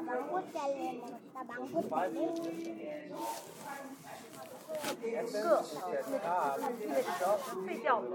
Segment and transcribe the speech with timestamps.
[0.00, 0.08] 个
[7.66, 8.06] 废掉的，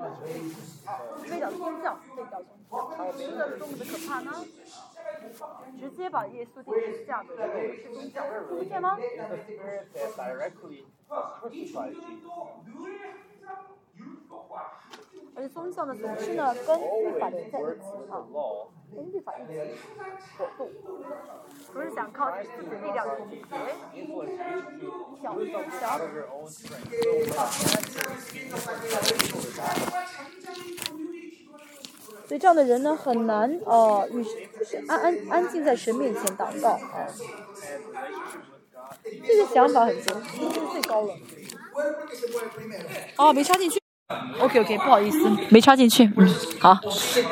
[1.23, 4.31] 废掉宗教，废掉宗教，这个多么的可怕呢？
[5.79, 8.97] 直接把耶稣钉十字架的是宗教，听见吗？
[15.35, 18.25] 而且宗教呢，总是呢跟律法连在一起啊，
[18.95, 19.67] 根据法律的，
[21.73, 23.43] 不是想靠自己的力量解决。
[32.27, 37.05] 所以这样的人呢，很难哦，与、就是安安安静在神面前祷告啊、
[39.03, 41.13] 这个想法很正，这是最高了。
[43.17, 43.84] 哦，没插进去。
[44.39, 45.17] OK OK，不好意思，
[45.49, 46.07] 没插进去。
[46.15, 46.77] 嗯，好，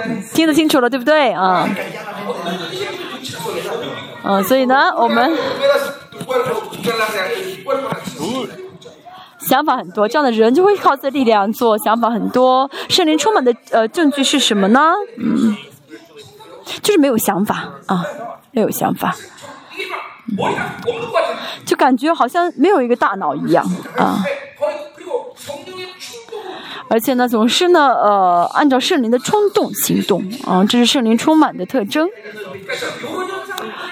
[0.06, 1.70] 嗯听得清楚了，对不对啊？
[4.24, 5.38] 嗯，所以呢，我们
[9.40, 12.68] 想法很多，这样的人就会靠自己的力量做 想法很多。
[12.90, 14.94] 圣灵充满的呃证据是什么呢？
[15.20, 15.56] 嗯，
[16.82, 18.04] 就是没有想法啊，
[18.52, 19.16] 没有想法，
[20.26, 20.38] 嗯
[21.66, 23.64] 就感觉好像没有一个大脑一样
[23.96, 24.18] 啊。
[26.94, 32.08] 而且呢，总是呢，呃，按照圣灵的冲动行动啊，这是圣灵充满的特征。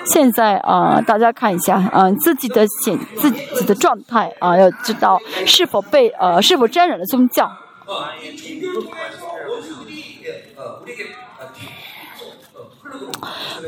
[0.05, 7.51] 现在啊、大家看一下啊、自己的显自己的状态啊、要知道是否被呃是否沾染了宗教。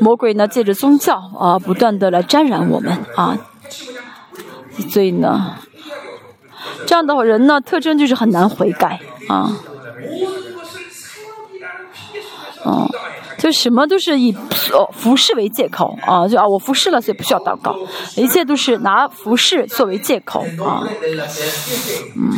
[0.00, 3.36] 魔鬼呢，借着宗教啊、不断的来沾染我们啊，
[4.90, 5.56] 所以呢，
[6.86, 9.50] 这样的人呢，特征就是很难悔改啊。
[12.66, 12.88] 嗯，
[13.38, 14.34] 就什么都是以
[14.72, 17.76] 呃服饰为借口啊，就啊我服侍了，所以不需要祷告，
[18.16, 20.82] 一切都是拿服侍作为借口啊。
[22.16, 22.32] 嗯，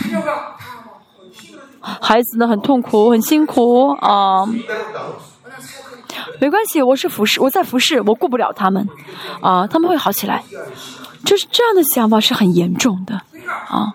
[1.80, 4.44] 孩子呢很痛苦，很辛苦啊。
[6.40, 8.88] 没关系，我是服侍，我在服侍，我顾不了他们，
[9.40, 10.42] 啊，他们会好起来。
[11.24, 13.14] 就是这样的想法是很严重的
[13.68, 13.94] 啊。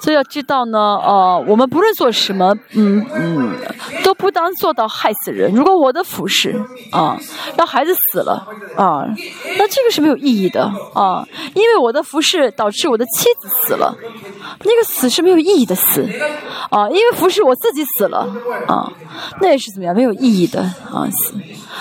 [0.00, 3.52] 所以要知道呢，呃，我们不论做什么，嗯嗯，
[4.04, 5.52] 都不当做到害死人。
[5.52, 6.54] 如果我的服侍
[6.90, 7.18] 啊，
[7.56, 9.04] 让孩子死了啊，
[9.58, 10.62] 那这个是没有意义的
[10.94, 13.94] 啊，因为我的服侍导致我的妻子死了，
[14.64, 16.08] 那个死是没有意义的死
[16.70, 18.26] 啊，因为服侍我自己死了
[18.66, 18.90] 啊，
[19.40, 21.34] 那也是怎么样没有意义的啊死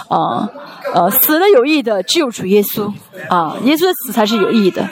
[0.10, 0.48] 啊
[0.94, 2.92] 呃死了有意义的只有主耶稣
[3.30, 4.88] 啊，耶稣的死才是有意义的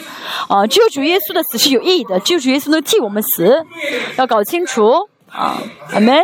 [0.47, 3.65] 啊，只有主耶稣的死是有意义的，只有主耶稣能替我们死，
[4.17, 5.57] 要搞清楚啊，
[5.93, 6.21] 阿门。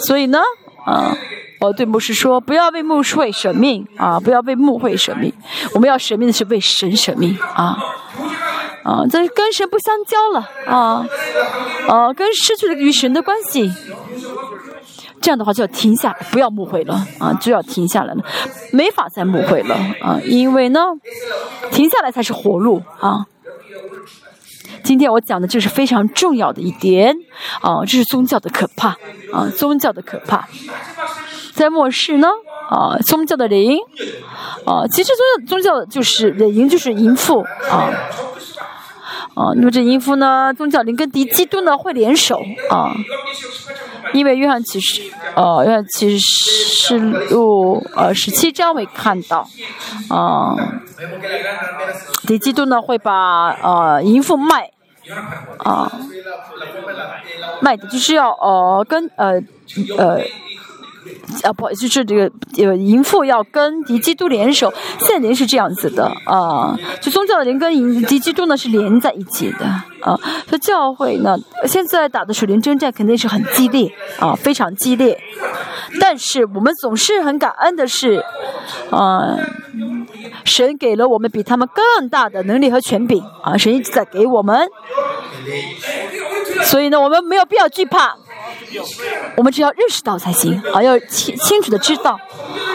[0.00, 0.40] 所以呢，
[0.86, 1.16] 啊，
[1.60, 5.32] 我对牧师说，不要为牧会舍命啊，不要为牧会舍命，
[5.74, 7.78] 我们要舍命的是为神舍命啊。
[8.82, 11.06] 啊，这跟神不相交了啊，
[11.88, 13.72] 啊，跟失去了与神的关系，
[15.22, 18.22] 这样的话就要停下，不要误会了啊，就要停下来了，
[18.72, 20.80] 没法再误会了啊，因为呢，
[21.70, 23.24] 停下来才是活路啊。
[24.82, 27.14] 今天我讲的就是非常重要的一点
[27.60, 28.88] 啊，这是宗教的可怕
[29.32, 30.48] 啊，宗教的可怕。
[31.54, 32.28] 在末世呢，
[32.68, 33.78] 啊，宗教的灵，
[34.66, 35.12] 啊，其实
[35.46, 37.92] 宗教宗教就是灵就是淫妇啊，
[39.34, 42.92] 啊，那么这淫妇呢，宗教灵跟敌基督呢会联手啊，
[44.12, 45.02] 因为约翰启示，
[45.34, 49.48] 呃，约翰启示录呃十七章会看到，
[50.08, 50.54] 啊，
[52.26, 54.70] 敌基督呢会把呃淫妇卖，
[55.58, 55.90] 啊，
[57.60, 59.40] 卖的就是要呃跟呃
[59.98, 60.20] 呃。
[61.42, 67.72] 啊，不好意思，就是这个呃，淫妇要跟敌基督联手，现在灵是这样子的啊，就宗教的灵跟
[68.04, 69.64] 敌基督呢是连在一起的
[70.00, 70.18] 啊，
[70.48, 71.36] 所以教会呢
[71.66, 75.18] 现在打的属灵征战肯定是很激烈啊，非常激烈，
[76.00, 78.22] 但是我们总是很感恩的是，
[78.90, 79.36] 啊，
[80.44, 84.68] 神给了我们比他们更大的能力和权柄啊，神一直在给我们，
[86.64, 88.16] 所以呢，我们没有必要惧怕。
[89.36, 92.18] 我们只要认识到才行啊，要清清楚的知道。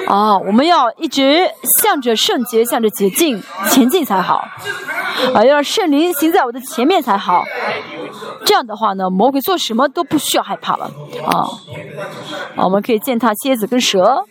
[0.08, 1.50] 啊，我们要一直
[1.82, 4.48] 向着圣洁、向着洁净前进才好
[5.34, 7.44] 啊，要圣灵行在我的前面才好。
[8.46, 10.90] 这样的话呢，魔鬼做什么都不需要害怕了。
[11.26, 11.44] 啊
[12.56, 14.04] 啊，我们可以践踏蝎子跟蛇。
[14.04, 14.22] 啊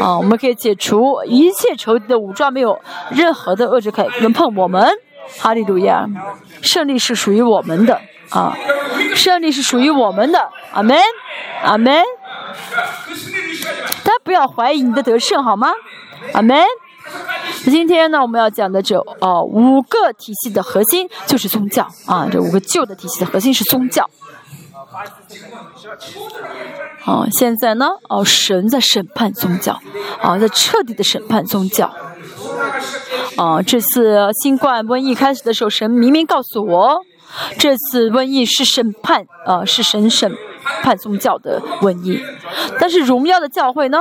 [0.00, 4.88] 啊，我们可以解除一切仇敌的武装，没有任何的恶者可以能碰我们。
[5.38, 6.06] 哈利路亚，
[6.62, 8.00] 胜利是属于我们的。
[8.36, 8.54] 啊，
[9.14, 10.98] 胜利是属于我们的，阿门，
[11.62, 12.04] 阿门。
[14.04, 15.72] 大家不要怀疑你的得胜，好吗？
[16.34, 16.62] 阿门。
[17.64, 24.08] 今天呢，我们要讲的这哦五个体系的核心就是宗教啊，这五个旧的体系的核心是宗教。
[27.06, 29.80] 哦，现在呢，哦，神在审判宗教，
[30.20, 31.90] 啊，在彻底的审判宗教。
[33.36, 37.00] 啊，这次新冠瘟疫开始的时候，神明明告诉我，
[37.58, 40.32] 这次瘟疫是审判，呃，是神审
[40.82, 42.22] 判宗教的瘟疫。
[42.78, 43.98] 但是荣耀的教会呢，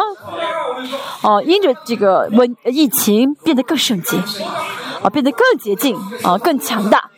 [1.21, 4.17] 哦，因着这个瘟疫情变得更圣洁，
[5.05, 7.11] 啊，变得更洁净，啊，更强大。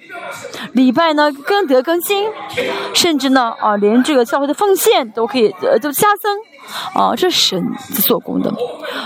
[0.74, 2.30] 礼拜呢更得更新，
[2.94, 6.38] 甚至呢啊，连这个教会的奉献都可以呃都加增，
[6.94, 7.64] 啊，这神
[8.04, 8.54] 做工的。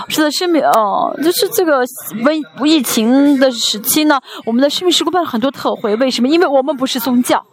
[0.08, 1.84] 是的，生命哦，就是这个
[2.24, 6.28] 瘟疫情的时期呢，我们的生命时工办了很多特会，为什么？
[6.28, 7.44] 因为我们不是宗教，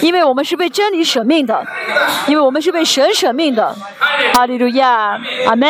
[0.00, 1.66] 因为我们是被真理舍命的，
[2.28, 3.74] 因为我们是被神舍命的。
[4.34, 5.68] 哈利路亚，阿门。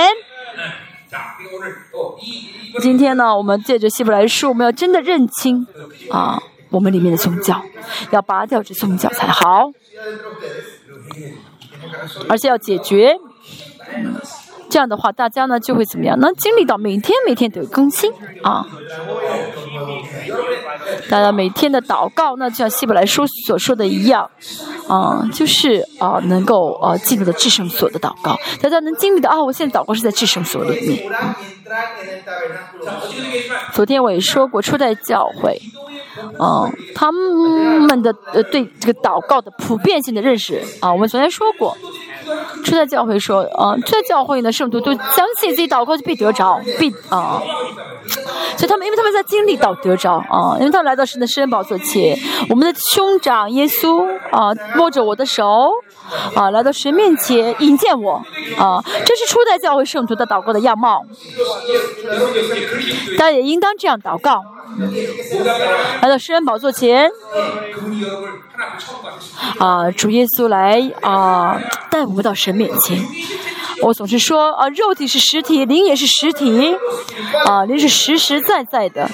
[2.80, 5.66] 今天呢，我们借着希伯来书，我们要真的认清
[6.10, 6.42] 啊。
[6.70, 7.60] 我们里面的宗教，
[8.12, 9.72] 要拔掉这宗教才好，
[12.28, 13.18] 而且要解决。
[14.70, 16.18] 这样的话，大家呢就会怎么样？
[16.20, 18.10] 能经历到每天每天都有更新
[18.42, 18.64] 啊！
[21.10, 24.30] 大家每天的祷告，那就像希伯来书所说的一样，
[24.88, 28.38] 啊，就是啊，能够啊进入到至圣所的祷告。
[28.62, 31.12] 大家能经历到啊，我现在祷告是在至圣所里面。
[33.72, 35.60] 昨天我也说过，初代教会。
[36.38, 41.76] 嗯，他们的呃对这个祷告的普遍性的认识啊，我们昨天说过，
[42.64, 47.42] 初代教会说，啊，初代教会呢圣徒都相信自己祷告就必得着，必啊，
[48.56, 52.18] 所以他们因为他们在经历到得着啊，因为他们来到神的施恩宝座前，
[52.48, 55.70] 我们的兄长耶稣啊摸着我的手
[56.34, 58.22] 啊来到神面前引荐我
[58.58, 61.02] 啊，这是初代教会圣徒的祷告的样貌，
[63.18, 64.42] 大家也应当这样祷告。
[66.00, 67.10] 来到诗人宝座前，
[69.58, 72.98] 啊，主耶稣来啊，带我们到神面前。
[73.82, 76.76] 我总是说啊，肉体是实体，灵也是实体，
[77.46, 79.10] 啊，灵是实实在在的。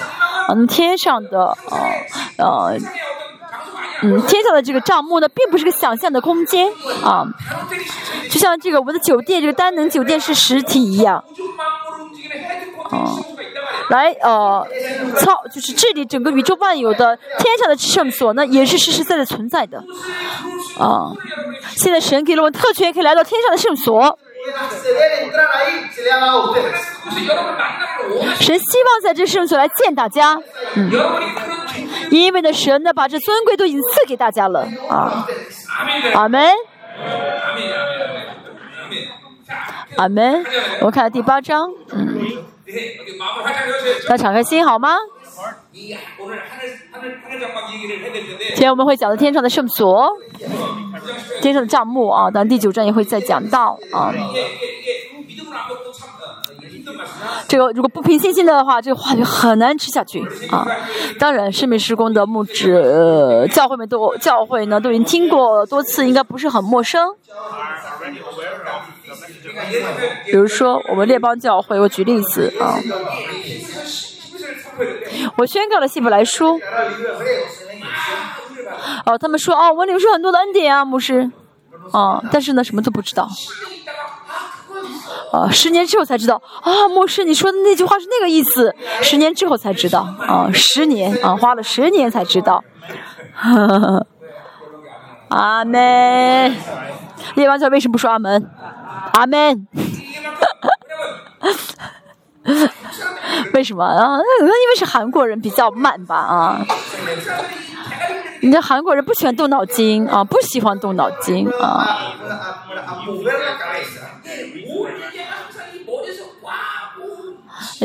[0.49, 1.77] 嗯，天上的啊
[2.37, 2.71] 啊，
[4.03, 6.71] 嗯，天上的这个帐幕呢，并不是个想象的空间
[7.03, 7.25] 啊，
[8.29, 11.23] 就像这个我们的酒店，这个单能酒店是实体一样，
[12.89, 13.15] 啊。
[13.89, 14.67] 来，呃，
[15.17, 19.77] 操，就是这里整个宇宙万有的天上的圣所呢，也是实实在在存在的，
[20.77, 21.13] 啊，
[21.77, 24.19] 现在神给了我们特权，可以来到天上的圣所。
[28.39, 30.37] 神希望在这圣所来见大家，
[30.75, 30.91] 嗯，
[32.11, 35.25] 因为呢，神呢把这尊贵都已经赐给大家了，啊，
[36.13, 36.51] 阿门，
[39.97, 40.45] 阿门，
[40.81, 42.43] 我看第八章，嗯。
[44.07, 44.97] 大家敞开心好吗？
[45.71, 45.95] 今
[48.55, 50.11] 天我们会讲到天上的圣所，
[51.41, 54.13] 天上的帐幕啊，当然第九章也会再讲到啊。
[57.47, 60.21] 这个如果不凭信心的话，这个话就很难吃下去
[60.51, 60.67] 啊。
[61.17, 67.15] 当然，圣美施工的木质呃教会们都教会呢都已经听过多次，应该不是很陌生。
[70.25, 72.79] 比如说，我们列邦教会，我举例子啊，
[75.37, 76.59] 我宣告了希伯来书，
[79.05, 81.31] 哦，他们说哦，我领受很多的恩典啊，牧师，
[81.91, 83.27] 啊，但是呢，什么都不知道，
[85.31, 92.63] 啊，十年之后才知道，啊，牧师，你说的那句话是那个意思，十年之后才知道，啊，十年啊，花了十年才知道，
[95.29, 96.55] 阿门，
[97.35, 98.49] 列邦教为什么不说阿门？
[99.13, 99.67] 阿门。
[103.53, 104.17] 为什么啊？
[104.41, 106.65] 因为是韩国人比较慢吧啊。
[108.41, 111.97] 你这韩国人不喜欢动脑筋啊，不喜欢动脑筋啊。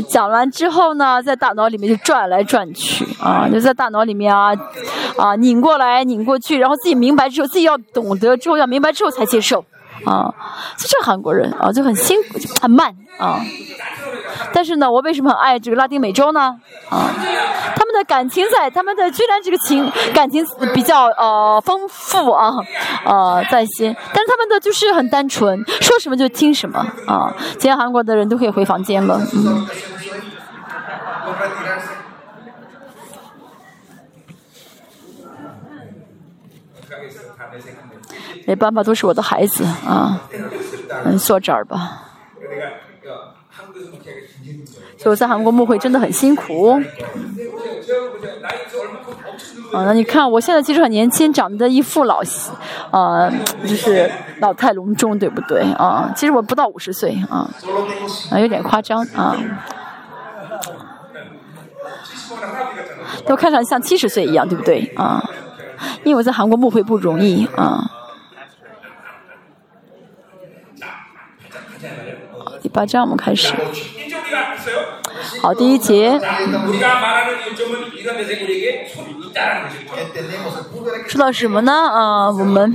[0.08, 4.52] 讲完之后呢，在大脑里面就转来转去啊，就在大脑里面啊
[5.16, 9.64] 啊拧过来拧过去，然后自己明白之后，自己要懂得之后要明白之后才接受
[10.04, 10.32] 啊。
[10.76, 13.40] 就是韩国人啊，就很辛苦，很慢啊。
[14.52, 16.56] 但是呢，我为什么很爱这个拉丁美洲呢？
[16.88, 17.10] 啊，
[17.76, 20.44] 他们的感情在，他们的居然这个情感情
[20.74, 22.54] 比较呃丰富啊，
[23.04, 27.32] 呃在先，但是他们的就是很单纯，说什么就听什么啊。
[27.52, 29.66] 今天韩国的人都可以回房间了，嗯。
[38.46, 40.20] 没办法，都是我的孩子啊，
[41.04, 42.02] 嗯，坐这儿吧。
[44.98, 46.80] 所以我在韩国牧会真的很辛苦。
[49.72, 52.22] 啊，那你看我现在其实很年轻，长得一副老，
[52.90, 53.32] 呃，
[53.64, 55.62] 就是老态龙钟，对不对？
[55.72, 57.48] 啊，其实我不到五十岁啊，
[58.30, 59.36] 啊，有点夸张啊，
[63.26, 64.92] 都看上像七十岁一样，对不对？
[64.96, 65.22] 啊，
[66.04, 67.90] 因为我在韩国牧会不容易啊。
[72.62, 73.52] 第八章我们开始。
[75.42, 76.16] 好，第一节。
[81.08, 81.72] 说到什么呢？
[81.72, 82.72] 啊，我们，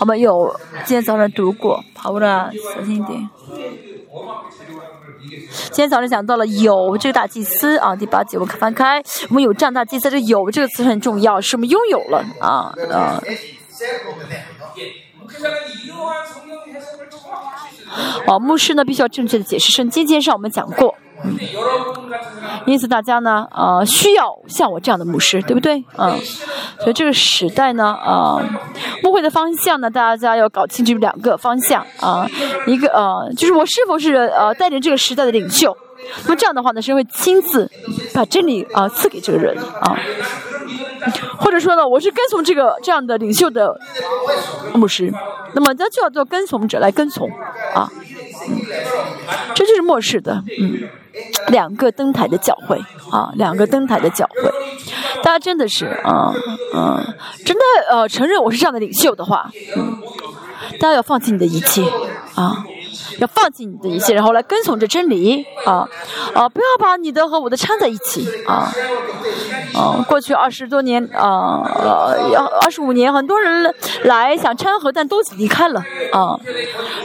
[0.00, 3.30] 我们有今天早上读过，好了，小心一点。
[5.70, 13.22] 今天早上讲到了有这个大祭司啊，第八节我们翻开，我们有这样大祭司，这有这个词很重要，是我们拥有了啊啊。
[18.26, 21.36] 哦，牧师呢必须要正确的解释圣经，今天上我们讲过，嗯，
[22.66, 25.84] 因此大家呢，呃，需要像我这样的牧师，对不对？
[25.96, 26.18] 嗯，
[26.80, 28.42] 所以这个时代呢，呃，
[29.02, 32.26] 牧会的方向呢，大家要搞清楚两个方向啊，
[32.66, 35.76] 一个呃，就是我是否是呃带领这个时代的领袖，
[36.24, 37.70] 那么这样的话呢，是会亲自
[38.12, 39.96] 把真理啊赐给这个人啊。
[41.38, 43.78] 或者说呢，我是跟从这个这样的领袖的
[44.74, 45.12] 牧师，
[45.54, 47.28] 那么那就要做跟从者来跟从
[47.74, 47.90] 啊，
[49.54, 50.88] 这就是末世的，嗯，
[51.48, 52.78] 两个灯台的教会
[53.10, 54.50] 啊，两个灯台的教会，
[55.22, 56.32] 大家真的是啊，
[56.74, 57.04] 嗯，
[57.44, 59.98] 真的呃承认我是这样的领袖的话，嗯，
[60.80, 61.82] 大家要放弃你的一切
[62.34, 62.64] 啊。
[63.18, 65.88] 要放弃你的一切，然后来跟从着真理啊
[66.34, 66.48] 啊！
[66.48, 68.70] 不要把你的和我的掺在一起啊
[69.74, 70.04] 啊！
[70.08, 73.74] 过去二十多年啊呃二十五年，很多人
[74.04, 75.80] 来想掺和，但都离开了
[76.12, 76.38] 啊。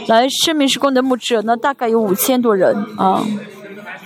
[0.06, 3.24] 来生命时光的牧者，那大概有五千多人啊。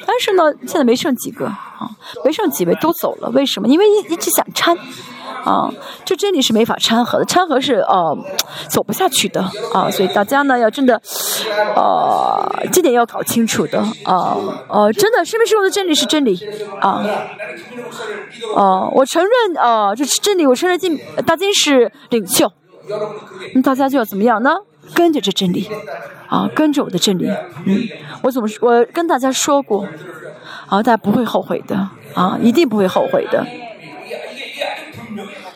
[0.06, 1.90] 但是呢，现在没剩几个啊，
[2.24, 3.30] 没剩几位都走了。
[3.30, 3.68] 为什么？
[3.68, 4.76] 因为一一直想掺。
[5.42, 5.70] 啊，
[6.04, 8.16] 这真理是没法掺和的，掺和是呃
[8.68, 11.00] 走不下去的啊，所以大家呢要真的，
[11.74, 14.36] 呃，这点要搞清楚的啊，
[14.68, 16.38] 呃，真的，是不是我的真理是真理
[16.80, 17.04] 啊，
[18.56, 22.50] 啊，我承认啊，这是真理，我承认金大金是领袖，
[23.54, 24.56] 那大家就要怎么样呢？
[24.94, 25.68] 跟着这真理
[26.28, 27.26] 啊，跟着我的真理，
[27.64, 27.82] 嗯，
[28.22, 29.86] 我怎么我跟大家说过，
[30.66, 33.44] 啊，大家不会后悔的啊，一定不会后悔的。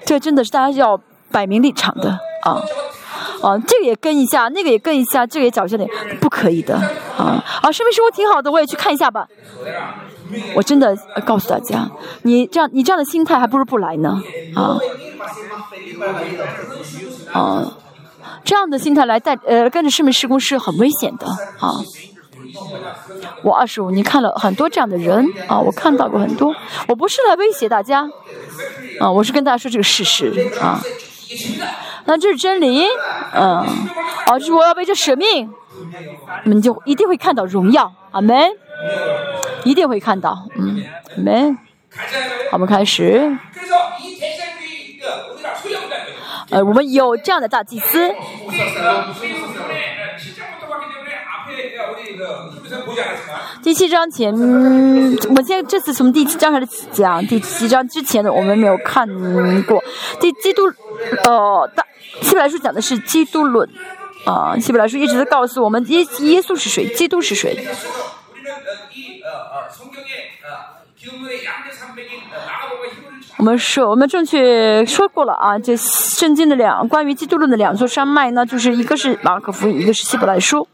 [0.09, 0.99] 这真的是大家要
[1.31, 2.09] 摆明立场的
[2.43, 2.63] 啊，
[3.43, 5.87] 啊，这个也跟一下，那个也跟一下，这个也找一下点，
[6.19, 6.77] 不可以的
[7.19, 7.45] 啊。
[7.61, 9.29] 啊，生命生活挺好的，我也去看一下吧。
[10.55, 10.97] 我真的
[11.27, 11.87] 告诉大家，
[12.23, 14.19] 你这样你这样的心态，还不如不来呢
[14.55, 14.79] 啊。
[17.35, 17.73] 啊，
[18.43, 21.85] 这样的心态来带呃跟着生命施工是很危险的啊。
[23.43, 26.55] 我二十五你看了很多这样的人啊，我看到过很多。
[26.89, 28.09] 我不是来威胁大家
[29.01, 30.81] 啊，我是跟大家说这个事实啊。
[32.05, 32.85] 那这是真理，
[33.33, 33.65] 嗯，
[34.27, 35.51] 啊，是我要为这舍命，
[36.45, 38.51] 你们就一定会看到荣耀，阿门，
[39.65, 40.83] 一定会看到，嗯，
[41.17, 41.59] 阿门。
[42.53, 43.37] 我们开始。
[46.51, 48.15] 呃，我们有这样的大祭司。
[53.63, 59.07] 第七章前，我现在这次从第七章开始讲，第七章之前的我们没有看
[59.65, 59.83] 过。
[60.21, 60.63] 第基督，
[61.25, 61.85] 呃，大
[62.23, 63.69] 希伯来书讲的是基督论，
[64.25, 67.67] 啊，希伯来书一直在告诉我们耶耶稣是谁，基督是谁。
[73.37, 80.67] 我们说，我们正确说过了啊，这圣经的两关于基督论的两座山脉呢，就是一个是马可福音，一个是希伯来书。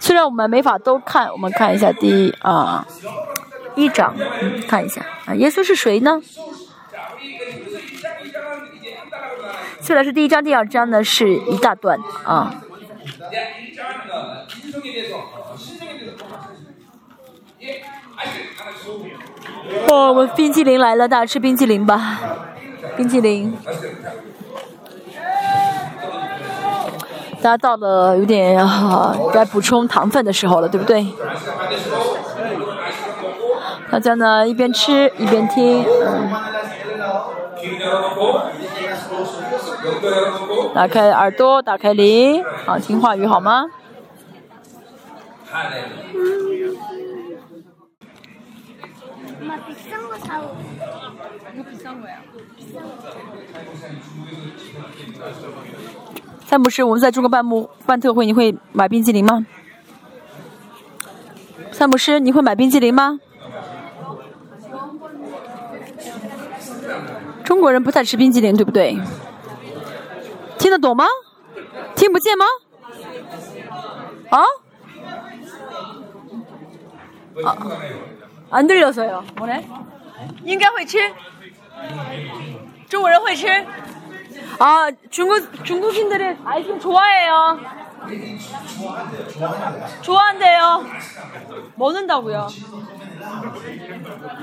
[0.00, 2.84] 虽然我们没法都看，我们看一下第一啊
[3.76, 6.20] 一章，嗯，看一下啊，耶稣是谁呢？
[9.80, 12.62] 虽然是第一章、第二章呢，是一大段啊。
[19.88, 22.18] 哦，我们冰淇淋来了，大家吃冰淇淋吧，
[22.96, 23.56] 冰淇淋。
[27.42, 31.06] 大家到了有点啊，该补充糖分的时候了，对不对？
[33.90, 36.30] 大家呢一边吃一边听，嗯，
[40.74, 43.64] 打开耳朵，打开灵，好听话语好吗？
[49.42, 49.56] 妈，
[56.49, 59.45] 比上个差不詹姆士，我们在中国办幕办特会，你会买冰淇淋吗？
[61.71, 63.19] 詹姆士，你会买冰淇淋吗？
[67.43, 68.97] 中国人不太吃冰淇淋，对不对？
[70.57, 71.05] 听得懂吗？
[71.95, 72.45] 听不见吗？
[74.29, 74.41] 啊？
[77.43, 77.57] 啊，
[78.49, 79.23] 안 들렸어요。
[79.39, 79.61] 我呢？
[80.43, 80.97] 应该会吃。
[82.87, 83.47] 中国人会吃。
[84.62, 87.58] 아 중국 중국인들은 아이스크림 좋아해요.
[90.02, 90.84] 좋아한대요.
[91.76, 92.46] 먹는다고요.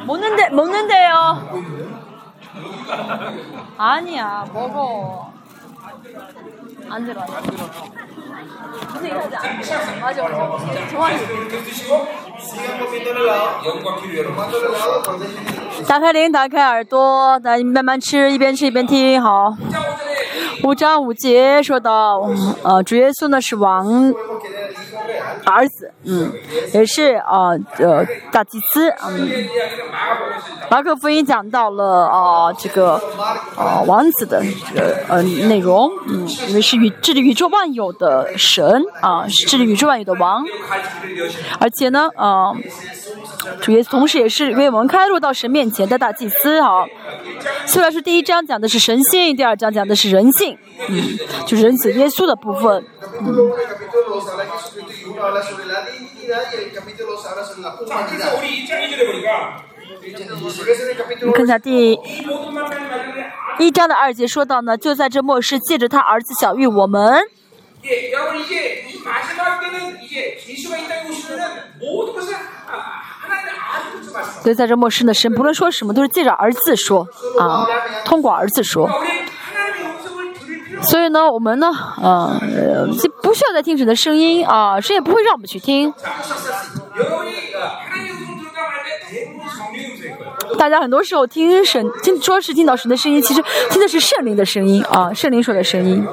[0.08, 1.64] 먹는데 먹는데요.
[3.78, 5.32] 아니야 먹어.
[6.89, 7.23] 안 들어.
[8.93, 10.01] 무슨 얘기하지 않아.
[10.01, 10.37] 맞아 맞아.
[10.91, 11.17] 정확히.
[15.87, 19.57] 打开铃，打开耳朵，大家慢慢吃，一边吃一边听，好。
[20.65, 22.29] 五章五节说到，
[22.63, 24.13] 呃，主耶稣呢是王
[25.46, 26.32] 儿子，嗯，
[26.74, 29.30] 也是啊，呃，大祭司，嗯。
[30.70, 33.02] 马可福音讲到了啊，这个
[33.56, 34.44] 啊王子的
[34.74, 40.44] 这个呃内容，嗯，因为是宇治理宇宙万有的神啊，是治理宇宙万有的王，
[41.60, 42.52] 而且呢，啊。
[43.62, 46.84] 主耶稣同时也是为我们开路到神面前的大祭司啊。
[47.66, 50.58] 虽然说第一章讲的是神性，第二章讲的是人性，
[50.90, 52.84] 嗯，就是人子耶稣的部分。
[53.22, 53.52] 嗯。
[55.20, 55.24] 我
[61.26, 61.94] 们看一下第
[63.60, 67.24] 一章的二节说到呢，就在这末世，借着他儿子小玉我们。
[74.42, 77.08] 所以在这末世的神，不论说什么，都是借着儿子说
[77.40, 77.66] 啊，
[78.06, 78.88] 通过儿子说。
[80.84, 82.40] 所以呢，我们呢，呃，
[82.88, 83.07] 不
[83.38, 85.94] 需要再听神的声音啊，神也不会让我们去听。
[90.58, 96.04] 大家很多时候听神听说是听到神的声音，其实听的是圣灵的声音啊，圣灵说的声音。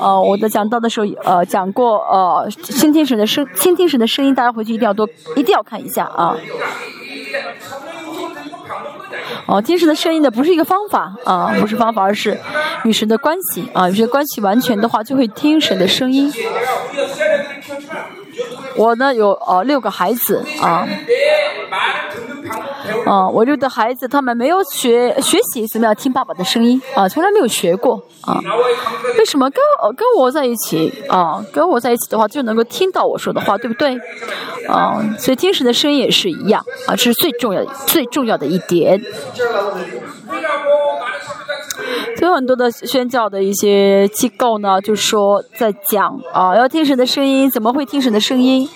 [0.00, 6.36] 呃，我在讲到的时候，呃，讲过呃，先听神的声，先听神的声音，大家回去一定要多，一定要看一下啊。
[9.46, 12.38] 哦，听神的声音呢，不是一个方法啊，不是方法，而是
[12.84, 16.32] 与神的关系啊，与神关系完全的话，就会听神的声音。
[18.76, 20.86] 我呢有呃六个孩子啊。
[23.10, 28.40] 啊，我这的孩子他们没有学学习怎么样听爸爸的声音啊，从来没有学过啊。
[29.16, 29.62] 为什么跟
[29.96, 31.40] 跟我在一起啊？
[31.52, 33.96] 跟我在一起的话就能够听到我说的话，对不对？
[34.68, 39.00] 啊，所以听神的声音也是一样啊，这是最重要最重要的一点。
[42.26, 48.68] 有很多的宣教的一些机构呢，就说在讲啊，要听神的声音，怎么会听神的声音？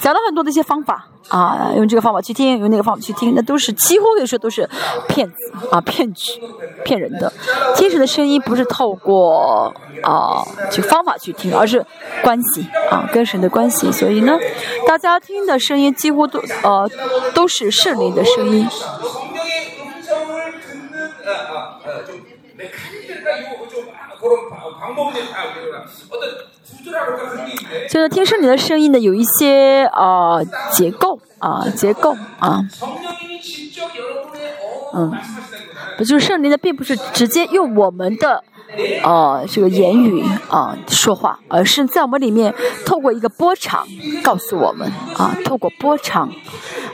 [0.00, 1.06] 讲了很多的一些方法。
[1.30, 4.68] 啊，用这个方法去听，用那个方法去听，那都是几乎可以说都是
[5.08, 5.34] 骗子
[5.70, 6.32] 啊，骗局，
[6.84, 7.32] 骗人的。
[7.74, 11.82] 听神的声音不是透过啊去方法去听，而是
[12.22, 13.90] 关系啊，跟神的关系。
[13.90, 14.38] 所以呢，
[14.86, 16.86] 大家听的声音几乎都呃
[17.34, 18.68] 都是圣灵的声音。
[27.88, 32.60] 就是听圣灵的声音的有一些呃结构啊结构啊，
[34.94, 35.12] 嗯，
[35.98, 38.44] 不就是圣灵的并不是直接用我们的。
[39.04, 42.52] 呃，这个言语啊说话，而是在我们里面
[42.84, 43.86] 透过一个波长
[44.20, 46.28] 告诉我们啊，透过波长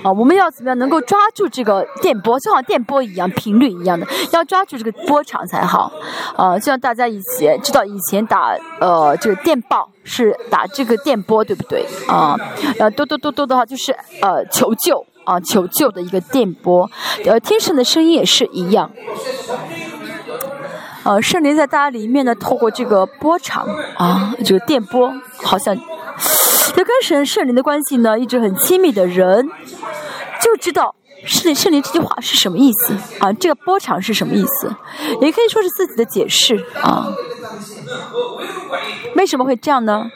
[0.03, 5.91] 啊，我们要怎么样能够抓住这个电波，就像电波一样，频率一样的，要抓住这个波长才好
[6.37, 6.59] 啊。
[6.59, 12.37] 就像大家以前知道，以前打呃这个电报是打这个电波，对不对啊？
[12.79, 16.91] 呃，嘟嘟嘟嘟的话就是呃求救啊，求救的一个电波，
[17.25, 18.91] 呃，天神的声音也是一样。
[21.05, 23.65] 呃，圣灵在大家里面呢，透过这个波长
[23.97, 25.15] 啊，这个电波，
[25.45, 29.49] 好像就跟神圣灵的关系呢，一直很亲密的人，
[30.43, 33.33] 就知道圣灵圣灵这句话是什么意思啊？
[33.33, 34.75] 这个波长是什么意思？
[35.23, 37.07] 也可以说是自己的解释啊。
[39.15, 40.11] 为什么会这样呢？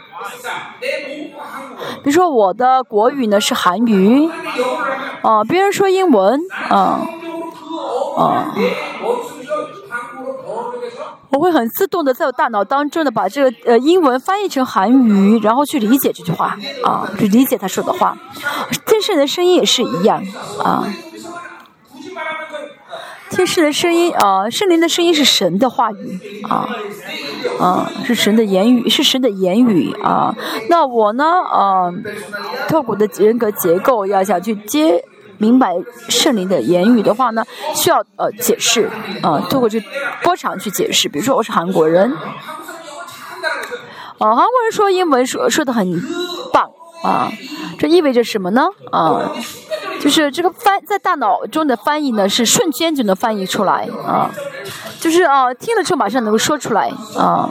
[2.03, 4.29] 比如说我的国语呢是韩语，
[5.23, 7.07] 啊，别人说英文，啊，
[8.17, 8.55] 啊。
[11.31, 18.17] 我会很自动的在我大脑当中的把这个呃英文翻译成韩语，然后去理解这句话啊，去理解他说的话。
[18.87, 20.23] 天使的声音也是一样
[20.63, 20.87] 啊，
[23.35, 26.69] 天使的声音啊，圣灵的声音是神的话语啊，
[27.59, 30.33] 啊，是神的言语，是神的言语啊。
[30.71, 31.93] 那我呢，呃，
[32.69, 35.05] 透过的人格结构要想去接。
[35.37, 35.75] 明白
[36.09, 37.45] 圣灵的言语的话呢，
[37.75, 38.89] 需要呃解释
[39.21, 39.83] 啊，透过这
[40.23, 41.09] 波长去解释。
[41.09, 42.17] 比如说我是韩国人，啊，
[44.19, 46.01] 韩国人说英文说说的很
[46.53, 46.71] 棒
[47.05, 47.31] 啊，
[47.79, 48.67] 这意味着什么呢？
[48.91, 49.31] 啊，
[50.01, 54.31] 就是这个翻在大脑中的翻译呢，是瞬间就能翻译出来啊，
[54.99, 57.49] 就是啊，听了之后马上能够说出来啊。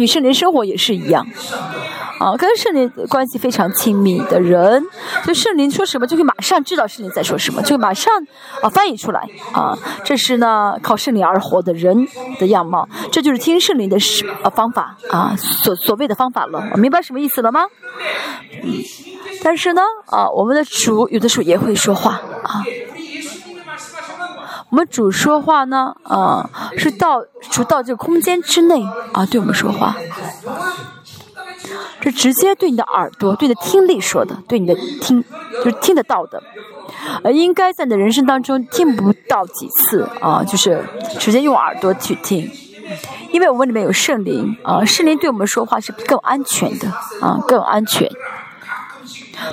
[0.00, 1.26] 与圣灵生活也是一样。
[2.18, 4.84] 啊，跟圣灵关系非常亲密的人，
[5.24, 8.12] 就圣灵说什么，就会马上知道圣灵在说什么，就会马上
[8.60, 9.74] 啊翻译出来啊。
[10.04, 12.06] 这是呢靠圣灵而活的人
[12.38, 13.96] 的样貌，这就是听圣灵的
[14.42, 16.62] 呃方法啊，所所谓的方法了。
[16.76, 17.62] 明白什么意思了吗？
[18.62, 18.70] 嗯，
[19.42, 22.62] 但是呢啊，我们的主有的时候也会说话啊。
[24.70, 29.96] 我们主说话呢啊，是到主到这个空间之内啊，对我们说话。
[32.00, 35.22] 这直接对你的耳朵、对你的听力说的，对你的听
[35.62, 36.42] 就是听得到的，
[37.22, 40.82] 呃，应该在你的人生当中听不到几次啊，就是
[41.18, 42.50] 直接用耳朵去听，
[43.32, 46.88] 因为我们里面有圣灵啊，圣灵对我们说话是更安全的
[47.20, 48.08] 啊，更安全。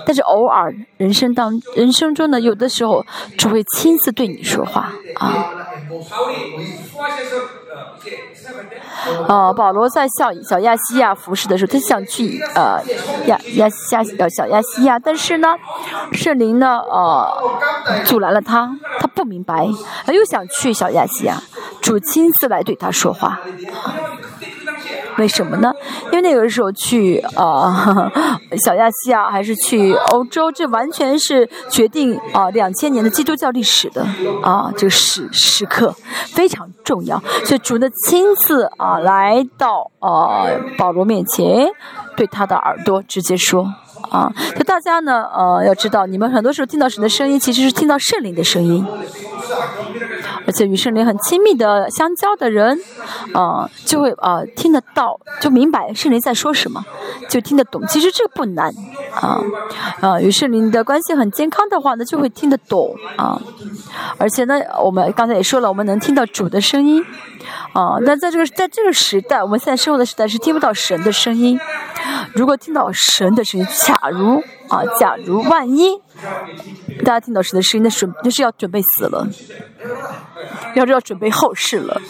[0.06, 3.06] 但是偶尔人生当人生中呢，有的时候
[3.38, 5.54] 只会亲自对你说话啊。
[9.28, 12.82] 呃，保罗在小小亚细亚服侍的时候，他想去呃
[13.28, 15.56] 亚亚亚呃小亚细亚，但是呢，
[16.12, 17.28] 圣灵呢呃
[18.06, 18.70] 阻拦了他，
[19.00, 19.68] 他不明白，
[20.06, 21.42] 他又想去小亚细亚，
[21.82, 23.40] 主亲自来对他说话。
[25.18, 25.74] 为什么呢？
[26.06, 28.12] 因为那个时候去啊
[28.64, 34.06] 小亚细亚还是去欧洲，这完全是决定啊两千年的基督教历史的
[34.44, 35.94] 啊这个时时刻
[36.34, 40.46] 非常重要，所以主呢亲自啊来到啊
[40.78, 41.68] 保罗面前，
[42.16, 43.68] 对他的耳朵直接说。
[44.10, 48.86] 啊，就大家呢，呃，要知道，你们很多时候听到神的声音，其实是听到圣灵的声音，
[50.48, 52.80] 而且与圣灵很亲密的相交的人，
[53.34, 56.84] 啊，就会啊听得到，就明白圣灵在说什么，
[57.30, 57.86] 就听得懂。
[57.88, 58.74] 其实这个不难，
[59.14, 59.42] 啊，
[60.00, 63.40] 啊，与圣灵的关系很健康的话呢，就会听得懂啊。
[64.18, 67.06] 而且呢，我们刚才也说了，我们能听到主的声音。
[67.74, 71.60] 啊，那在这个在这个时代，我们现在生活的时代是听不到神的声音。
[72.34, 76.02] 如果听到神的声音，假如啊，假如万一
[77.04, 79.28] 大家听到神的声音，那准那是要准备死了，
[80.76, 82.02] 要要准备后事了。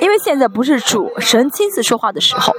[0.00, 2.54] 因为现在不是主神亲自说话的时候。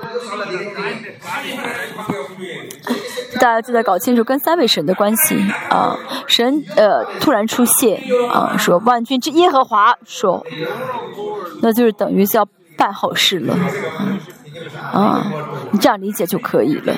[3.35, 5.35] 大家就在搞清楚跟三位神的关系
[5.69, 10.45] 啊，神呃突然出现啊，说万军之耶和华说，
[11.61, 12.45] 那就是等于是要
[12.77, 13.57] 办好事了
[14.93, 15.25] 啊，
[15.71, 16.93] 你这样理解就可以了。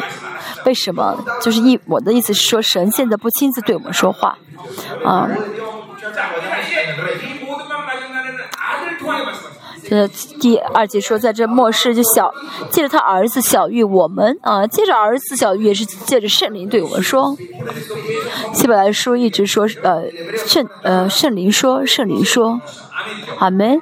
[0.66, 1.18] 为什么？
[1.42, 4.38] 就是意我的意思是说，神现在不亲自对我们说话
[5.04, 5.30] 啊。
[9.86, 10.08] 这，
[10.40, 12.34] 第二节说，在这末世就小
[12.72, 17.36] 借着他儿子小玉我们啊，借着儿子小玉也是借着圣灵对我们说。
[18.54, 20.04] 希伯来书一直说呃
[20.48, 22.62] 圣呃圣灵说圣灵说，
[23.40, 23.82] 阿门。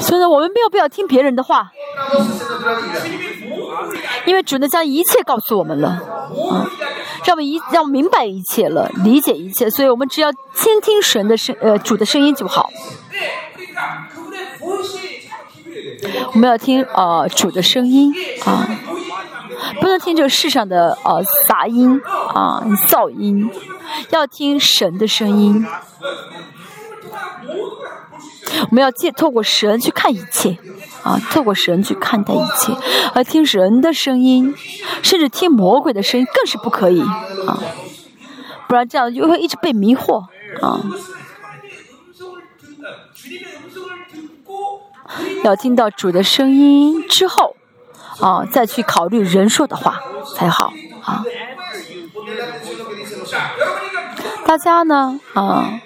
[0.00, 1.70] 所以呢，我们没有必要听别人的话，
[4.24, 5.88] 因为主能将一切告诉我们了
[6.50, 6.66] 啊。
[7.24, 12.70] 让我们一让明白一切了，理解一切，所以我们只要倾听神的声，呃，主的声音就好。
[16.32, 18.14] 我们要听呃主的声音
[18.44, 18.68] 啊，
[19.80, 22.00] 不能听这世上的呃杂音
[22.32, 23.50] 啊噪音，
[24.10, 25.66] 要听神的声音。
[28.70, 30.58] 我们要借透过神去看一切，
[31.02, 32.72] 啊，透过神去看待一切，
[33.14, 34.54] 而听神的声音，
[35.02, 37.00] 甚至听魔鬼的声音更是不可以
[37.46, 37.58] 啊，
[38.68, 40.24] 不然这样就会一直被迷惑
[40.60, 40.80] 啊。
[45.44, 47.56] 要听到主的声音之后，
[48.20, 50.00] 啊，再去考虑人说的话
[50.34, 50.72] 才好
[51.04, 51.24] 啊。
[54.44, 55.80] 大家呢，啊，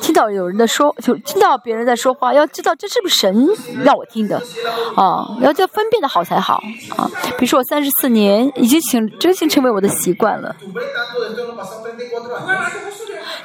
[0.00, 3.48] 听到有人在说，就听到别人在说话，要知道这是不是神
[3.82, 4.36] 让我听的，
[4.96, 6.62] 啊，要要分辨的好才好
[6.96, 7.10] 啊。
[7.38, 10.54] 比如说我三十四年已经成真心成为我的习惯了。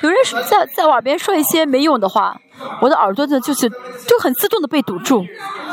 [0.01, 2.39] 有人说在在我耳边说一些没用的话，
[2.81, 5.25] 我的耳朵呢就是就很自动的被堵住，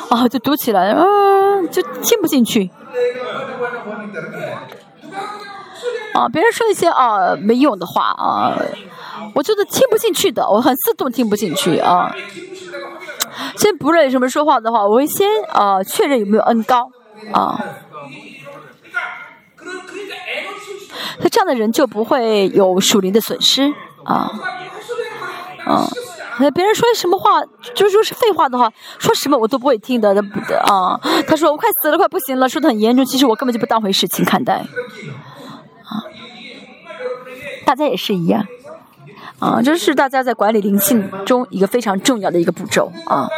[0.09, 2.71] 啊，就堵起来，嗯，就听不进去。
[6.15, 8.57] 啊，别人说一些啊没用的话啊，
[9.35, 12.15] 我觉得听不进去的，我很自动听不进去啊。
[13.57, 16.91] 先不论什么说话的话，我会先啊确认有没有恩高
[17.33, 17.59] 啊。
[21.23, 23.73] 那这样的人就不会有属灵的损失
[24.05, 24.31] 啊
[25.65, 25.87] 啊。
[26.39, 27.43] 那别人说什么话，
[27.75, 30.99] 就说是废话的话，说什么我都不会听的，那不的啊。
[31.27, 34.65] 他说我快死了，快不行了，说的很严重，其实我根本就不当回事情看待。
[37.71, 38.45] 大家也是一样，
[39.39, 43.29] 啊，这是大家在管理灵性中一个非常重要的一个步骤啊，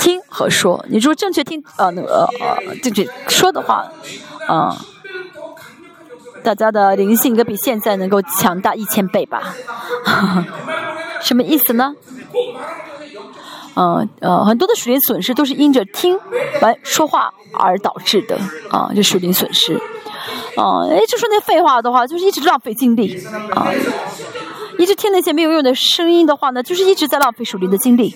[0.00, 0.82] 听和说。
[0.88, 3.92] 你说正确听啊，那个呃，正确说的话，
[4.48, 4.74] 啊，
[6.42, 9.54] 大家的灵性应该比现在能够强大一千倍吧？
[11.20, 11.94] 什么意思呢？
[13.74, 16.18] 嗯呃，很多的属灵损失都是因着听
[16.62, 18.38] 完说话而导致的
[18.70, 19.78] 啊，这属灵损失。
[20.58, 23.16] 啊，哎，就说那废话的话，就是一直浪费精力
[23.54, 23.70] 啊！
[24.78, 28.14] 一直听那些没有用的声音的话呢，就是一直在浪费属灵的精力。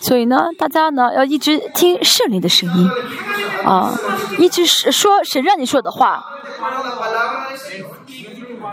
[0.00, 2.90] 所以呢，大家呢要一直听圣灵的声音
[3.64, 3.92] 啊，
[4.38, 6.24] 一直是说神让你说的话。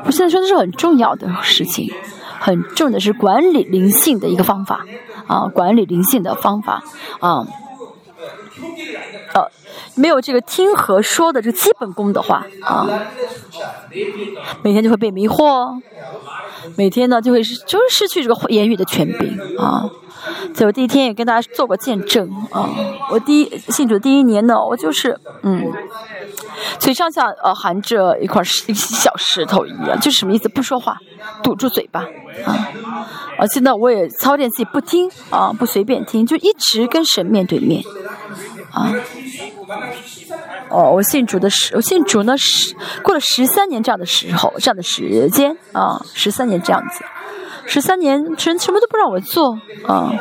[0.06, 1.92] 我现在说的是很重要的事情，
[2.40, 4.86] 很重的是管理灵性的一个方法
[5.28, 6.84] 啊，管理灵性的方法
[7.20, 7.46] 啊。
[9.96, 12.88] 没有这个听和说的这个基本功的话啊，
[14.62, 15.80] 每天就会被迷惑，
[16.76, 19.90] 每天呢就会是就是失去这个言语的权柄啊。
[20.56, 22.70] 所以我第一天也跟大家做过见证啊，
[23.12, 25.70] 我第一信主第一年呢，我就是嗯，
[26.80, 30.48] 嘴上像呃含着一块石小石头一样，就是什么意思？
[30.48, 30.98] 不说话，
[31.44, 32.02] 堵住嘴巴
[32.46, 32.70] 啊。
[33.38, 37.84] 而且呢，我也操练自己不听啊，不随便听，就一直跟神面对面。
[38.72, 38.92] 啊，
[40.70, 47.04] 哦，我信主的时，我信主呢是过了十三年这样的时候，这样的时间啊，十三年这样子，
[47.66, 50.12] 十三年神什么都不让我做啊，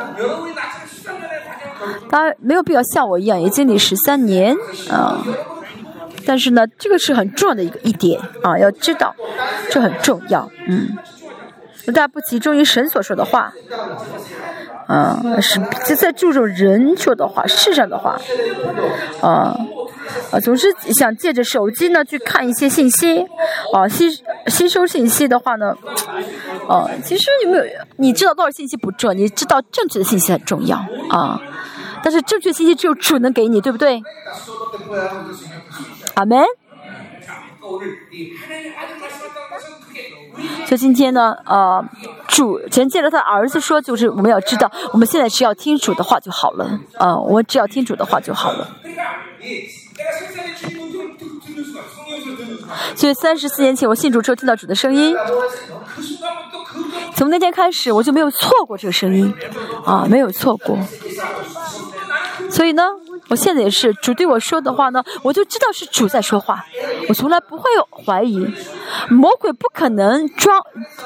[2.09, 4.55] 当然没有必要像我一样也经历十三年
[4.89, 5.23] 啊，
[6.25, 9.15] 但是呢，这个是很重要的一个一点啊，要知道
[9.69, 10.95] 这很重要，嗯，
[11.87, 13.53] 大家不集中于神所说的话。
[14.87, 18.19] 嗯，是就在注重人说的话，世上的话，
[19.21, 19.55] 啊
[20.31, 23.25] 啊，总是想借着手机呢去看一些信息，
[23.73, 24.09] 啊吸
[24.47, 25.75] 吸收信息的话呢，
[26.67, 27.63] 啊，其实有没有
[27.97, 30.77] 你知道多少信息不重要，你知道正确的信息很重要
[31.09, 31.41] 啊，
[32.03, 34.01] 但是正确信息只有主能给你，对不对？
[36.15, 36.43] 阿门。
[40.65, 41.83] 所以今天呢，呃，
[42.27, 48.67] 主前借着他儿子说，就是我们要知道，我们现在只要听主的话就好了，啊，我只要听主的话就好了。
[52.95, 55.15] 所以三十四年前我信主之后听到主的声音，
[57.15, 59.33] 从那天开始我就没有错过这个声音，
[59.85, 60.77] 啊，没有错过。
[62.53, 62.83] 所以呢。
[63.29, 66.65] 我现在也是主对我说的话呢，我就知道是主在说话，
[67.07, 68.45] 我从来不会怀疑，
[69.09, 70.61] 魔鬼不可能装，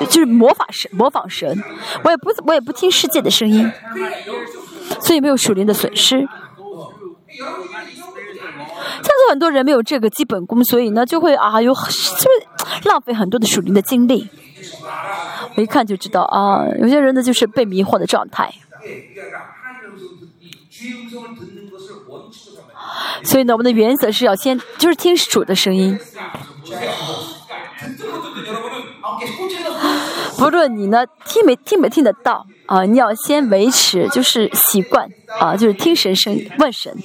[0.10, 1.64] 就是模仿神，模仿神，
[2.04, 3.72] 我也不我也不听世界的声音，
[5.00, 6.28] 所以没有属灵的损失。
[7.38, 14.28] 像是很多人没有这个基本功，所以呢就会啊有就浪费很多的属灵的精力。
[15.56, 18.52] 我一看就知道啊，有些人呢就是被迷惑的状态。
[23.24, 26.00] 所以呢，我们的原则是要先就是听主的声音。
[30.38, 35.10] 不论你呢听没听没听得到啊，你要先维持就是习惯
[35.40, 36.96] 啊，就是听神声问神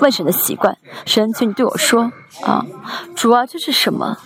[0.00, 0.76] 问神的习惯。
[1.06, 2.66] 神，请你对我说啊，
[3.14, 4.18] 主啊，这是什么？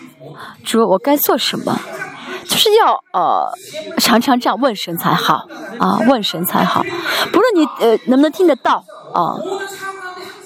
[0.65, 1.79] 主，我该做什么？
[2.49, 3.49] 就是要呃
[3.99, 5.47] 常常这样问神才好
[5.79, 6.83] 啊，问神才好。
[7.33, 8.83] 不论你呃能不能听得到
[9.15, 9.37] 啊。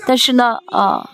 [0.05, 1.09] 但是呢，啊，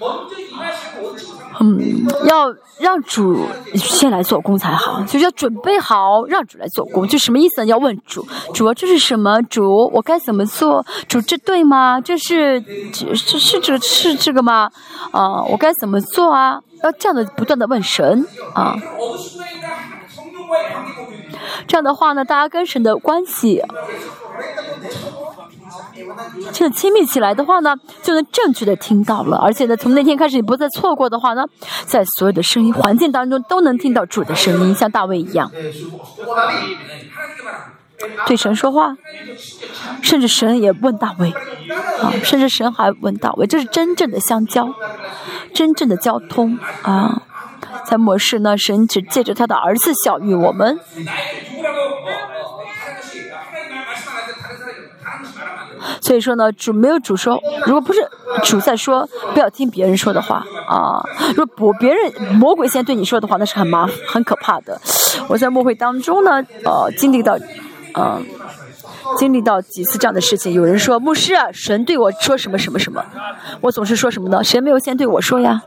[1.61, 2.46] 嗯，要
[2.79, 7.66] 让主先来做工才好，就是要准备好让主来做工，就什么意思呢？
[7.66, 9.42] 要问主，主，这是什么？
[9.42, 10.87] 主，我该怎么做？
[11.07, 12.01] 主，这对吗？
[12.01, 12.64] 这是
[13.14, 14.70] 是是这是这个吗？
[15.12, 16.59] 啊，我该怎么做啊？
[16.83, 18.24] 要这样的不断的问神
[18.55, 18.74] 啊，
[21.66, 23.62] 这样的话呢，大家跟神的关系。
[26.52, 31.44] 这样亲密起来的话呢，就能正确的听到了，而且呢，从那天开始你不再错过的话呢，
[31.84, 35.50] 在所有的声音环境当中都能听到主的声音，像大卫一样，
[38.26, 38.96] 对神说话，
[40.00, 41.30] 甚至神也问大卫，
[42.00, 44.72] 啊，甚至神还问大卫，这是真正的相交，
[45.52, 47.22] 真正的交通啊，
[47.88, 50.79] 在末世呢，神只借着他的儿子小于我们。
[56.03, 58.01] 所以说呢，主没有主说，如果不是
[58.44, 61.03] 主在说，不要听别人说的话啊。
[61.35, 64.79] 如果不别人魔鬼先对你说的话，那是很麻很可怕的。
[65.29, 67.38] 我在末会当中呢，呃，经历到，
[67.94, 68.24] 嗯，
[69.16, 70.53] 经历到几次这样的事情。
[70.53, 73.03] 有人说牧师啊，神对我说什么什么什么，
[73.62, 74.44] 我总是说什么呢？
[74.44, 75.62] 谁没有先对我说呀？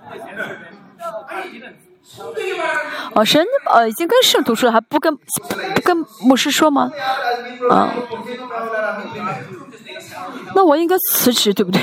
[3.14, 6.92] 哦，神呃已经跟圣徒说了，还不跟不跟牧师说吗？
[7.70, 7.94] 啊。
[10.56, 11.82] 那我应该辞职，对不对？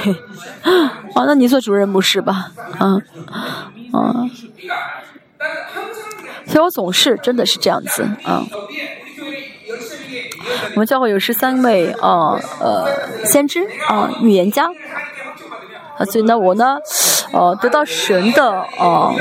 [1.15, 2.97] 啊， 那你做主任牧师吧，啊，
[3.93, 4.29] 啊，
[6.47, 8.45] 所以我总是真的是这样子啊。
[10.75, 12.89] 我们教会有十三位啊呃
[13.27, 14.69] 先知啊预言家。
[15.99, 16.79] 啊，所以呢，我呢，
[17.33, 19.13] 呃，得到神的，呃，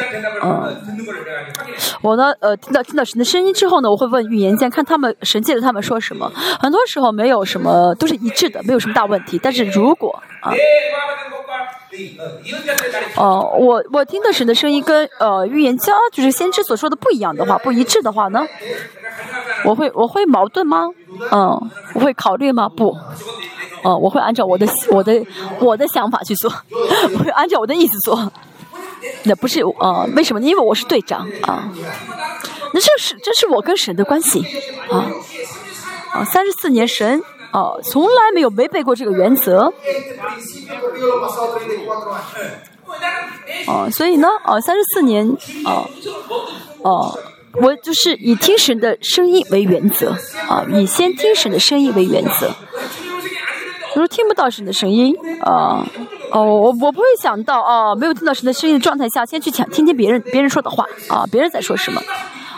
[0.43, 0.75] 呃，
[2.01, 6.31] 我呢，呃，听到听到神的声音之后呢，我会问预言家，看他们神借着他们说什么。
[6.59, 9.39] 很多时候没有什么，都是一致的，没有什么大问题。
[9.41, 10.51] 但是如果啊，
[13.15, 18.45] 哦，我我听到神的声音跟呃预言家就是先知所说的不一样的话，不一致的话呢，
[19.65, 20.89] 我会我会矛盾吗？
[21.31, 22.69] 嗯，我会考虑吗？
[22.69, 22.95] 不。
[23.83, 25.23] 哦，我会按照我的我的
[25.59, 26.51] 我的想法去做，
[27.13, 28.31] 我会按照我的意思做。
[29.23, 30.41] 那不是呃，为什么？
[30.41, 31.71] 因为我是队长啊。
[32.73, 34.45] 那这是这是我跟神的关系
[34.89, 35.07] 啊
[36.11, 36.25] 啊！
[36.25, 39.73] 三十四年神啊，从来没有违背过这个原则。
[43.67, 45.25] 哦，所以呢，哦，三十四年，
[45.65, 45.89] 哦
[46.81, 47.19] 哦，
[47.53, 50.15] 我就是以听神的声音为原则
[50.47, 52.51] 啊，以先听神的声音为原则。
[53.97, 55.83] 如果听不到神的声音，啊，
[56.31, 61.99] 哦，我我不会想到，啊，没有听到神的声音的状态下，先去抢听听别人别人说的话，啊，别人在说什么，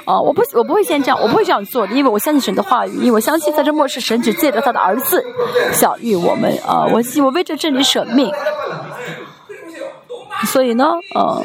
[0.04, 5.24] 啊，我不我不会先这样，我不会这样做的，因为我相信神的话语，因为我相信在这末世，神只借着他的儿子
[5.72, 8.30] 小玉我们，啊，我我为这真理舍命，
[10.48, 11.42] 所以呢，呃，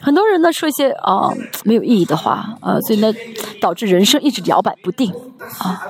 [0.00, 1.28] 很多人呢说一些啊
[1.64, 3.12] 没有意义的话，啊，所以呢，
[3.60, 5.12] 导致人生一直摇摆不定，
[5.58, 5.82] 啊。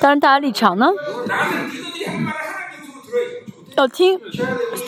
[0.00, 0.86] 当然，大家立场呢？
[3.76, 4.18] 要听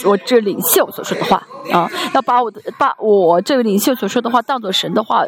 [0.05, 5.24] 我这领袖所说的话啊，要把我的把我这个领袖所说的话当做神的话，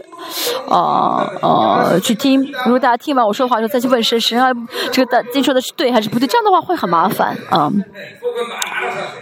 [0.68, 2.42] 啊啊去听。
[2.64, 4.50] 如果大家听完我说的话之后再去问神，神啊，
[4.90, 6.26] 这个大经说的是对还是不对？
[6.26, 7.70] 这样的话会很麻烦啊。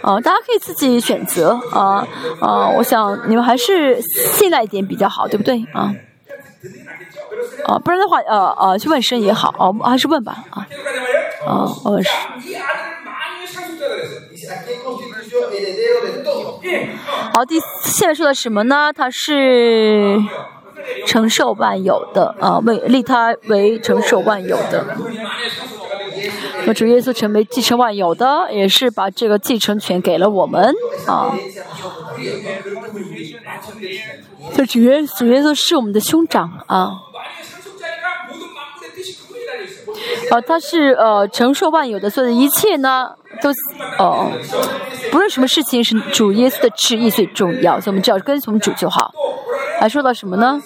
[0.01, 2.07] 啊，大家可以自己选择啊
[2.39, 5.93] 啊，我想你们还是信赖一点比较好，对不对啊？
[7.65, 10.67] 啊，不然的话，呃呃，去问神也好，哦，还是问吧，啊，
[11.45, 12.13] 啊，问神。
[17.33, 18.91] 好，第现在说的什么呢？
[18.93, 20.19] 他是
[21.05, 24.85] 承受万有的，啊，为立他为承受万有的。
[26.65, 30.73] 那主耶稣成为继承万有的，也是把这个继承权给了我们，
[31.07, 31.35] 啊。
[34.53, 36.91] 这主耶主耶稣是我们的兄长，啊。
[40.31, 43.51] 啊，他是呃承受万有的，所有的一切呢，都
[43.99, 44.31] 哦，
[45.11, 49.11] 不论什么事情是主耶稣的旨意最重要，所以我们只要跟从主就好。
[49.79, 50.61] 还说到什么呢？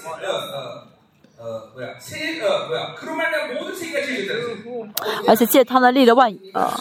[5.28, 6.72] 而且借他呢立了万呃，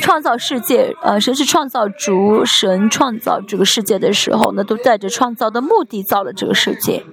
[0.00, 7.04] 创造世界，呃，神是创造主，神创造这个世界的时候呢，都带着创造的目的造了这个世界。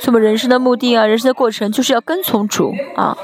[0.00, 3.16] 什么人生的目的啊，人生的过程就是要跟从主啊，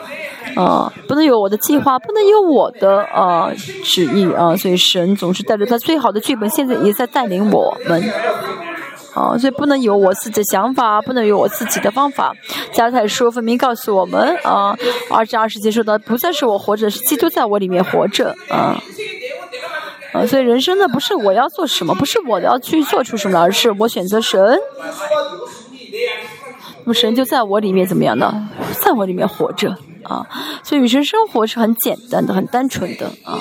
[0.57, 3.51] 啊，不能有我的计划，不能有我的啊
[3.85, 8.03] 旨意啊，所以神总是带着他最好的剧本，现在也在带领我们。
[9.15, 12.35] 啊，所以不能有我自己的想法，不能有我自己的方法。
[12.71, 14.77] 加太书分明告诉我们啊，
[15.11, 18.77] 二至二十节说的不再是我活着，是基督在我里面活着啊。
[20.13, 24.59] 啊，所以人生呢，不是我要做什么，不是我要去做出什么，而是我选择神，
[26.87, 28.49] 那么神就在我里面怎么样呢？
[28.81, 30.25] 在我里面活着啊。
[30.63, 33.41] 所以与神生活是很简单的，很单纯的啊。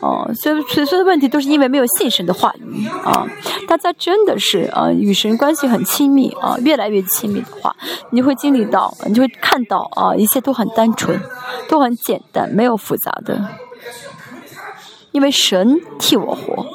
[0.00, 3.26] 哦，所以所以所有的问题都是因为没有信神的话语啊！
[3.68, 7.76] 大家真的是啊，与神关系很亲密啊，越来越亲密的话，
[8.10, 11.20] 你会经历到，你就会看到啊，一切都很单纯，
[11.68, 13.48] 都很简单，没有复杂的。
[15.12, 16.66] 因为神替我活，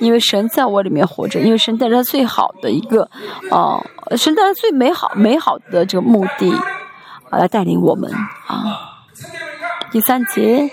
[0.00, 3.08] 因为神在我里面活着，因为神带着他最好的一个
[3.50, 3.82] 啊，
[4.16, 6.52] 神带着最美好美好的这个目的
[7.30, 8.10] 啊，来带领我们
[8.46, 8.78] 啊。
[9.90, 10.70] 第三节。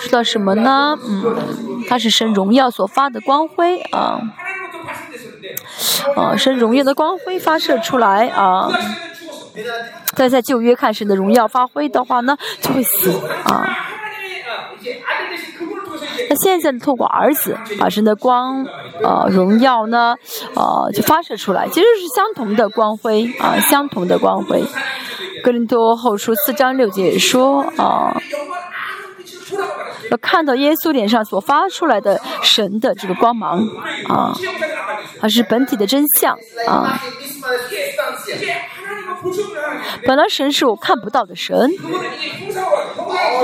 [0.00, 0.96] 说到什么呢？
[1.02, 4.20] 嗯，它是神荣耀所发的光辉啊，
[6.14, 8.70] 啊，神荣耀的光辉发射出来啊。
[10.14, 13.10] 再在旧约看神的荣耀发挥的话呢，就会死
[13.44, 13.66] 啊。
[16.28, 18.64] 那现在透过儿子把神的光
[19.02, 20.16] 啊荣耀呢
[20.54, 24.64] 啊就发射出来，其实是相同的光辉啊，相同的光辉。
[25.42, 28.16] 格林多后书四章六节说啊。
[30.10, 33.66] 要看到耶稣脸上所发出来的神的这个光芒
[34.08, 34.32] 啊，
[35.20, 36.36] 还是本体的真相
[36.68, 37.00] 啊。
[40.06, 41.70] 本来神是我看不到的神，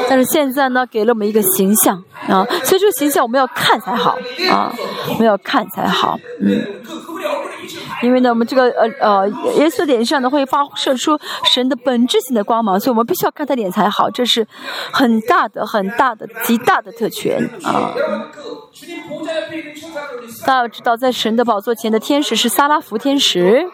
[0.08, 4.16] 但是现在呢，给了我们一个形象啊，所以这个形象我们要看才好
[4.50, 4.72] 啊，
[5.08, 6.66] 我们要看才好，嗯。
[8.02, 14.44] 因为呢，我们这个呃呃，耶稣脸上呢会发射出神的本质性的光芒，所以我们必须要看他脸才好，这是
[14.90, 17.94] 很大的、很大的、极大的特权啊！
[20.44, 23.64] 大家要知道，在神的宝座前的天使是撒拉福天使。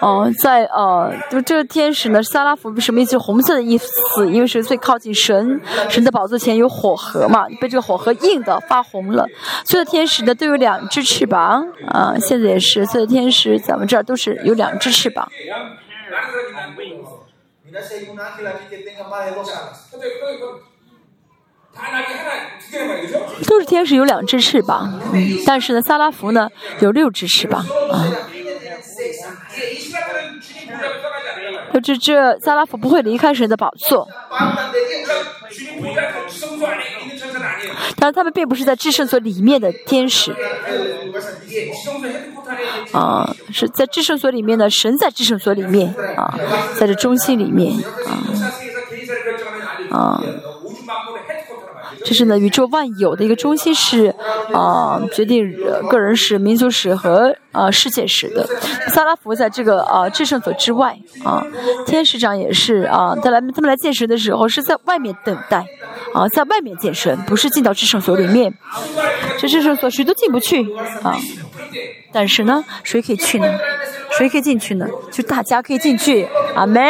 [0.00, 3.18] 哦，在呃，就这个天使呢，萨拉弗什么意思？
[3.18, 3.86] 红色的意思，
[4.30, 9.26] 因为是最靠近神，神的宝座前有火河嘛，被这个火河映的发红了。
[9.64, 15.28] 所有的天使呢都有两只翅膀啊，现在也是，所有的天使咱们这儿都是有两只翅膀。
[23.46, 25.00] 都是天使有两只翅膀，
[25.46, 26.48] 但是呢，萨拉弗呢
[26.80, 28.06] 有六只翅膀啊。
[31.80, 34.08] 这这萨拉夫不会离开神的宝座，
[37.96, 40.34] 但是他们并不是在至圣所里面的天使，
[42.92, 46.38] 啊，是在至圣所里面的神在至圣所里面啊，
[46.78, 47.72] 在这中心里面
[49.90, 50.22] 啊，啊。
[52.08, 54.14] 这是呢，宇宙万有的一个中心是
[54.54, 55.54] 啊，决定
[55.90, 58.48] 个人史、民族史和啊世界史的。
[58.88, 61.44] 萨拉福在这个啊制圣所之外啊，
[61.84, 65.66] 天使长也是啊，他来他们来见神的时候是在外面等待
[66.14, 68.54] 啊，在外面见神，不是进到制圣所里面。
[69.38, 70.66] 这制圣所谁都进不去
[71.02, 71.14] 啊，
[72.10, 73.46] 但是呢，谁可以去呢？
[74.16, 74.88] 谁可以进去呢？
[75.12, 76.26] 就大家可以进去。
[76.54, 76.82] 阿门。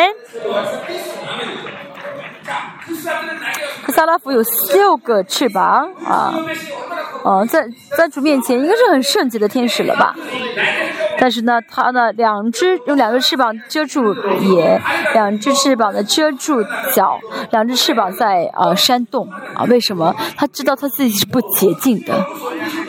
[3.89, 6.35] 萨拉夫有六个翅膀啊，
[7.23, 7.67] 哦，在
[7.97, 10.15] 在主面前应该是很圣洁的天使了吧？
[11.21, 14.81] 但是呢，它呢两只用两个翅膀遮住眼，
[15.15, 16.63] 两只翅膀呢遮住
[16.95, 17.19] 脚，
[17.51, 19.65] 两只翅膀在啊扇动啊？
[19.65, 20.15] 为什么？
[20.37, 22.15] 他知道他自己是不洁净的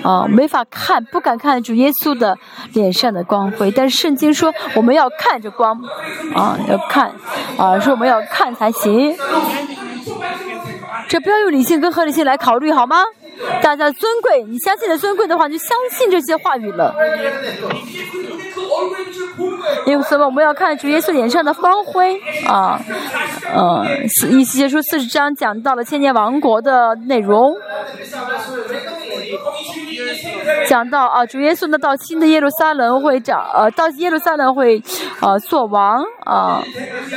[0.04, 2.38] 啊，没法看，不敢看主耶稣的
[2.74, 3.72] 脸上的光辉。
[3.72, 5.82] 但是圣经说我们要看着光
[6.36, 7.12] 啊，要看
[7.58, 9.16] 啊，说我们要看才行。
[11.10, 13.04] 这不要用理性跟合理性来考虑好吗？
[13.64, 16.94] 大家尊贵，你相信的尊贵的话，你就相信这些话语了。
[19.86, 20.16] 因此？
[20.18, 22.80] 我们要看主耶稣脸上的光辉啊，
[23.54, 23.86] 呃，
[24.30, 27.56] 以西结书四十章讲到了千年王国的内容。
[30.68, 34.82] 讲到啊，主耶稣呢到新的耶路撒冷会长，呃，到耶路撒冷会，
[35.22, 36.62] 呃，做王啊。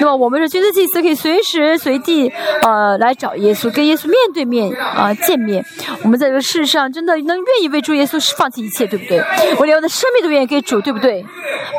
[0.00, 2.32] 那么我们是君子祭司，可以随时随地
[2.62, 5.64] 呃来找耶稣，耶稣面对面啊见面。
[6.02, 9.22] 我们在这个世上真的能愿意为主耶稣放弃一切，对不对？
[9.58, 11.24] 我连我的生命都愿意给主，对不对？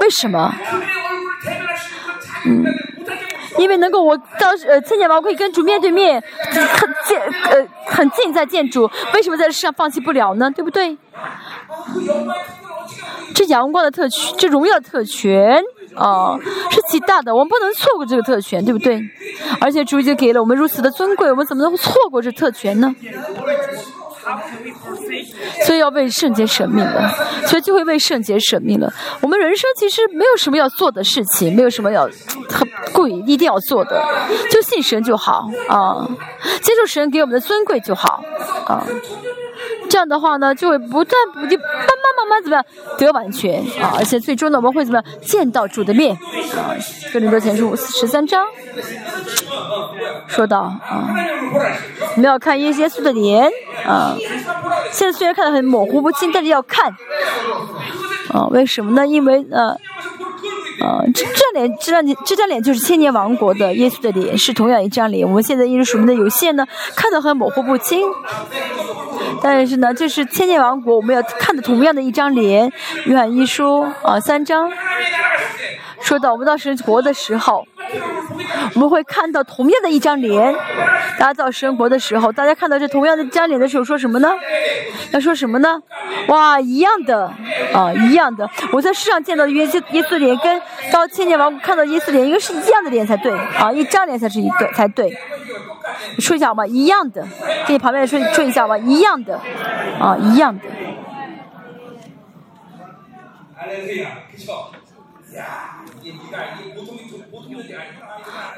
[0.01, 0.53] 为什么？
[2.45, 2.65] 嗯。
[3.59, 10.49] 因为能够我到呃千年王可以跟主面对面，很近呃很近在见主，为什么在这世上放弃不了呢？
[10.49, 10.97] 对不对？
[13.35, 15.61] 这阳光的特权，这荣耀的特权
[15.95, 16.37] 啊，
[16.71, 19.01] 是极大的，我们不能错过这个特权，对不对？
[19.59, 22.93] 而且主已经给了我们如此的尊贵，我们怎么能错过这特权呢？
[25.65, 27.11] 所以要为圣洁舍命了，
[27.45, 28.91] 所以就会为圣洁舍命了。
[29.19, 32.03] 我们人生其实没有什么要做的事情，没有什么要
[32.49, 34.01] 很贵一定要做的，
[34.49, 36.07] 就信神就好啊，
[36.61, 38.23] 接受神给我们的尊贵就好
[38.65, 38.85] 啊。
[39.93, 42.65] 这样的话呢，就会不断不就慢慢慢慢怎么样
[42.97, 46.15] 得完全啊，而且最终呢，我们会怎么样见到主的面
[46.57, 46.73] 啊？
[47.13, 48.43] 哥林多前书十三章
[50.25, 51.13] 说到啊，
[52.15, 53.47] 我们要看耶耶稣的脸
[53.85, 54.17] 啊。
[54.91, 56.91] 现在虽然看得很模糊不清，但是要看
[58.33, 58.47] 啊。
[58.49, 59.05] 为什么呢？
[59.05, 59.45] 因为。
[59.53, 59.77] 啊，
[60.83, 65.25] 啊这张脸，这张脸，这张脸就是千年王国的耶稣的脸，是同样一张脸。
[65.27, 68.01] 我们现在因为属灵的有限呢，看得很模糊不清。
[69.41, 72.71] 但是呢，这是千年王国，我们要看的同样的一张脸。
[73.05, 74.69] 约翰一书啊，三章
[76.03, 77.65] 说到我们到神国的时候。
[78.75, 80.55] 我们会看到同样的一张脸，
[81.19, 84.31] 大家到生活的时候，大家看到这同样的一张脸的时候，说什么呢？
[85.11, 85.79] 要说什么呢？
[86.27, 87.31] 哇，一样的
[87.73, 88.49] 啊，一样的。
[88.71, 95.15] 我在世上见到的耶稣耶稣脸，跟到千年王国看到耶稣脸，应该是一样的脸才对啊，一张脸才是一对才对。
[96.19, 96.65] 说一下好吗？
[96.65, 97.23] 一样的，
[97.67, 99.39] 给你旁边说说一下吧，一样的
[99.99, 100.63] 啊，一样的。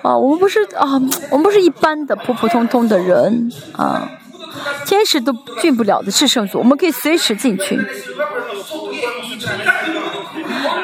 [0.02, 0.86] 啊，我们不是啊，
[1.32, 4.10] 我们不是一般的普普通通的人啊，
[4.86, 7.80] 天使都进不了的至圣所，我们可以随时进去。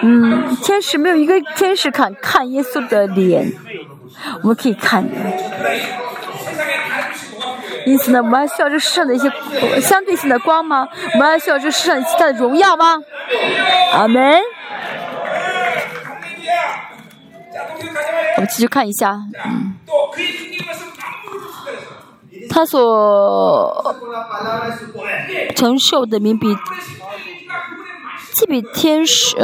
[0.01, 3.53] 嗯，天使没有一个天使看看耶稣的脸，
[4.41, 5.05] 我们可以看。
[7.85, 9.31] 因此呢，我们还需要这世上的一些
[9.79, 10.87] 相对性的光吗？
[11.13, 12.99] 我们还需要这世上它的荣耀吗？
[13.93, 14.41] 阿门。
[18.37, 19.75] 我们继续看一下，嗯，
[22.49, 23.95] 他所
[25.55, 26.47] 承受的民比，
[28.33, 29.37] 既比天使。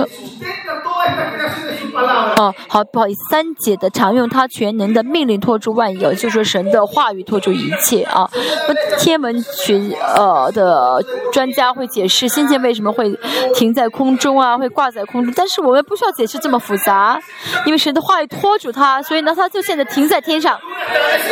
[2.37, 8.29] 哦，好，不好意思，三姐的常用他全能的命令托住万有，就说神的话语托住一切啊。
[8.67, 9.79] 那天文学
[10.15, 13.17] 呃的专家会解释星星为什么会
[13.55, 17.19] 停在空中啊，会挂在空中，但是我们不需要解释这么复杂，
[17.65, 20.59] 因为神的话语托住它，所以呢，它就现在停在天上。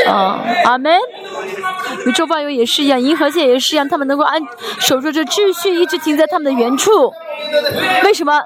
[0.07, 0.97] 啊，阿门。
[2.07, 4.41] 宇宙万有也是一样，银河系也是一样，他们能够安
[4.79, 7.11] 守住这秩序，一直停在他们的原处。
[8.03, 8.41] 为什么？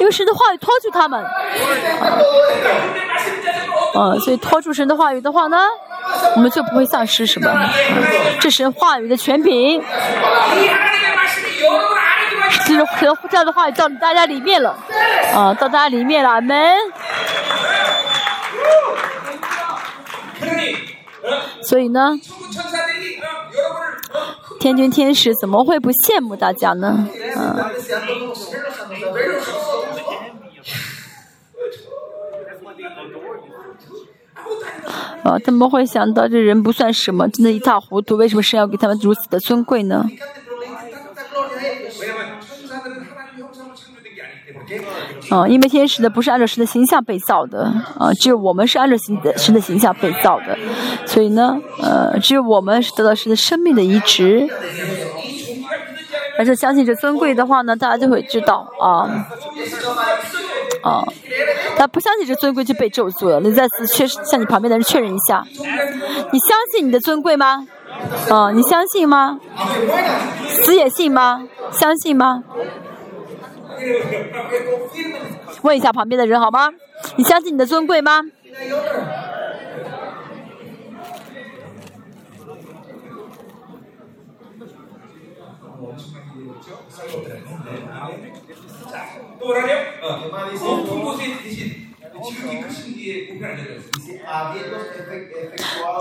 [0.00, 1.22] 因为神的话语托住他们。
[3.94, 5.56] 啊，所以托住神的话语的话呢，
[6.34, 7.50] 我们就不会丧失什么。
[8.40, 9.82] 这是话语的全凭。
[12.66, 14.76] 就是神这样的话语到大家里面了，
[15.34, 16.76] 啊，到大家里面了，门。
[21.62, 22.12] 所以呢，
[24.60, 27.08] 天君天使怎么会不羡慕大家呢？
[27.36, 27.70] 啊。
[35.24, 38.16] 啊，他们会想到这人不算什么，真的一塌糊涂。
[38.16, 40.06] 为什么神要给他们如此的尊贵呢？
[45.30, 47.64] 啊，因为天使的不是按照神的形象被造的，
[47.98, 50.56] 啊，只有我们是按照神的神的形象被造的，
[51.04, 54.48] 所以呢，呃，只有我们是得到神的生命的移植。
[56.38, 59.08] 而且相信这尊贵的话呢，大家就会知道啊，
[60.82, 61.02] 啊，
[61.78, 63.40] 他不相信这尊贵就被咒诅了。
[63.40, 65.42] 你再次确向你旁边的人确认一下，
[66.30, 67.66] 你相信你的尊贵吗？
[68.28, 69.40] 啊，你相信吗？
[70.62, 71.42] 死也信吗？
[71.72, 72.44] 相信吗？
[75.62, 76.72] 问一下旁边的人好吗？
[77.16, 78.22] 你相信你的尊贵吗？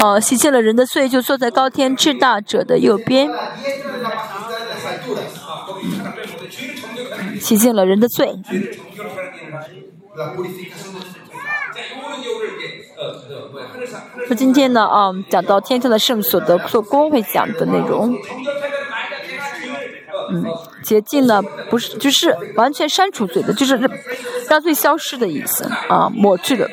[0.01, 3.29] 哦，洗净了人的罪，就坐在高天至大者的右边。
[7.39, 8.33] 洗净了人的罪。
[14.29, 14.85] 那今天呢？
[14.85, 18.17] 啊，讲到天上的圣所的做工会讲的内容。
[20.31, 20.43] 嗯，
[20.83, 23.75] 洁净呢，不是，就是完全删除罪的，就是
[24.49, 26.69] 让罪消失的意思啊，抹去的。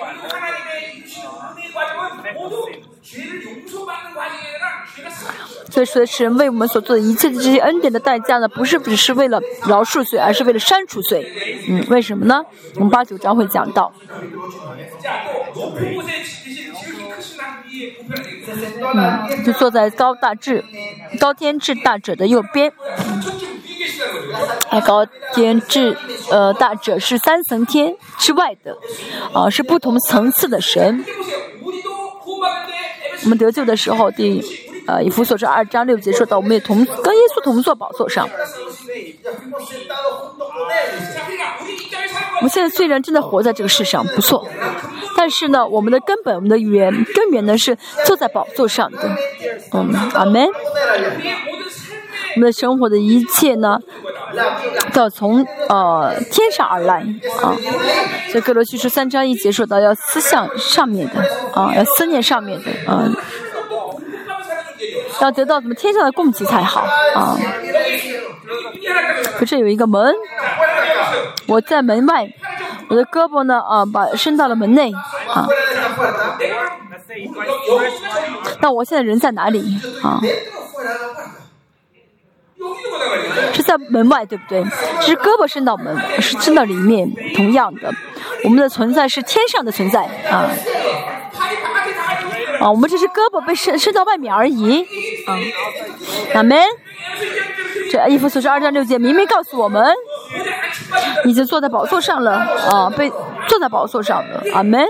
[5.73, 11.27] 所以，说的是为我们所做的一切的这些恩典的代价呢，不是只是为了饶恕罪，而是为了删除罪。
[11.67, 12.45] 嗯，为什么呢？
[12.75, 13.91] 我们八九章会讲到。
[18.95, 20.63] 嗯，就坐在高大智、
[21.19, 22.71] 高天智大者的右边。
[24.69, 25.97] 哎，高天智
[26.31, 28.77] 呃大者是三层天之外的，
[29.33, 31.03] 啊，是不同层次的神。
[33.25, 34.71] 我们得救的时候，第。
[34.87, 38.29] 呃，以弗所书二章六节说到，我们也同跟耶稣同坐宝座上。
[42.39, 44.47] 我们现在虽然正在活在这个世上，不错，
[45.17, 48.99] 但是呢，我们的根本，我们的源根源呢是坐在宝座上的。
[49.73, 50.49] 嗯，阿门。
[52.35, 53.79] 我们的生活的一切呢，
[54.95, 57.05] 都要从呃天上而来
[57.43, 57.55] 啊。
[58.31, 61.21] 所以《各罗西书》三章一节说到，要思想上面的
[61.53, 63.07] 啊，要思念上面的啊。
[65.23, 66.81] 要得到什么天上的供给才好
[67.15, 67.39] 啊。
[69.39, 70.15] 可是有一个门
[71.47, 72.29] 我在门外
[72.89, 75.47] 我的胳膊呢啊把伸到了门内啊。
[78.61, 79.81] 那我现在人在哪里？
[80.03, 80.21] 啊。
[83.53, 84.65] 是在门外对不对？
[85.01, 87.93] 是胳膊伸到门是伸到里面同样的。
[88.45, 90.49] 我们的存在是天上的存在啊。
[92.63, 94.83] 啊，我们只是胳膊被伸伸到外面而已。
[95.27, 95.37] 啊，
[96.35, 96.59] 阿门。
[97.91, 99.93] 这衣服所是二战六节，明明告诉我们，
[101.25, 102.33] 已经坐在宝座上了。
[102.33, 103.11] 啊，被
[103.49, 104.43] 坐在宝座上了。
[104.55, 104.87] 阿门。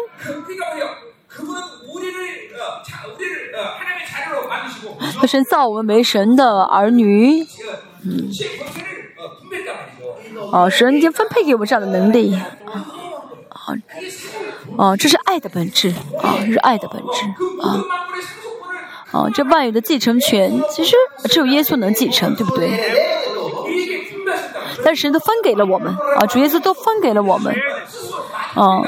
[5.19, 7.43] 他神造我们为神的儿女。
[8.05, 8.31] 嗯。
[10.53, 12.35] 啊，神已经分配给我们这样的能力。
[12.35, 12.53] 啊。
[13.65, 13.75] 啊，
[14.77, 15.91] 哦、啊，这是爱的本质
[16.23, 17.25] 啊，这是爱的本质
[17.63, 17.79] 啊，
[19.13, 20.97] 哦、啊，这万有的继承权其实
[21.29, 22.71] 只有耶稣能继承，对不对？
[24.85, 27.55] 但是神都分给了我们啊，主耶稣都分给了我们，
[28.55, 28.81] 啊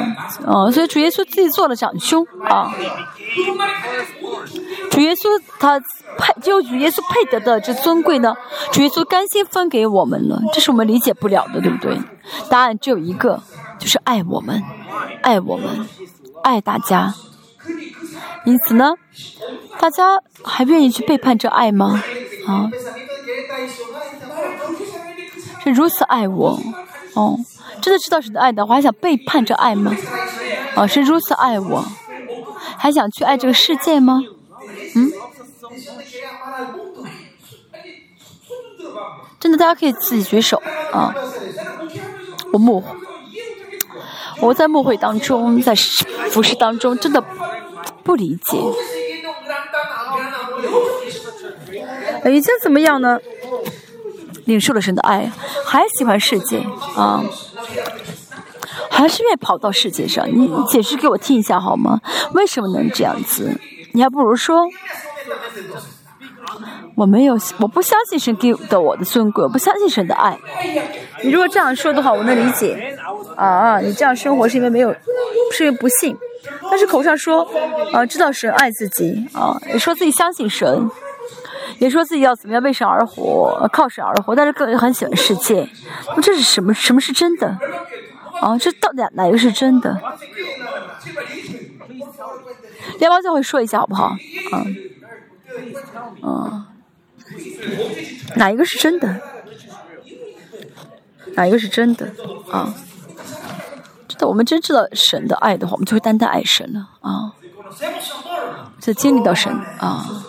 [0.45, 2.75] 啊，所以主耶稣自己做了长兄啊，
[4.91, 5.79] 主耶稣他
[6.18, 8.35] 配就主耶稣配得的这尊贵呢，
[8.72, 11.97] 主耶稣甘心分给我们了，这是我们理解不了的，对不对？
[12.49, 13.41] 答案只有一个
[13.85, 14.62] 就是爱我们，
[15.20, 15.87] 爱我们，
[16.43, 17.12] 爱大家。
[18.47, 18.95] 因此呢，
[19.78, 22.03] 大家还愿意去背叛这爱吗？
[22.47, 22.70] 啊，
[25.62, 26.59] 是如此爱我，
[27.12, 27.39] 哦，
[27.82, 29.95] 真的知道是爱的我，还想背叛这爱吗？
[30.74, 31.85] 啊，是如此爱我，
[32.78, 34.22] 还想去爱这个世界吗？
[34.95, 35.12] 嗯？
[39.39, 41.14] 真的，大家可以自己举手啊！
[42.51, 42.82] 我幕，
[44.41, 45.74] 我在幕会当中，在
[46.30, 47.22] 服饰当中，真的
[48.03, 48.59] 不理解。
[52.30, 53.18] 已经怎么样呢？
[54.47, 55.32] 领受了神的爱，
[55.64, 56.59] 还喜欢世界
[56.97, 57.24] 啊，
[58.91, 60.28] 还是愿意跑到世界上。
[60.30, 62.01] 你解释给我听一下好吗？
[62.35, 63.59] 为什么能这样子？
[63.93, 64.66] 你还不如说，
[66.97, 70.39] 我没有，我不相信神给的我的尊贵，我不相信神的爱。
[71.23, 72.97] 你如果这样说的话，我能理解。
[73.37, 74.95] 啊，你这样生活是因为没有，
[75.53, 76.17] 是因为不信。
[76.71, 77.49] 但是口上说，
[77.93, 80.89] 啊，知道神爱自己，啊，也说自己相信神。
[81.81, 85.69] 也说自己要怎么样为神而活，靠神而活，但是个人很喜欢世界。
[86.15, 86.73] 那这是什么？
[86.73, 87.49] 什么是真的？
[88.41, 90.01] 啊，这到底哪一个是真的？
[92.99, 94.15] 联邦教会说一下好不好？
[94.53, 94.77] 嗯，
[96.23, 96.65] 嗯，
[98.37, 99.21] 哪一个是真的？
[101.35, 102.13] 哪一个是真的？
[102.51, 102.75] 啊，
[104.09, 107.33] 知道，我们真知道神的爱的话，我们就会单单爱神了啊，
[108.81, 110.23] 就经历到神啊。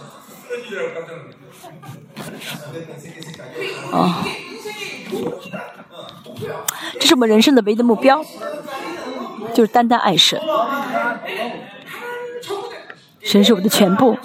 [3.92, 4.26] 啊，
[7.00, 8.24] 这是我们人生的唯一的目标，
[9.54, 10.40] 就是单单爱神。
[13.22, 14.18] 神是我的全部，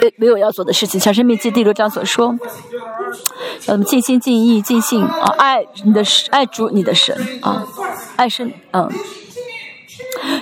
[0.00, 1.00] 没没有要做的事情。
[1.02, 2.36] 《小生命记》第六章所说，
[3.66, 7.66] 要怎么尽心尽意尽性啊，爱你的爱主你的神啊，
[8.16, 8.90] 爱神嗯。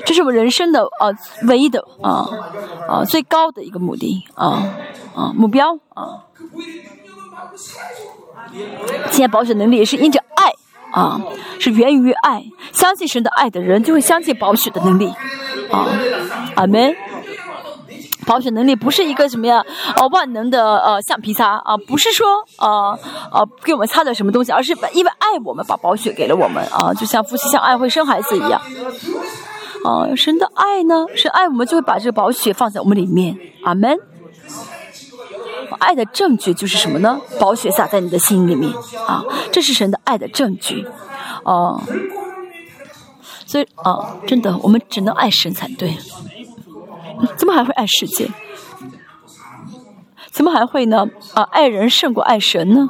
[0.04, 1.12] 这是我们人生的呃
[1.48, 2.28] 唯一的啊
[2.88, 4.74] 啊最高的一个目的啊
[5.14, 6.24] 啊目标啊。
[9.10, 10.52] 现在保险能力也是因着爱
[10.92, 11.20] 啊，
[11.58, 12.44] 是源于爱。
[12.72, 15.12] 相信神的爱的人，就会相信保险的能力
[15.70, 15.88] 啊。
[16.54, 16.94] 阿门。
[18.26, 19.64] 保险能力不是一个什么呀，
[19.96, 22.26] 呃，万能的呃橡皮擦啊，不是说
[22.58, 22.98] 呃
[23.32, 28.60] 呃给我们擦点什么东西，而是因为爱我们把宝血给了我们啊，就像夫妻相爱会生孩子一样。
[29.84, 33.96] 啊，神的爱呢，神爱我们就会把这个宝血放在我们里面，阿门。
[35.78, 37.20] 爱的证据就是什么呢？
[37.38, 38.72] 宝血洒在你的心里面
[39.06, 39.22] 啊，
[39.52, 40.86] 这是神的爱的证据，
[41.44, 41.80] 哦、
[43.44, 45.96] 所以啊，真的，我们只能爱神才对，
[47.36, 48.30] 怎么还会爱世界？
[50.30, 51.06] 怎么还会呢？
[51.34, 52.88] 啊，爱人胜过爱神呢？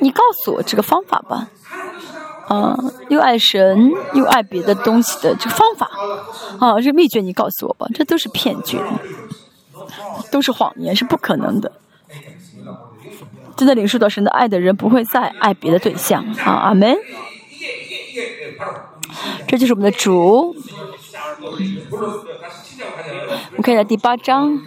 [0.00, 1.48] 你告诉我这个方法吧。
[2.48, 2.74] 啊，
[3.10, 5.90] 又爱神又爱别的东西的这个方法，
[6.58, 7.86] 啊，这秘诀你告诉我吧。
[7.92, 8.80] 这都是骗局，
[10.30, 11.70] 都是谎言，是不可能的。
[13.54, 16.24] 真的领受到神的爱的人，不会再爱别的对象。
[16.38, 16.96] 啊，阿门。
[19.46, 20.56] 这就是我们的主，
[23.56, 24.58] 我看一下第八章。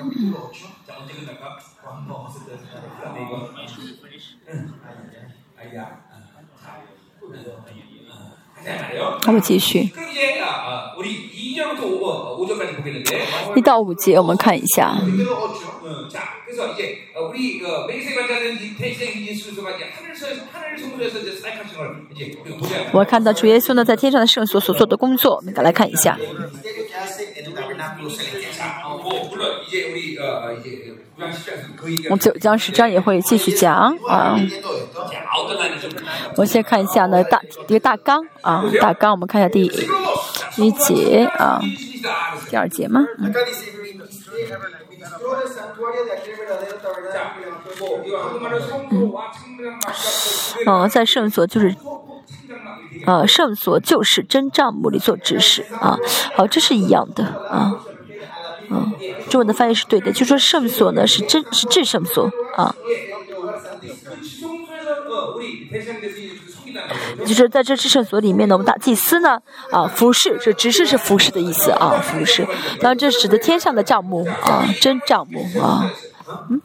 [9.28, 9.90] 我们继续。
[13.56, 14.98] 一到五节我们看一下。
[16.51, 21.77] 그래서 이제 어, 우리 어, 메기세 관자는 이 대생 예수가 이제 하늘에서 하늘 성소에서 이제 사역하신
[21.77, 22.91] 걸 이제 우리가 보자.
[22.93, 26.17] 我们看到主耶稣呢在天上的圣所所做的工作，我们来看一下。
[26.17, 28.53] misterio que hace en un tabernáculo celestial.
[28.53, 34.37] 자, 어, 뭐 물론 이제 우리 어, 어, 이제 구장 10장에서 그 얘기가 我们九章十章也会继续讲啊。
[34.39, 35.07] Entiendo esto.
[35.11, 35.91] 자, 어떤 날이 좀
[36.37, 39.69] 我们先看一下呢大一个大纲啊，大纲我们看一下第
[40.55, 42.51] 第一节啊， 신이다.
[42.51, 43.05] 第二节吗？
[43.19, 43.33] 嗯
[48.92, 49.12] 嗯，
[50.68, 51.76] 哦，在圣所就是，
[53.06, 55.98] 呃，圣所就是真丈母里所指示啊，
[56.36, 57.84] 好，这是一样的啊，
[58.70, 58.94] 嗯，
[59.30, 62.76] 中文的翻译是对的，就说圣所呢是真，是至圣所啊。
[67.26, 69.40] 就是在这至圣所里面呢，我们大祭司呢，
[69.72, 72.46] 啊，服侍，是执事是服侍的意思啊，服侍。
[72.80, 75.92] 当然，这指的天上的帐幕啊，真帐幕啊。
[76.50, 76.62] 嗯，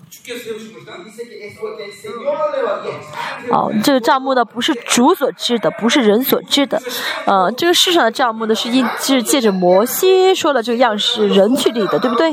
[3.51, 6.81] 哦，这个账目呢不是主所知的，不是人所知的，
[7.27, 12.31] 呃，这个世上的账目呢是因是借着摩西说的这个样式人去立的，对不对？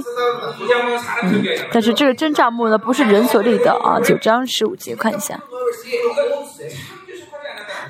[1.23, 5.39] 嗯，但是这个真账目呢不是人所立的啊，九章十五节看一下。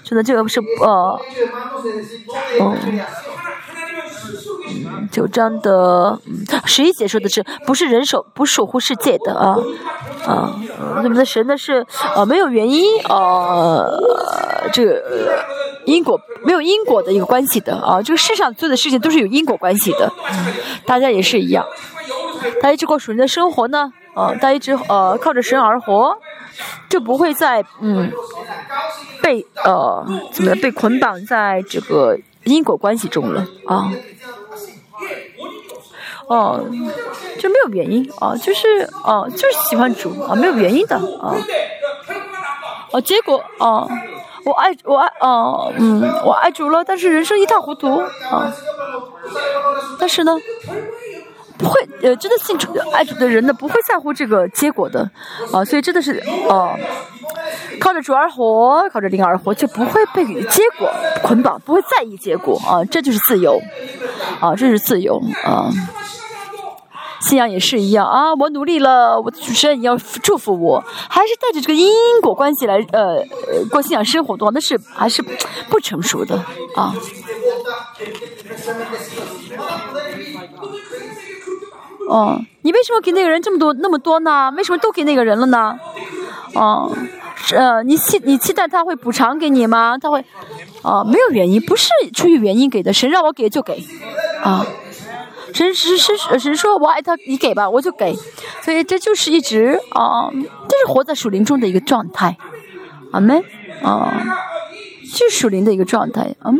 [0.03, 1.19] 真的这个不是呃
[2.59, 3.07] 嗯
[5.11, 6.19] 九章的
[6.65, 9.57] 十一姐说的是不是人守不守护世界的啊
[10.25, 10.59] 啊
[11.03, 11.85] 那么神呢是
[12.15, 13.85] 呃没有原因啊
[14.71, 15.43] 这个
[15.85, 20.11] 因果没有因果的一个关系的啊这个世上做的事情都是有因果关系的
[20.85, 21.65] 大家也是一样。
[22.61, 26.15] 大家去过属灵的生活呢哦他一直呃靠着神而活
[26.89, 28.11] 就不会再嗯
[29.21, 33.91] 被呃怎么被捆绑在这个因果关系中了啊
[36.27, 36.63] 哦
[37.39, 38.67] 就没有原因啊就是
[39.03, 41.35] 哦就是喜欢主啊没有原因的啊
[42.91, 43.89] 哦结果哦
[44.45, 47.97] 我爱我爱哦嗯我爱主了但是人生一塌糊涂
[48.29, 48.53] 啊
[49.99, 50.35] 但是呢
[51.57, 55.09] 不会呃，真的信主爱主的人呢，不会在乎这个结果的。
[55.51, 56.75] 啊，所以真的是哦，
[57.79, 60.91] 靠着主而活，靠着灵而活，就不会被结果
[61.23, 62.59] 捆绑，不会在意结果。
[62.65, 63.61] 啊，这就是自由。
[64.39, 65.21] 啊，这是自由。
[65.43, 65.69] 啊。
[67.21, 68.05] 信仰也是一样。
[68.05, 71.89] 啊，我努力了，我的主持人你要祝福我，还是带着这个因
[72.21, 73.23] 果关系来呃
[73.71, 75.21] 过信仰生活的话，那是还是
[75.69, 76.35] 不成熟的。
[76.75, 76.93] 啊。
[82.13, 84.53] 哦，你为什么给那个人这么多那么多呢？
[84.55, 85.75] 为什么都给那个人了呢？
[86.53, 86.95] 哦，
[87.55, 89.97] 呃，你期你期待他会补偿给你吗？
[89.97, 90.23] 他会，
[90.83, 93.83] 哦，没有原因，不是出于原因给的，神让我给就给，
[94.43, 94.63] 啊。
[95.55, 98.15] 神神神神说：“我爱他，你给吧，我就给。”
[98.61, 100.29] 所以这就是一直啊、
[100.67, 102.37] 这是活在属灵中的一个状态，
[103.11, 103.43] 阿门
[103.83, 104.11] 啊，
[105.15, 106.57] 这是属灵的一个状态，嗯。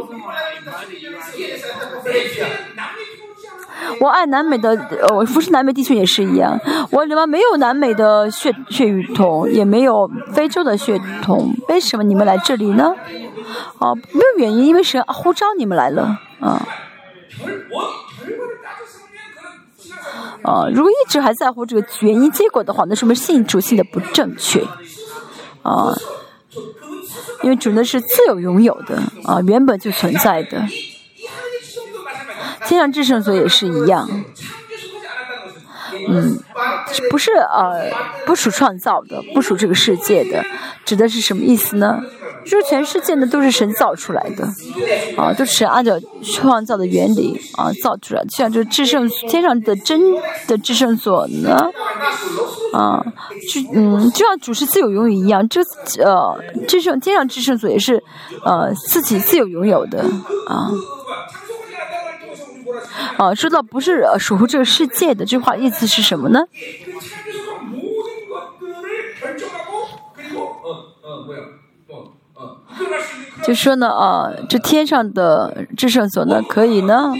[4.00, 6.60] 我爱南美的呃我不是南美地区也是一样
[6.92, 12.94] 我里面没有南美的血血统也没有非洲的血统为什么你们来这里呢？
[13.80, 16.66] 哦没有原因因为是护照你们来了啊。
[20.44, 24.62] 啊如果一直还在乎这个原因结果的话那说明性主信的不正确。
[25.62, 25.94] 啊
[27.44, 30.66] 因为主的是自有拥有的啊原本就存在的。
[32.68, 34.10] 天上至圣所也是一样。
[36.10, 36.38] 嗯，
[37.10, 37.92] 不是呃，
[38.26, 40.44] 不属创造的，不属这个世界的。
[40.86, 42.02] 指的是什么意思呢？
[42.46, 44.46] 就是全世界的都是神造出来的
[45.16, 48.24] 啊，都是按照创造的原理啊造出来。
[48.24, 50.02] 就像这制圣天上的真
[50.46, 51.70] 的制圣所呢，
[52.74, 53.06] 啊，
[53.54, 55.48] 就嗯，就像主是自由拥有一样。
[55.48, 55.62] 就
[56.04, 56.38] 呃，
[56.68, 58.04] 制圣天上制圣所也是
[58.44, 60.04] 呃，自己自由拥有的
[60.48, 60.70] 啊。
[63.18, 66.40] 啊，说到不是守护这个世界的这话意思是什么呢？
[73.46, 77.14] 就说呢，啊，这天上的制胜所呢可以呢，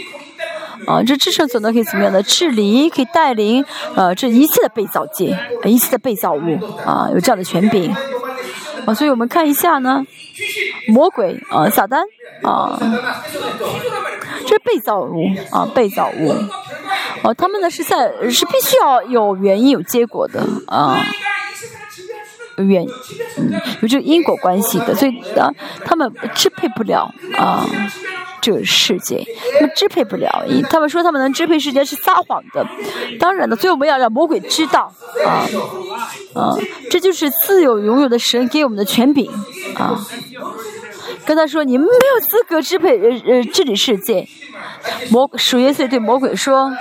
[0.88, 2.24] 啊，这制胜所呢可以怎么样呢？
[2.24, 3.64] 治理可以带领
[3.96, 7.94] 啊这一切的被造界，一切的被造物，啊，有这样的权柄。
[8.86, 10.06] 啊，所以我们看一下呢，
[10.88, 12.02] 魔鬼啊，撒旦
[12.42, 12.80] 啊。
[14.54, 16.32] 这是被造物啊被造物。
[17.24, 21.04] 哦他们呢是在是必须要有原因有结果的啊。
[22.58, 22.86] 有原
[23.38, 25.50] 嗯有这个因果关系的所以啊
[25.84, 27.66] 他们支配不了啊
[28.42, 29.26] 这个世界。
[29.56, 32.64] 他们支配不了他们说他们能支配世界是撒谎的。
[33.20, 34.94] 当然呢所以我们要让魔鬼知道
[35.26, 35.50] 啊
[36.36, 36.54] 啊
[36.92, 39.32] 这就是自有永有的神给我们的权柄
[39.76, 40.00] 啊。
[41.26, 44.28] 跟他说：“你没有资格支配呃呃治理世界。”
[45.10, 46.72] 魔属耶稣对魔鬼说：“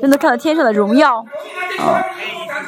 [0.00, 1.24] 让他看到天上的荣耀。
[1.78, 2.04] 啊”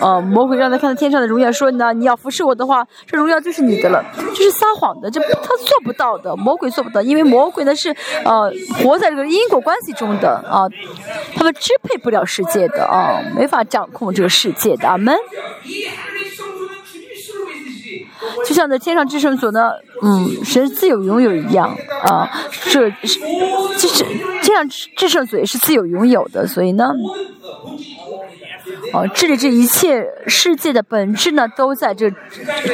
[0.01, 4.05] 啊魔鬼让他看到天上的荣耀，说：“呢，你要服侍我的话，这荣耀就是你的了。”
[4.35, 7.95] 这是撒谎的，这他做不到的，魔鬼做不到，因为魔鬼呢是
[8.25, 8.53] 呃
[8.83, 10.69] 活在这个因果关系中的啊，
[11.35, 14.87] 他们支配不了世界的啊，没法掌控这个世界的。
[14.87, 15.17] 阿门。
[18.47, 19.71] 就像在天上至圣所呢，
[20.03, 22.93] 嗯，神自有拥有，一样啊，是，
[23.79, 24.05] 就是
[24.43, 26.93] 天上至圣所也是自有拥有的，所以呢，
[28.93, 32.11] 哦，这里这一切世界的本质呢，都在这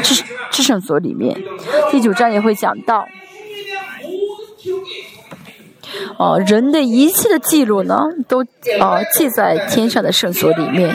[0.03, 1.42] 至至圣所里面。
[1.90, 3.07] 第九章也会讲到，
[6.18, 7.98] 哦，人的一切的记录呢，
[8.28, 8.40] 都
[8.80, 10.94] 哦记在天上的圣所里面。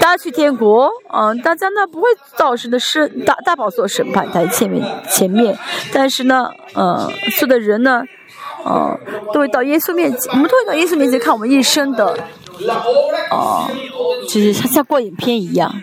[0.00, 5.56] 大家去天国，嗯、大家呢不会到神的审大大宝座审判台前面前面，
[5.92, 8.02] 但是呢，呃，所有的人呢，
[8.64, 8.98] 嗯，
[9.32, 12.16] 都会到耶稣面前，我们都会到耶稣面前看我们一生的，
[13.30, 13.68] 哦、
[14.22, 15.74] 就是像像过影片一样，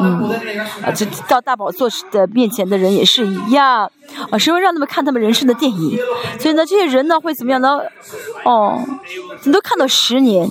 [0.00, 0.30] 嗯，
[0.82, 3.90] 啊，这到大宝座的面前的人也是一样，
[4.30, 5.98] 啊，神会让他们看他们人生的电影，
[6.38, 7.78] 所以呢，这些人呢会怎么样呢？
[8.44, 8.78] 哦，
[9.44, 10.48] 你都看到十年，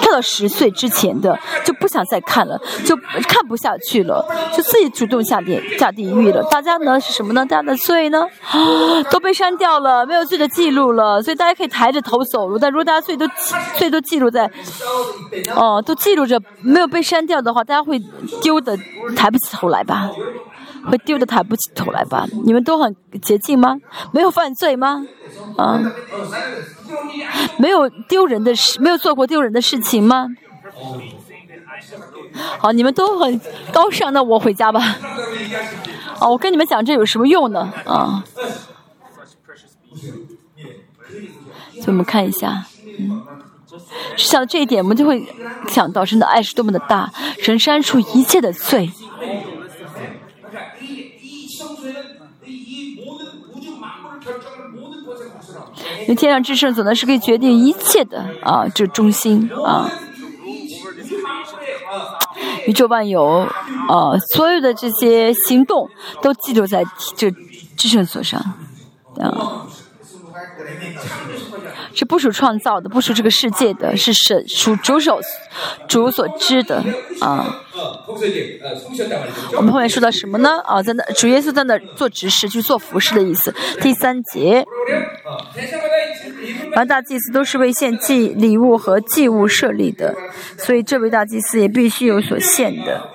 [0.00, 2.96] 看到十岁之前的就不想再看了，就
[3.28, 4.24] 看不下去了，
[4.56, 6.42] 就自己主动下地下地狱了。
[6.50, 7.44] 大家呢是什么呢？
[7.46, 8.24] 大家的罪呢
[9.10, 12.58] 都被删掉了，没有罪的记录了，所以大家可以抬着头走路。
[12.58, 13.26] 但如果大家罪都
[13.76, 14.50] 罪都记录在
[15.54, 18.00] 哦，都记录着，没有被删掉的话，大家会
[18.42, 18.76] 丢的
[19.14, 20.10] 抬不起头来吧？
[20.90, 22.26] 会丢的抬不起头来吧？
[22.44, 23.76] 你们都很洁净吗？
[24.12, 25.04] 没有犯罪吗？
[25.56, 25.80] 啊，
[27.58, 30.28] 没有丢人的事，没有做过丢人的事情吗？
[32.58, 33.40] 好，你们都很
[33.72, 34.80] 高尚，那我回家吧。
[36.18, 37.72] 啊，我跟你们讲这有什么用呢？
[37.84, 38.24] 啊，
[41.74, 42.66] 所以我们看一下，
[42.98, 43.22] 嗯，
[44.16, 45.22] 想到这一点，我们就会
[45.68, 47.10] 想到神的爱是多么的大，
[47.40, 48.90] 神删除一切的罪。
[56.06, 59.90] 因为天上至圣所呢是可以决定一切的啊，这中心啊，
[62.66, 63.24] 宇宙万有
[63.88, 65.90] 啊，所有的这些行动
[66.22, 66.84] 都记录在
[67.16, 67.30] 这
[67.76, 68.40] 至圣所上
[69.18, 69.66] 啊。
[71.96, 75.18] 是不属创造的，不属这个世界的，是神属主手
[75.88, 76.84] 主所知的
[77.20, 77.62] 啊。
[79.56, 80.60] 我们后面说到什么呢？
[80.64, 83.54] 啊，在那主耶稣在那做执事，就做服饰的意思。
[83.80, 84.62] 第三节，
[86.74, 90.14] 凡大祭司都是为献祭礼物和祭物设立的，
[90.58, 93.08] 所以这位大祭司也必须有所献的。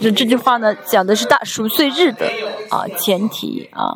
[0.00, 2.26] 这这句话呢，讲的是大赎罪日的
[2.70, 3.94] 啊前提啊。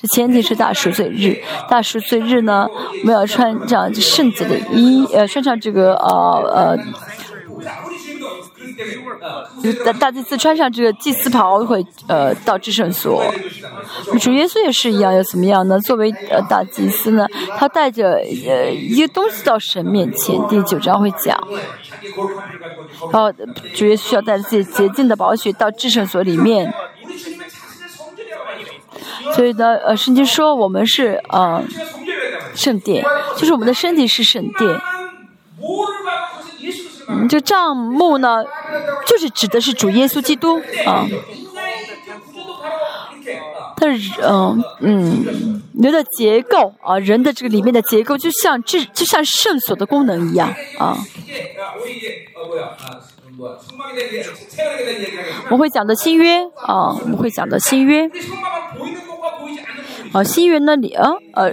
[0.00, 1.36] 这前提是大赎罪日，
[1.68, 2.66] 大赎罪日呢，
[3.02, 6.78] 我们要穿上圣洁的衣，呃，穿上这个呃
[9.62, 13.22] 呃，大祭司穿上这个祭司袍，会呃到至圣所。
[14.18, 15.78] 主耶稣也是一样，又怎么样呢？
[15.80, 17.26] 作为呃大祭司呢，
[17.58, 21.38] 他带着呃一些东西到神面前，第九章会讲。
[23.12, 23.30] 然后
[23.74, 26.72] 主耶稣要带着自己洁净的宝血到至圣所里面。
[29.34, 31.62] 所以呢，呃，圣经说我们是呃
[32.54, 33.04] 圣殿，
[33.36, 34.80] 就是我们的身体是圣殿，
[37.28, 38.44] 这帐幕呢，
[39.06, 41.06] 就是指的是主耶稣基督啊。
[43.76, 50.98] 但是，嗯嗯，人的结构啊，人的这个里面的结构就像这，就像圣所的功能一样啊。
[55.48, 58.10] 我会讲的新约啊，我们会讲的新约。
[60.12, 61.52] 啊，心云那里啊，呃，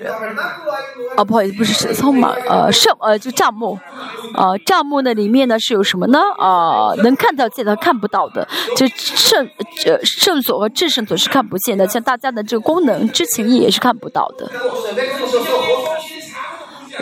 [1.16, 3.78] 啊，不好意思，不是圣仓嘛，呃，圣呃，就账目，
[4.34, 6.20] 呃，账目呢里面呢是有什么呢？
[6.40, 9.48] 啊，能看到见的看不到的，就圣
[9.86, 14.50] 呃圣所和智圣所是看不见的，像大家的这个功能知情意也是看不到的，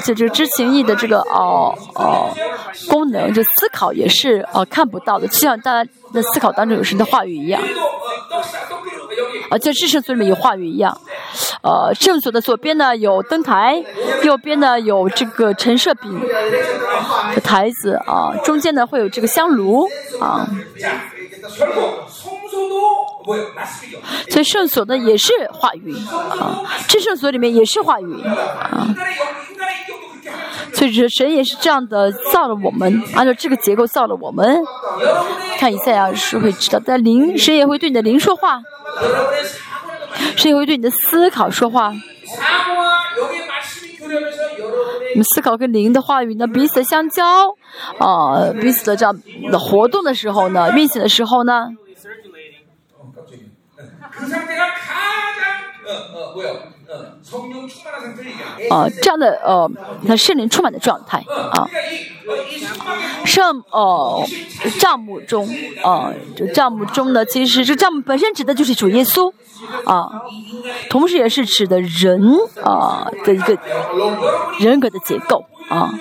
[0.03, 2.35] 就就知情意的这个哦哦
[2.89, 7.61] 功能，就思考也是呃看不到的，就像大家在思考当中有时的话语一样。
[9.49, 10.97] 啊就智圣所里面有话语一样。
[11.61, 13.83] 呃圣所的左边呢有灯台
[14.23, 16.19] 右边呢有这个陈设饼
[17.33, 19.87] 的台子啊中间呢会有这个香炉
[20.19, 20.47] 啊。
[24.29, 25.95] 所以圣所呢也是化语
[26.39, 28.87] 啊智圣所里面也是化语啊。
[30.73, 34.61] 所以说神也是这样的造了我们，按照这个结构造了我们，
[35.57, 38.61] 看一下呀，是会知道，但灵，神也会对你的灵说话，
[40.35, 41.93] 神也会对你的思考说话。
[45.13, 47.55] 我们思考跟灵的话语呢，彼此相交，
[47.99, 49.17] 啊，彼此的这样
[49.49, 51.69] 的活动的时候呢，运行的时候呢？
[58.69, 59.69] 哦，这样的哦，
[60.03, 61.67] 那圣灵充满的状态啊，
[63.25, 64.23] 圣哦
[64.79, 65.47] 账目中
[65.83, 69.31] 啊，这账目中呢，其实这账目本身指的就是主耶稣
[69.85, 70.09] 啊，
[70.89, 72.21] 同时也是指的人
[72.63, 73.57] 啊的一个
[74.59, 75.93] 人格的结构啊。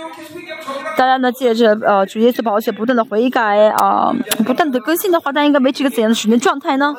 [0.97, 4.14] 大家呢，借着呃主耶稣保血不断的悔改啊，
[4.47, 6.95] 不断的更新的话，大家应该维持个怎样的属灵状态呢？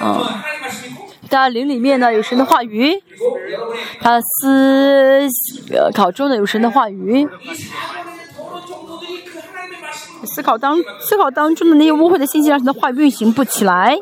[0.00, 0.42] 啊。
[1.28, 3.02] 在灵里面呢，有神的话语，
[4.00, 5.28] 他思
[5.92, 7.28] 考中的有神的话语，
[10.24, 13.96] 思考当思考当中的那些污秽的信息，让神的话语运行不起来。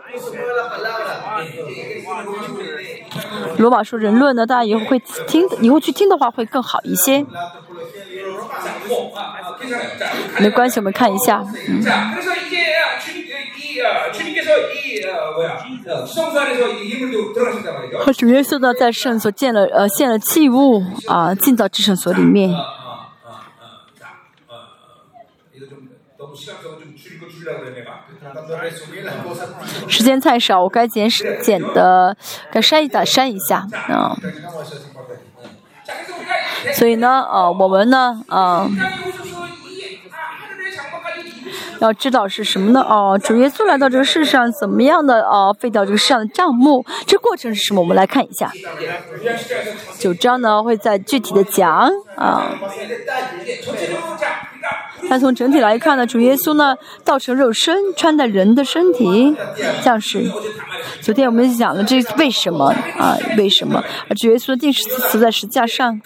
[3.59, 7.25] 罗马书人论呢，大家以后会听，以后去听的话会更好一些。
[10.39, 11.45] 没关系，我们看一下。
[13.81, 14.09] 啊
[18.13, 22.55] 主要受到在圣所建了呃献了器物啊进到至圣所里面。
[29.89, 31.09] 时间太少我该剪
[31.43, 32.17] 剪的
[32.51, 34.17] 该删一下删一下啊
[36.75, 38.69] 所以呢啊我们呢啊
[41.83, 42.81] 要知道是什么呢？
[42.81, 46.85] 哦主耶稣来到这个世上怎么样的哦废掉这个世上的账目？
[47.07, 47.81] 这过程是什么？
[47.81, 48.53] 我们来看一下。
[49.99, 52.51] 九章呢会再具体的讲啊。
[55.11, 59.35] 但从整体来看呢，主耶稣呢，道成肉身，穿戴人的身体，
[59.83, 60.31] 像是。
[61.01, 63.19] 昨天我们讲了这为什么啊？
[63.37, 63.79] 为什么？
[63.79, 66.01] 啊主耶稣定死死在十字架上，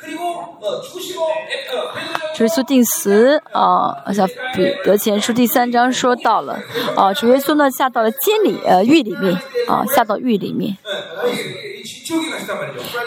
[2.34, 6.58] 主耶稣定死啊，像彼得前书第三章说到了
[6.96, 9.34] 啊，主耶稣呢下到了监里呃狱里面
[9.68, 10.76] 啊，下到狱里面。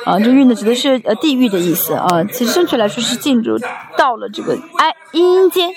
[0.06, 2.24] 啊，这“运”的指的是呃地狱的意思啊。
[2.32, 3.58] 其实正确来说是进入
[3.98, 5.70] 到了这个哎阴间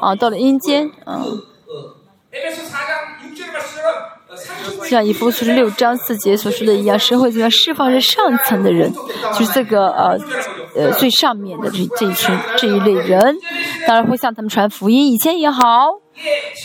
[0.00, 1.22] 啊，到了阴间啊。
[4.88, 8.92] 像以弗所六章四节所说的一样，神会怎样释放这上层的人？
[9.32, 10.18] 就是这个呃
[10.76, 13.36] 呃最上面的这这一群这一类人，
[13.86, 15.62] 当然会向他们传福音，以前也好，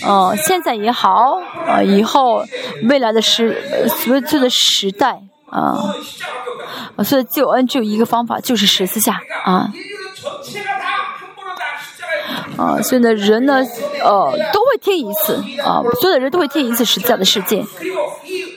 [0.05, 2.43] 嗯，现在也好，啊，以后
[2.89, 5.21] 未来的时所有的时代。
[5.51, 5.93] 啊，
[7.03, 9.21] 所以救恩只有一个方法，就是十字架。
[9.43, 9.69] 啊，
[12.57, 13.61] 啊，所以呢，人呢，
[14.03, 17.65] 呃，都会听一次，啊，所有的人都会听一次十字架的事件。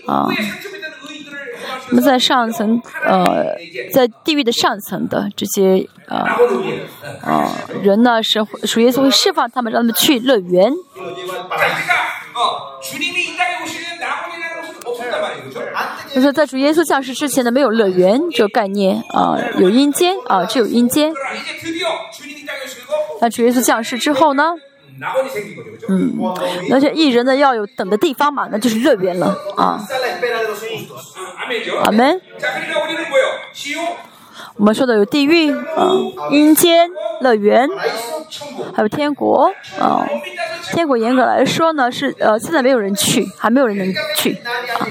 [0.07, 0.29] 啊，
[1.89, 3.57] 那么在上层，呃，
[3.93, 6.39] 在地狱的上层的这些，啊，
[7.23, 7.51] 啊，
[7.83, 10.73] 人呢是，属于是会释放他们，让他们去乐园。
[16.15, 21.13] 就是在主耶稣降世之前呢，没有乐园这个概念啊，有阴间啊，只有阴间。
[23.21, 24.53] 那主耶稣降世之后呢？
[25.89, 26.15] 嗯，
[26.71, 29.83] 那这艺人呢要有等的地方嘛，那就是乐园了啊。
[31.83, 32.21] 阿门。
[34.57, 36.89] 我们说的有地狱，嗯，阴间
[37.21, 37.69] 乐园，
[38.73, 40.07] 还有天国，啊，
[40.73, 44.87] 天国严格来说呢是呃，现在没有人去，还没有人能去，啊，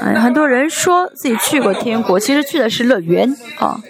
[0.00, 3.80] 哎，很多人说自己去过天国，其实去的是乐园，啊，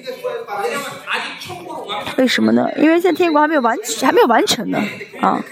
[2.16, 2.68] 为什么呢？
[2.76, 4.78] 因为现在天国还没有完，还没有完成呢，
[5.20, 5.42] 啊。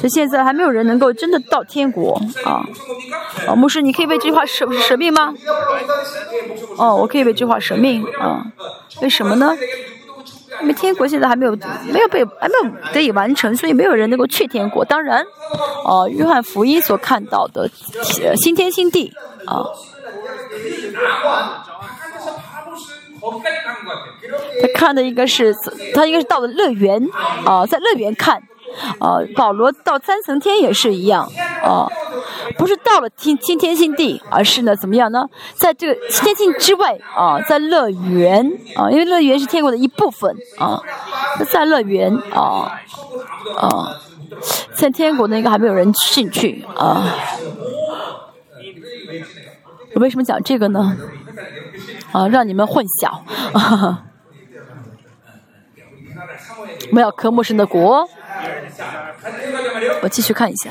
[0.00, 2.64] 所以现在还没有人能够真的到天国啊。
[3.54, 5.34] 牧师你可以为这句话舍命吗？
[6.78, 8.46] 哦我可以为这句话舍命啊。
[9.02, 9.54] 为什么呢？
[10.62, 11.52] 因为天国现在还没有
[11.92, 14.84] 没有被还没有得以完成所以没有人能够去天国。
[14.84, 15.24] 当然
[15.84, 17.70] 哦约翰福音所看到的
[18.22, 19.12] 呃新天新地
[19.46, 19.64] 啊。
[24.62, 25.54] 他看的应该是
[25.94, 27.06] 他应该是到了乐园
[27.44, 28.42] 啊在乐园看
[28.98, 31.30] 啊，保罗到三层天也是一样
[31.62, 31.86] 啊，
[32.56, 35.26] 不是到了天新天新地，而是呢怎么样呢？
[35.54, 40.80] 在这个新天新之外啊，在乐园啊，因为乐园是天国的一部分啊，
[41.50, 42.80] 在乐园啊
[43.56, 43.96] 啊，
[44.74, 47.14] 在天国呢应该还没有人进去啊。
[49.94, 50.96] 我为什么讲这个呢？
[52.12, 53.08] 啊，让你们混淆。
[53.52, 54.04] 啊
[56.92, 58.08] 没有科目生的国，
[60.02, 60.70] 我继续看一下。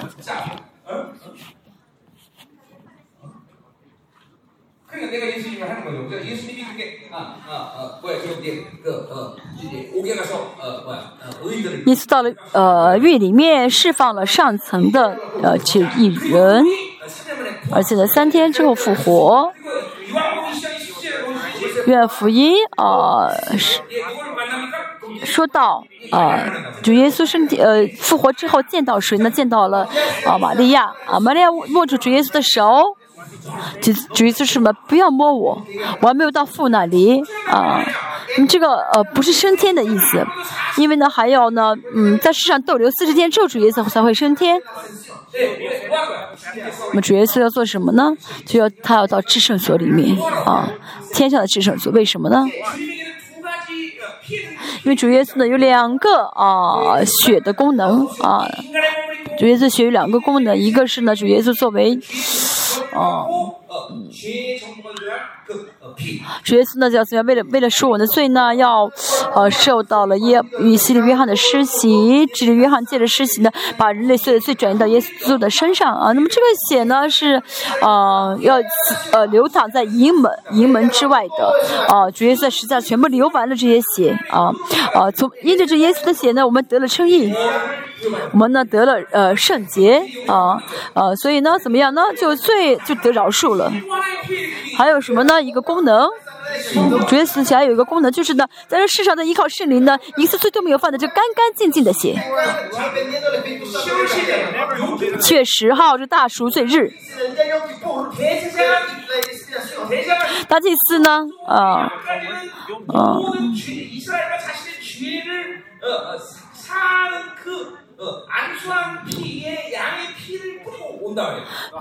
[11.86, 16.65] 你送到了呃狱里面，释放了上层的呃几人，
[17.72, 19.53] 而且呢三天之后复活。
[21.86, 23.82] 愿福音啊是。
[25.24, 26.45] 说到呃，
[26.82, 29.30] 主耶稣身体呃复活之后见到谁呢？
[29.30, 29.88] 见到了
[30.26, 32.95] 啊，玛利亚啊，玛利亚握住主耶稣的手，
[33.82, 34.72] 主主耶稣说什么？
[34.88, 35.62] 不要摸我，
[36.01, 37.84] 我还没有到父那里啊。
[38.38, 40.26] 你这个呃不是升天的意思，
[40.78, 44.62] 因为呢还要呢嗯在世上逗留四十天之后，主耶稣才会升天。
[46.89, 48.14] 那么主耶稣要做什么呢？
[48.45, 50.70] 就要他要到至圣所里面啊，
[51.14, 52.45] 天上的至圣所，为什么呢？
[54.89, 58.49] 因为主耶稣呢有两个啊血的功能啊
[59.37, 61.93] 主耶稣血有两个功能一个是呢主耶稣作为
[62.91, 63.23] 啊
[66.43, 68.89] 主耶稣呢，叫为了为了赎我的罪呢，要
[69.33, 76.11] 呃受到了耶与西里约翰的施洗，这里约翰借着施洗呢，把人类所有的罪转移到耶稣的身上啊。
[76.11, 77.41] 那么这个血呢，是
[77.81, 78.59] 呃要
[79.11, 82.11] 呃流淌在营门营门之外的啊。
[82.11, 84.53] 主耶稣实在全部流完了这些血啊
[84.93, 87.33] 啊，从因着这耶稣的血呢，我们得了称义。
[88.31, 90.55] 我们呢得了呃圣洁啊
[90.93, 93.69] 呃、啊、所以呢怎么样呢就罪就得饶恕了，
[94.77, 95.78] 还有什么呢一个公。
[95.80, 96.09] 功能，
[97.07, 102.15] 这次起来有一个功能，就是呢，在这世上的依靠圣灵呢，一次罪都没有犯的，就干干净净的血。
[105.19, 106.91] 七月十号是大赎罪日，
[110.49, 111.25] 那这次呢？
[111.47, 111.91] 啊，
[112.88, 113.19] 啊。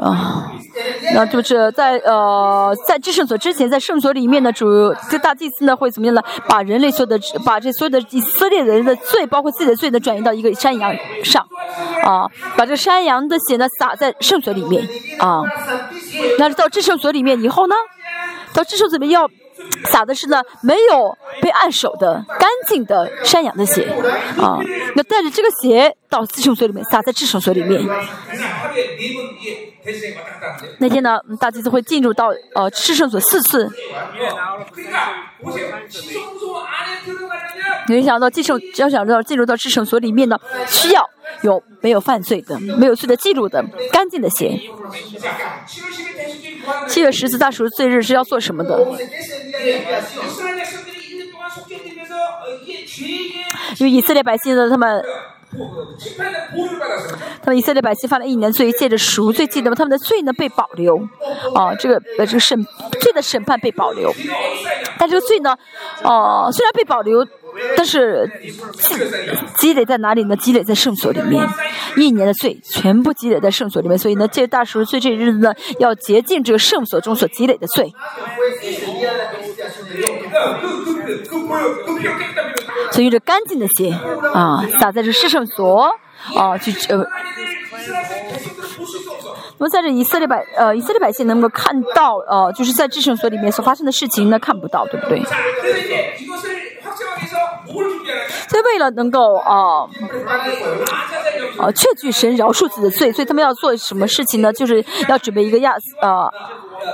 [0.00, 0.50] 呃，
[1.14, 6.22] 那就是在呃，在制胜所之前，在圣所里面呢，主，这大祭司呢会怎么样呢？
[6.48, 10.92] 把人类所有的，把这所有的以色列人的罪，包括自己的罪呢，转移到一个山羊
[11.22, 11.46] 上
[12.02, 14.88] 啊，把这山羊的血呢撒在圣所里面
[15.20, 15.44] 啊。
[16.38, 17.76] 那到制胜所里面以后呢，
[18.52, 19.30] 到制胜所里面要。
[19.86, 23.84] 撒的是呢没有被按手的干净的山羊的血
[24.38, 24.58] 啊。
[24.94, 27.82] 那带着这个血到自身水里面撒在自身水里面。
[30.78, 33.70] 那天呢大祭司会进入到呃制胜所四次。
[37.88, 41.02] 没想到继承只要想知道进入到至圣所里面呢需要
[41.42, 44.60] 有没有犯罪的没有罪的记录的干净的鞋。
[46.86, 48.78] 七月十四大赎罪日是要做什么的？
[53.78, 55.04] 因为以色列百姓呢他们
[57.42, 60.96] 他们以色列百姓犯了一年罪借着赎罪记得他们的罪呢被保留。
[61.54, 62.62] 哦这个呃这个审
[63.00, 64.12] 罪的审判被保留。
[64.98, 65.56] 但这个罪呢
[66.02, 67.24] 哦虽然被保留
[67.76, 68.30] 但是
[69.56, 70.36] 积累在哪里呢？
[70.36, 71.46] 积累在圣所里面，
[71.96, 73.98] 一年的罪全部积累在圣所里面。
[73.98, 77.92] 所以呢，这大赎罪这日子呢，要洁净这个圣所中所积累的罪。
[82.92, 83.94] 所以这干净的心
[84.34, 85.90] 啊，打在这圣所
[86.34, 87.06] 啊，就呃。
[89.60, 95.20] 那么在这以色列百呃以色列百姓能够看到呃，就是在至圣所里面所发生的事情呢，看不到，对不对？
[98.48, 99.86] 所以为了能够啊
[101.58, 104.52] 啊确拒神饶恕自己的罪所以他们要做什么事情呢？
[104.52, 106.30] 就是要准备一个亚啊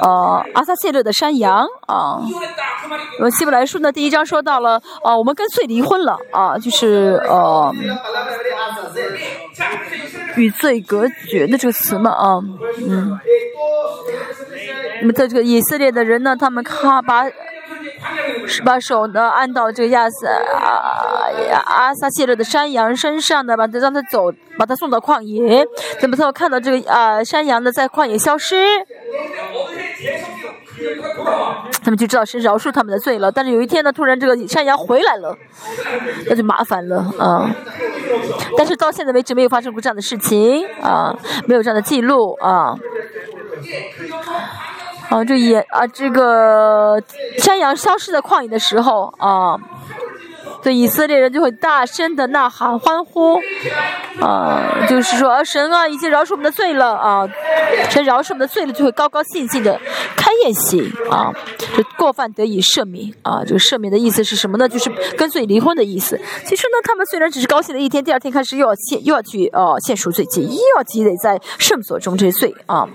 [0.00, 2.20] 呃阿萨谢勒的山羊啊。
[3.18, 7.72] 那么希伯来书呢第一章说到了啊我们干脆离婚了啊就是呃
[10.36, 12.40] 与罪隔绝的这个词嘛啊
[12.86, 13.18] 嗯。
[15.00, 17.24] 那么在这个以色列的人呢他们哈巴
[18.64, 21.28] 把手呢按到这个亚撒啊
[21.66, 25.66] 阿撒谢勒的山羊身上呢，把他让他走，把他送到旷野。
[26.00, 28.56] 那么他看到这个啊山羊呢在旷野消失，
[31.82, 33.32] 他们就知道是饶恕他们的罪了。
[33.32, 35.36] 但是有一天呢，突然这个山羊回来了，
[36.28, 37.50] 那就麻烦了啊。
[38.56, 41.16] 但是到现在为止没有发生过这样的事情啊，
[41.46, 42.74] 没有这样的记录啊。
[45.08, 47.02] 啊，这也啊，这个
[47.38, 49.56] 山羊消失在旷野的时候啊。
[50.64, 53.38] 所以以色列人就会大声的呐喊欢呼，
[54.18, 57.28] 啊，就是说啊神啊已经饶恕我们的罪了啊，
[57.90, 59.78] 神饶恕我们的罪了，就会高高兴兴的
[60.16, 61.30] 开宴席啊，
[61.76, 64.66] 这过犯得以赦免啊，这个赦免的意思是什么呢？
[64.66, 66.18] 就是跟罪离婚的意思。
[66.46, 72.88] 其实呢，他们虽然只是高兴了一天，第二天开始又要献又要去呃献赎罪祭，又要积累在圣所中这些罪啊。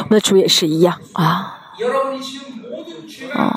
[0.00, 1.57] 我们的主也是一样啊。
[3.34, 3.56] 啊！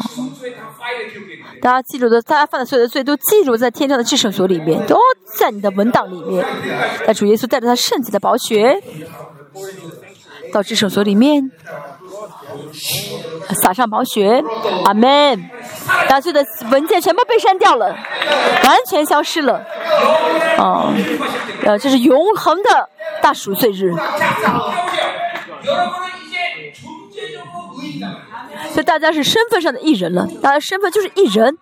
[1.61, 4.97] 大家记住的，大家犯的所有的罪都记录在天上的至圣所里面，都
[5.37, 6.45] 在你的文档里面。
[7.05, 8.81] 但主耶稣带着他圣洁的宝血
[10.53, 11.49] 到至圣所里面，
[13.63, 14.43] 撒上宝血，
[14.85, 15.49] 阿门。
[16.07, 19.65] 大家的文件全部被删掉了，完全消失了。
[20.57, 20.93] 啊，
[21.65, 22.89] 呃，这是永恒的
[23.21, 23.93] 大赎罪日。
[28.71, 31.57] 所以大家是身份上的艺人了，大家身份就是艺人。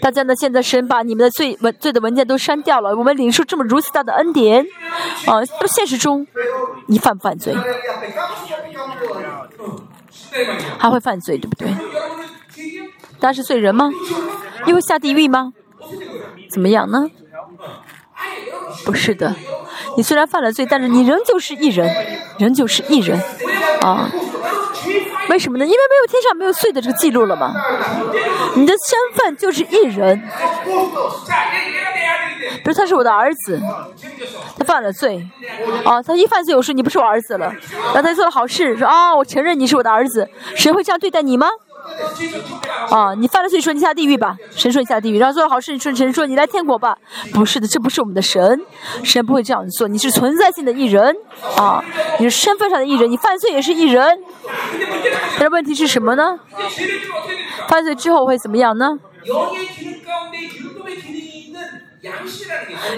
[0.00, 0.34] 大家呢？
[0.34, 4.64] 现在神把你们的罪文罪的文件都删掉了，我们领受这么如此大的恩典，
[5.26, 6.26] 啊，那么现实中
[6.86, 7.54] 你犯不犯罪？
[10.78, 11.68] 还会犯罪对不对？
[13.20, 13.90] 大家是罪人吗？
[14.66, 15.52] 你会下地狱吗？
[16.50, 17.08] 怎么样呢？
[18.84, 19.34] 不是的，
[19.96, 21.88] 你虽然犯了罪，但是你仍旧是艺人，
[22.38, 23.20] 仍旧是艺人，
[23.82, 24.10] 啊？
[25.28, 25.64] 为什么呢？
[25.64, 27.54] 因为没有天上没有罪的这个记录了嘛。
[28.54, 30.20] 你的身份就是艺人。
[32.56, 33.60] 比如他是我的儿子，
[34.58, 35.24] 他犯了罪，
[35.84, 37.54] 啊，他一犯罪我说你不是我儿子了，
[37.94, 41.48] 然后他做了好事，说啊，我承认你是我的儿子，谁会这样对待你吗？
[42.90, 46.96] 啊，你犯了罪，说你下地狱吧，神说你下地狱，然后做了好事，你说神说你来天国吧，
[47.32, 48.60] 不是的，这不是我们的神，
[49.02, 51.14] 神不会这样做，你是存在性的艺人，
[51.56, 51.82] 啊，
[52.18, 54.18] 你是身份上的艺人，你犯罪也是艺人，
[55.38, 56.38] 但是问题是什么呢？
[57.68, 58.98] 犯罪之后会怎么样呢？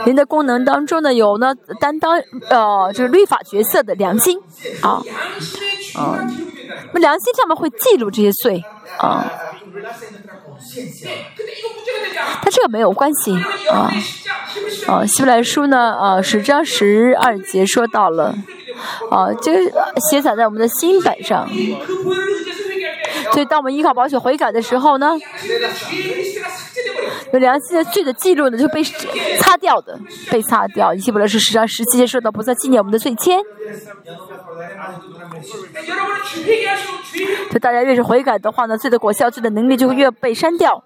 [0.06, 2.18] 人的功能当中呢，有呢担当
[2.48, 4.38] 呃，就是律法角色的良心，
[4.80, 5.02] 啊，
[5.94, 6.26] 啊，
[6.92, 8.64] 那良心上面会记录这些罪。
[8.98, 9.30] 啊，
[12.42, 13.34] 他这个没有关系
[13.70, 13.90] 啊。
[14.86, 18.34] 啊，希伯来书呢，啊，十章十二节说到了，
[19.10, 19.72] 啊，这个
[20.10, 21.48] 写载在我们的新本上。
[23.32, 25.16] 所以，当我们依靠保险悔改的时候呢，
[27.32, 28.82] 有良心的罪的记录呢就被
[29.40, 29.98] 擦掉的，
[30.30, 30.94] 被擦掉。
[30.96, 33.40] 希伯来书十章十七节说到，不再纪念我们的罪愆。
[37.50, 40.84] 就大家越是悔改的话呢，罪的果效、罪的能力就会越被删掉。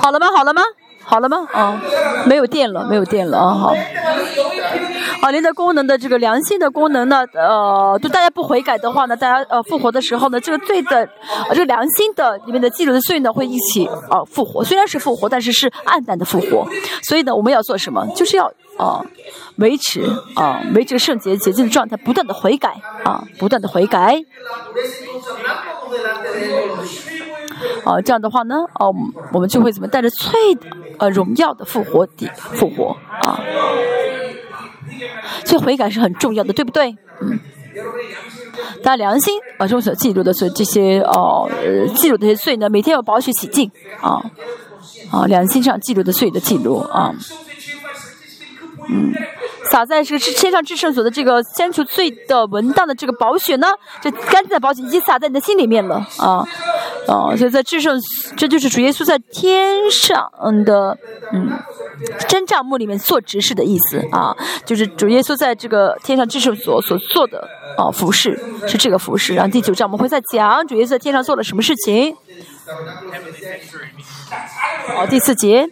[0.00, 0.26] 好了吗？
[0.36, 0.62] 好了吗？
[1.09, 1.47] 好了吗？
[1.51, 1.81] 啊，
[2.27, 3.51] 没有电了，没有电了啊！
[3.51, 3.73] 好，
[5.21, 7.25] 啊，灵的功能的这个良心的功能呢？
[7.33, 11.09] 呃，就大家不悔改的话呢，大家呃复活的时候呢，这个罪的，
[11.49, 14.63] 这个良心的里面的记录的罪呢，会一起呃复活。
[14.63, 16.67] 虽然是复活，但是是暗淡的复活。
[17.01, 18.05] 所以呢，我们要做什么？
[18.15, 18.45] 就是要
[18.77, 19.03] 啊
[19.55, 20.03] 维持
[20.35, 24.21] 啊维持圣洁洁净的状态，不断的悔改啊，不断的悔改。
[27.83, 28.93] 啊，这样的话呢，哦，
[29.33, 30.39] 我们就会怎么带着翠
[30.99, 33.39] 呃荣耀的复活的复活啊？
[35.45, 36.95] 所以悔改是很重要的，对不对？
[37.21, 37.39] 嗯。
[38.83, 41.49] 大家良心啊中所记录的是这些哦，
[41.95, 43.71] 记录这些罪呢，每天要保持洗净
[44.01, 44.21] 啊
[45.11, 47.13] 啊，良心上记录的罪的记录啊，
[48.89, 49.13] 嗯。
[49.71, 53.67] 撒在这个天上至圣所的这个先除罪的文档的这个宝血呢，
[54.01, 56.43] 这干净的宝血已经撒在你的心里面了啊
[57.07, 57.99] 啊，所以在至圣，
[58.35, 60.31] 这就是主耶稣在天上
[60.65, 60.97] 的
[61.31, 61.51] 嗯
[62.27, 64.35] 真帐幕里面做执事的意思啊，
[64.65, 67.47] 就是主耶稣在这个天上至圣所所做的
[67.77, 69.35] 啊服饰是这个服饰。
[69.35, 72.15] 然后第九章我们会再讲主耶稣在天上做了什么事情。
[74.95, 75.69] 好，第四节。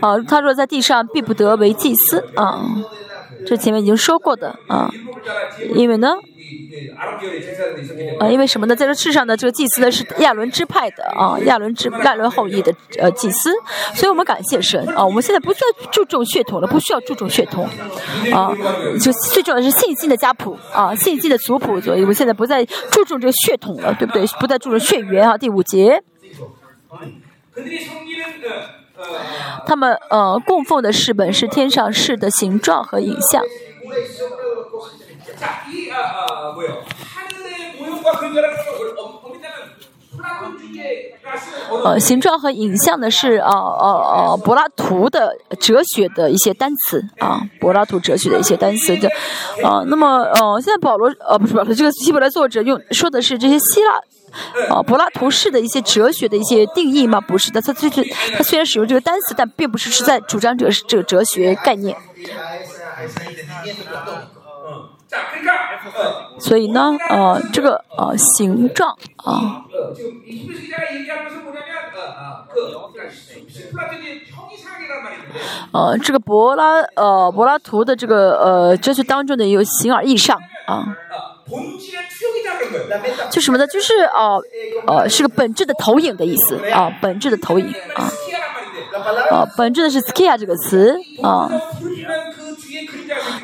[0.00, 2.64] 啊他若在地上必不得为祭司啊
[3.46, 4.90] 这前面已经说过的啊
[5.74, 6.14] 因为呢
[8.30, 8.76] 因为什么呢？
[8.76, 13.50] 在这世上呢这个祭司呢是亚伦支派的啊亚伦支亚伦后裔的呃祭司。
[13.94, 17.68] 所以我们感谢神啊我们现在不需要注重血统了不需要注重血统
[18.32, 18.52] 啊
[19.00, 24.26] 就最重要的是信心的家谱啊信心的族谱所以我们现在不再注重这个血统了对不对？
[24.40, 26.02] 不再注重血缘啊第五节。
[29.66, 33.42] 他们呃供奉的是本是天上市的形状和影像。
[35.37, 36.83] 자, 이 아, 아, 뭐요?
[37.15, 39.71] 하늘의 모형과 근거라는 걸 엄- 엄밀하면
[40.15, 49.09] 플라톤주의가 쓰는 언어 呃，形状和影像呢是呃呃呃柏拉图的哲学的一些单词啊，柏拉图哲学的一些单词的，
[49.63, 53.99] 啊、那么呃，现在保罗呃不是保罗，这个希伯来作者用说的是这些希腊。
[54.69, 57.19] 啊，柏拉图式的一些哲学的一些定义吗？
[57.19, 58.01] 不是的，他就是
[58.37, 61.97] 他虽然使用这个单词，但并不是是在主张这个这个哲学概念。
[66.38, 69.64] 所以呢呃这个呃形状啊。
[75.72, 80.96] 呃这个柏拉呃柏拉图的这个呃哲学当中的有形而异上啊。
[83.30, 83.66] 就什么呢？
[83.68, 84.42] 就是哦
[84.86, 88.10] 呃是个本质的投影的意思啊本质的投影啊。
[89.30, 91.48] 呃本质的是 skia 这个词啊。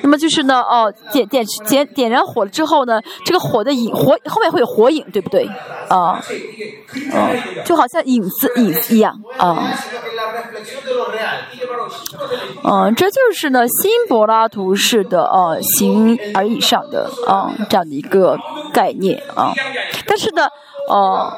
[0.02, 5.48] 那么就是呢，哦，点点点点燃火了之后呢，这个火的影，火后面会有火影，对不对？
[5.88, 6.20] 啊，
[7.12, 7.30] 啊，
[7.64, 9.70] 就好像影子影子一样，啊，
[12.64, 18.36] 嗯，这就是呢，新柏拉图式的啊形而以上的啊这样的一个
[18.72, 19.52] 概念啊，
[20.06, 20.48] 但是呢。
[20.88, 21.32] 哦，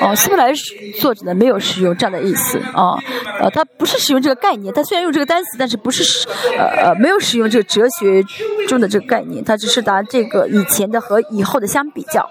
[0.00, 0.52] 哦，希伯来
[1.00, 2.96] 作者呢没有使用这样的意思啊，
[3.40, 8.22] 呃，他不是使用这个概念，他虽然用这个单词，但是不是呃呃没有使用这个哲学
[8.68, 12.28] 中的这个概念，他只是拿这个以前的和以后的相比较。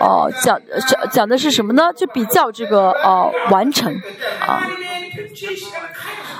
[0.00, 1.92] 哦，讲讲讲的是什么呢？
[1.94, 3.94] 就比较这个哦完成
[4.40, 4.66] 啊。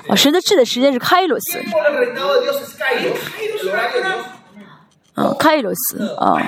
[0.08, 1.60] 啊，神的治的时间是开罗斯。
[5.18, 6.38] 啊，Kairos 啊，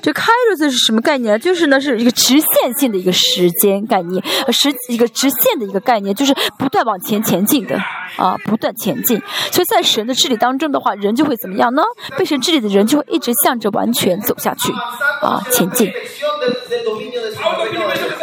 [0.00, 1.38] 这 Kairos 是什么概念啊？
[1.38, 4.22] 就是呢，是一个直线性的一个时间概念，
[4.52, 7.76] 是一个直线的一个概念，就是不断往前前进的
[8.16, 9.20] 啊，不断前进。
[9.50, 11.82] 所以在神的治理当中的话，人就会怎么样呢？
[12.16, 14.72] 被神治理的人就会一直向着完全走下去
[15.20, 15.90] 啊，前进。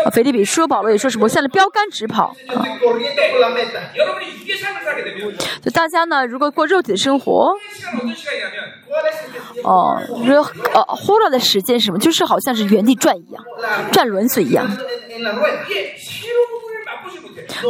[0.06, 2.36] 啊菲利比说保罗也说什么我现在标杆直跑。
[2.48, 2.66] 啊。
[5.62, 7.54] 就大家呢如果过肉体的生活
[9.64, 10.02] 哦
[10.74, 12.00] 哦忽略的时间什么？
[12.00, 13.44] 就是好像是原地转一样
[13.92, 14.66] 转轮子一样。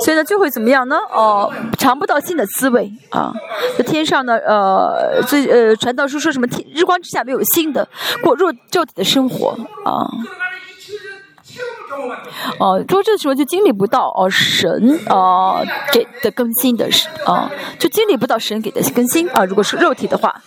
[0.03, 0.97] 所以呢就会怎么样呢？
[1.11, 3.33] 哦尝不到新的滋味啊
[3.77, 7.87] 这天上呢呃最呃传道书说什么天日光之下没有新的
[8.21, 10.07] 过肉肉体的生活啊。
[12.59, 20.41] 哦说这时候就经历不到哦神 哦给的更新的是哦就经历不到神给的更新啊如果是肉体的话。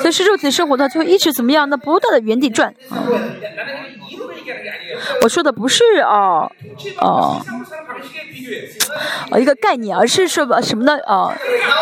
[0.00, 2.74] 所以是肉体生活呢就会一直怎么样呢不断的原地转
[5.22, 6.50] 我说的不是啊
[6.98, 7.40] 啊，
[9.38, 11.32] 一个概念，而是说什么呢啊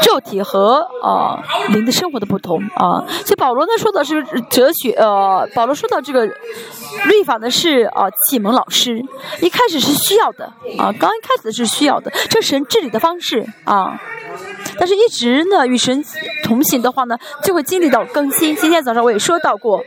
[0.07, 3.05] 肉体和啊灵的生活的不同啊。
[3.25, 9.01] 所以保罗呢说的是哲学，呃保罗说到这个律法呢是啊启蒙老师，
[9.41, 10.45] 一开始是需要的
[10.79, 13.99] 啊，刚一开始是需要的，这神治理的方式啊，
[14.79, 16.05] 但是一直呢与神
[16.45, 18.55] 同行的话呢，就会经历到更新。
[18.57, 19.79] 今天早上我也说到过，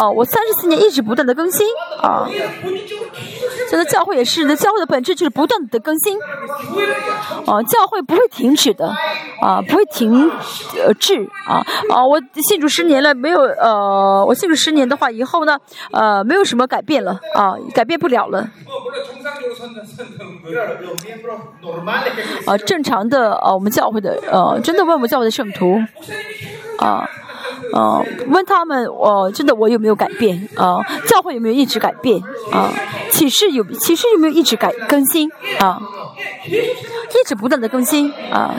[0.00, 1.35] 哦，我三十四年一直不断的。
[1.36, 1.66] 更新
[2.02, 2.26] 啊！
[3.70, 6.18] 这个教会也是，那教会的本质就是不断的更新
[7.46, 8.88] 啊，教会不会停止的
[9.40, 10.30] 啊，不会停
[10.98, 12.04] 滞啊啊！
[12.04, 15.58] 我信主十年了，没有呃，我信主十年的话，以后呢
[15.92, 18.48] 呃，没有什么改变了啊，改变不了了
[22.46, 22.56] 啊。
[22.58, 25.78] 正常的啊，我们教会的呃，真的为我们教会的圣徒
[26.78, 27.08] 啊。
[27.76, 30.82] 哦，问他们，我真的我有没有改变啊？
[31.06, 32.18] 教会有没有一直改变
[32.50, 32.72] 啊？
[33.10, 35.78] 启示有启示有没有一直改更新啊？
[36.46, 38.54] 一直不断的更新啊。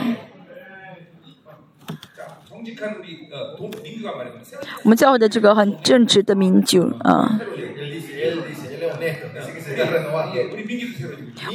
[4.82, 7.40] 我们教会的这个很正直的名酒啊。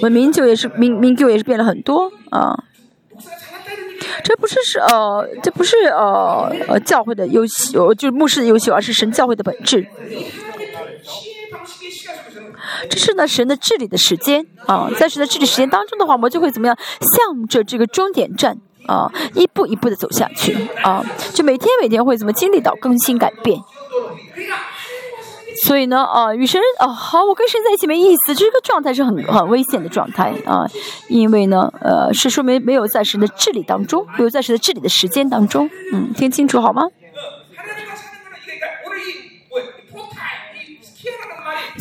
[0.02, 2.65] 我名酒也是名名酒也是变了很多啊。
[4.24, 9.86] 这不是是呃，这不是呃呃教会的优秀，就是牧师的优秀，而是神教会的本质。
[12.90, 23.60] 这是呢神的治理的时间啊，在神的治理时间当中的话，我们就会怎么样，向着这个终点站啊，一步一步的走下去啊，就每天每天会怎么经历到更新改变。
[25.65, 30.68] 所以呢，啊，与神啊，好，我跟谁在一起没意思，这个状态是很很危险的状态啊，
[31.07, 36.84] 因为呢，呃，是说明没有在神的治理当中，没有在神的治理的时间当中，嗯，听清楚好吗？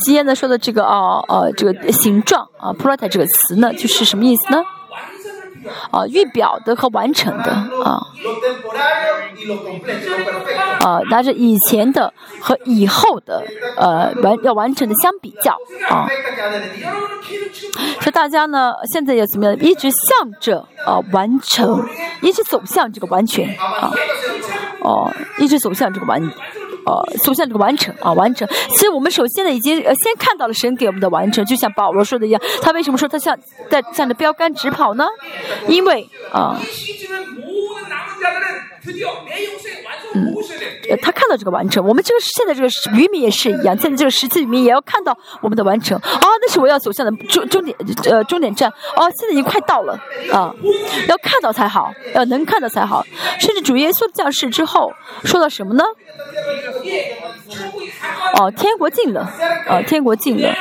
[0.05, 4.63] 今天呢说的这个啊啊这个形状啊 p r o t 这个词呢，就是什么意思呢？
[5.91, 7.51] 啊预表的和完成的
[7.85, 8.01] 啊。
[10.81, 13.45] 啊拿着以前的和以后的
[13.77, 15.57] 呃完要完成的相比较
[15.89, 16.07] 啊。
[18.01, 21.87] 所以大家呢现在要怎么样一直向着啊完成
[22.21, 23.93] 一直走向这个完全啊。
[24.81, 26.21] 哦一直走向这个完
[26.87, 28.47] 呃，走向这个完成啊，完成。
[28.71, 33.39] 其实我们首先呢，已经呃先看到了神给我们的完成，就像保罗说的一样，他为什么说他像
[33.71, 35.07] 在向着标杆直跑呢？
[35.69, 36.61] 因为啊、
[40.15, 40.35] 嗯，
[40.91, 42.69] 呃，他看到这个完成，我们这个现在这个
[42.99, 49.99] 渔民也是一样，现在这个十字渔民也要看到我们的完成啊，那是我要走向的终终点，呃，终点站哦，现在已经快到了
[50.33, 50.55] 啊，
[51.09, 53.05] 要看到才好，要，能看到才好，
[53.41, 54.93] 甚至主耶稣降世之后，
[55.25, 55.85] 说到什么呢？
[58.39, 59.21] 哦，天国近了，
[59.69, 60.55] 啊，天国近了，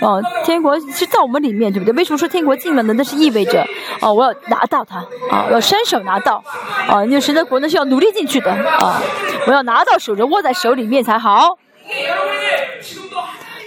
[0.00, 1.92] 哦，天国是在我们里面，对不对？
[1.94, 2.94] 为什么说天国近了呢？
[2.94, 3.64] 那是意味着，
[4.00, 4.98] 哦，我要拿到它，
[5.30, 6.42] 啊，要伸手拿到，
[6.88, 8.95] 啊，因为神的国呢是要努力进去的，啊。
[9.46, 11.58] 我要拿到手就握在手里面才好。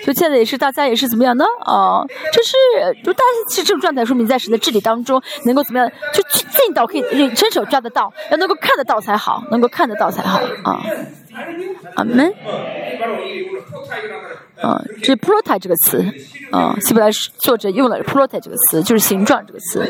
[0.06, 1.46] 就现在也是大家也是怎么样呢？
[1.66, 2.04] 啊
[2.34, 2.56] 就是
[3.04, 10.40] 就大家是这种状态说明在神的治理当中能够怎么样就去尽到可以伸手抓得到要能够看得到才好能够看得到才好。
[10.64, 10.82] 啊。
[11.96, 12.34] 阿门。
[14.62, 16.04] 啊，这 p r o t a 这个词，
[16.52, 19.88] 啊，希伯来作者用了 p r o t a 这个词，就是形状这个词。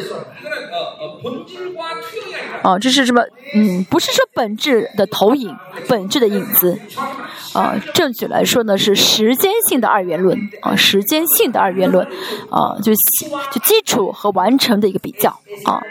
[2.61, 3.23] 啊，这是什么？
[3.55, 5.55] 嗯，不是说本质的投影，
[5.87, 6.77] 本质的影子。
[7.53, 12.05] 啊，正确来说呢是时间性的二元论，啊，时间性的二元论，
[12.51, 12.93] 啊，就
[13.51, 15.31] 就基础和完成的一个比较，
[15.65, 15.81] 啊，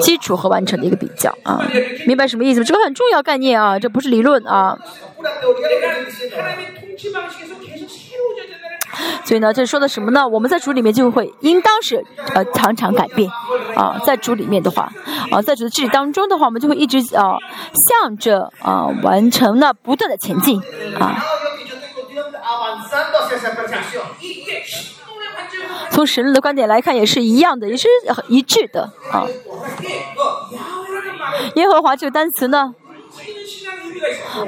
[0.00, 1.62] 基础和完成的一个比较，啊，
[2.06, 2.64] 明白什么意思吗？
[2.64, 4.78] 这个很重要概念啊，这不是理论啊。
[9.24, 10.26] 所以呢，这说的什么呢？
[10.26, 12.04] 我们在主里面就会应当是
[12.34, 13.30] 呃常常改变
[13.74, 14.92] 啊，在主里面的话
[15.30, 17.36] 啊，在主的治理当中的话，我们就会一直啊
[18.02, 20.60] 向着啊完成呢不断的前进
[20.98, 21.24] 啊。
[25.90, 27.88] 从神论的观点来看，也是一样的，也是
[28.28, 29.26] 一致的啊。
[31.54, 32.74] 耶和华这个单词呢？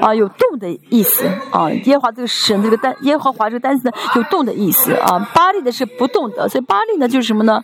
[0.00, 7.62] 啊有动的意思啊，耶和华这个神这个单耶和华这个单词呢有动的意思啊，巴利的是不动的，所以巴利呢就是什么呢？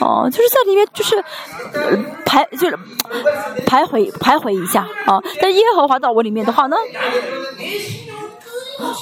[0.00, 1.16] 哦、就是在里面就是、
[1.72, 2.78] 呃、徘就是
[3.66, 6.76] 徘徊徘徊一下啊，但耶和华到我里面的话呢，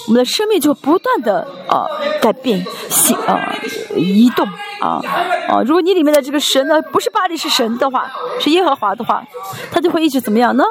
[0.06, 1.86] 我们的生命就不断的啊
[2.20, 3.52] 改变、行啊
[3.96, 4.46] 移动
[4.80, 5.00] 啊
[5.48, 5.62] 啊！
[5.64, 8.10] 如果你里面的这个神呢不是巴黎是神的话，
[8.40, 9.24] 是耶和华的话，
[9.72, 10.64] 他就会一直怎么样呢？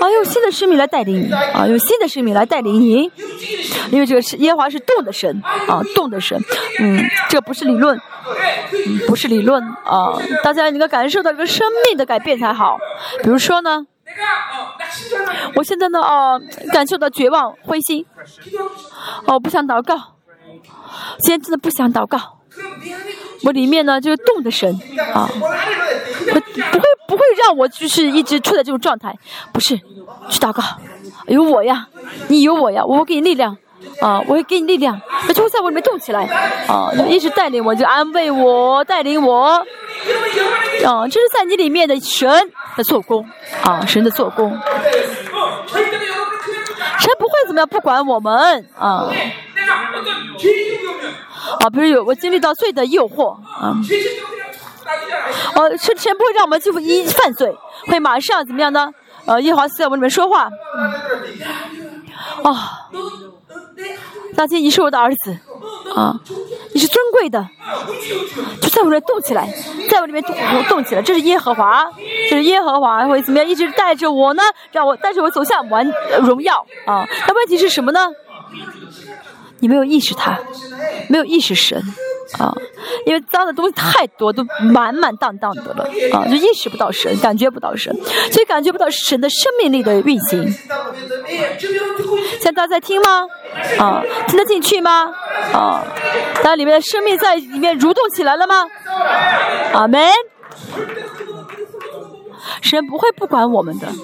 [0.00, 3.10] 啊，用新的生命来带领你啊，用新的生命来带领你，
[3.90, 6.40] 因为这个是耶和华是动的神啊，动的神，
[6.80, 7.96] 嗯，这不是理论，
[8.72, 12.78] 嗯，不是理论啊，大家能够感受到这个生命的改变才好。
[13.22, 13.86] 比如说呢。
[15.54, 16.40] 我现在呢，哦，
[16.72, 18.04] 感受到绝望、灰心，
[19.26, 19.96] 哦，不想祷告，
[21.20, 22.38] 现在真的不想祷告。
[23.44, 24.68] 我里面呢，就是动的神，
[25.14, 29.14] 啊，不，不会，不会让我就是一直处在这种状态。
[29.52, 29.76] 不是，
[30.28, 30.62] 去祷告，
[31.26, 31.86] 有我呀，
[32.28, 33.56] 你有我呀，我给你力量，
[34.00, 35.00] 啊，我会给你力量，
[35.32, 36.24] 就会在我里面动起来，
[36.66, 39.64] 啊，一直带领我，就安慰我，带领我。
[40.86, 42.28] 啊，这是在你里面的神
[42.76, 43.28] 的做工
[43.62, 44.50] 啊，神的做工。
[46.98, 49.10] 神不会怎么样，不管我们啊。
[51.60, 53.74] 啊，比如有我经历到罪的诱惑啊。
[55.54, 57.54] 哦、啊，神不会让我们就一犯罪，
[57.86, 58.90] 会马上怎么样呢？
[59.26, 60.48] 呃、啊，耶和华在我们里面说话。
[62.42, 62.88] 哦、啊，
[64.34, 65.36] 大金，你是我的儿子。
[65.98, 66.14] 啊，
[66.72, 67.44] 你是尊贵的，
[68.60, 69.52] 就在我这动起来，
[69.90, 70.34] 在我里面动
[70.68, 71.02] 动起来。
[71.02, 71.90] 这是耶和华，
[72.30, 73.48] 这是耶和华会怎么样？
[73.48, 75.92] 一直带着我呢，让我带着我走向完
[76.22, 77.04] 荣耀啊。
[77.26, 78.08] 那问题是什么呢？
[79.60, 80.38] 你没有意识，他
[81.08, 81.80] 没有意识神，
[82.38, 82.54] 啊，
[83.06, 87.94] 因为脏的东西太多，都满满当当的了，啊，就意识不到神，感觉不到神，
[88.30, 90.48] 所以感觉不到神的生命力的运行。
[90.50, 93.26] 现在大家在听吗？
[93.78, 95.12] 啊，听得进去吗？
[95.52, 95.82] 啊，
[96.44, 98.66] 那里面的生命在里面蠕动起来了吗？
[99.72, 100.10] 阿门。
[102.62, 103.94] 神不会不管我们的，啊。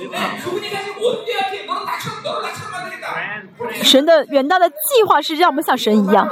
[3.82, 6.26] 神的远大的计划是让我们像神一样。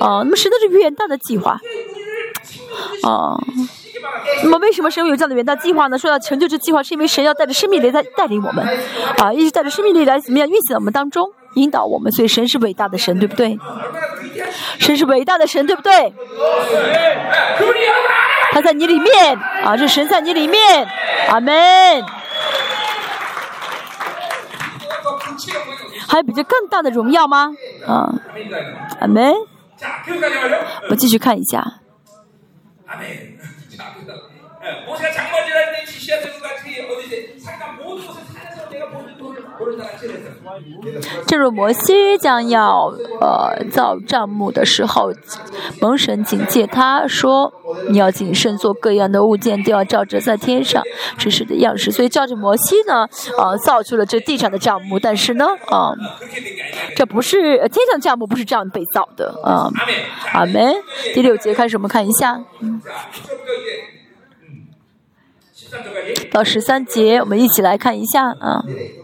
[0.00, 1.58] 啊那么神的这远大的计划。
[3.02, 3.36] 啊
[4.42, 5.98] 那么为什么神有这样的远大计划呢？
[5.98, 8.66] 说要成就这计划是因为神要带着生命力在带领我们。
[9.18, 13.58] 啊一直带着生命力来怎么样运行我们当中引导我们所以神是伟大的神对不对？
[14.78, 16.12] 神是伟大的神对不对？
[18.52, 19.36] 他在你里面。
[19.64, 20.88] 啊这神在你里面。
[21.28, 22.04] 阿门。
[26.12, 27.56] 还有比这更大的荣耀吗？
[27.86, 28.12] 啊，
[29.00, 29.32] 阿门！
[30.90, 31.80] 我继续看一下。
[41.26, 45.12] 正如摩西将要呃造帐幕的时候，
[45.80, 46.66] 蒙神警戒。
[46.66, 47.52] 他说
[47.88, 50.82] 你要谨慎，做各样的物件都要照着在天上。
[51.18, 51.90] 这是的样式。
[51.90, 53.08] 所以照着摩西呢，
[53.38, 54.98] 呃，造出了这地上的帐幕。
[54.98, 55.96] 但是呢，呃，
[56.96, 59.40] 这不是呃，天上帐幕，不是这样被盗的。
[59.44, 59.70] 啊，
[60.32, 60.74] 阿门。
[61.14, 62.42] 第六节开始，我们看一下
[66.30, 68.34] 到十三节，我们一起来看一下。
[68.40, 69.01] 嗯。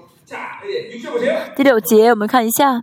[1.56, 2.82] 第六节，我们看一下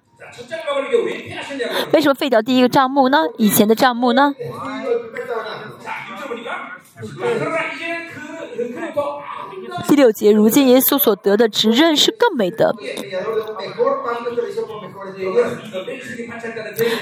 [1.93, 3.19] 为什么废掉第一个账目呢？
[3.38, 4.34] 以前的账目呢？
[9.88, 12.73] 第六节，如今耶稣所得的职任是更美的，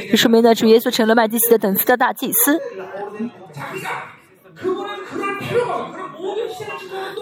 [0.09, 2.59] 这说明呢，主耶稣成了麦基奇的等次的大祭司。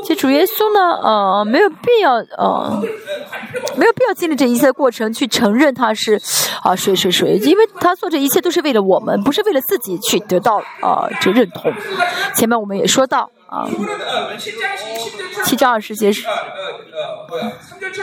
[0.03, 2.81] 其实主耶稣呢，呃，没有必要，呃，
[3.75, 6.19] 没有必要经历这一切过程去承认他是，
[6.61, 11.71] 啊，谁谁谁，因为他做这一切都是为了我们，不是为了自己去得到啊，这认同。
[12.35, 13.67] 前面我们也说到啊，
[15.43, 16.11] 《七章二十节》，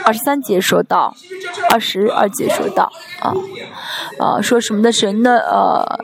[0.05, 1.13] 二十三节说到，
[1.71, 3.33] 二十二节说到，啊，
[4.19, 5.37] 啊，说什么的神呢？
[5.39, 5.99] 呃，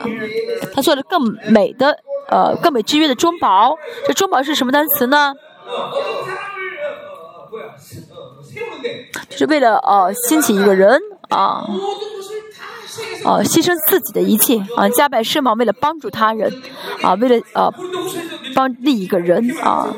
[0.74, 1.98] 他做了更美的。
[2.28, 3.76] 呃，更美之约的中保，
[4.06, 5.34] 这中保是什么单词呢？
[9.28, 11.66] 就是为了呃兴起一个人啊。
[13.24, 16.52] 啊，牺牲自己的一切啊，家败身亡，为了帮助他人，
[17.02, 17.70] 啊，为了啊，
[18.54, 19.88] 帮另一个人啊。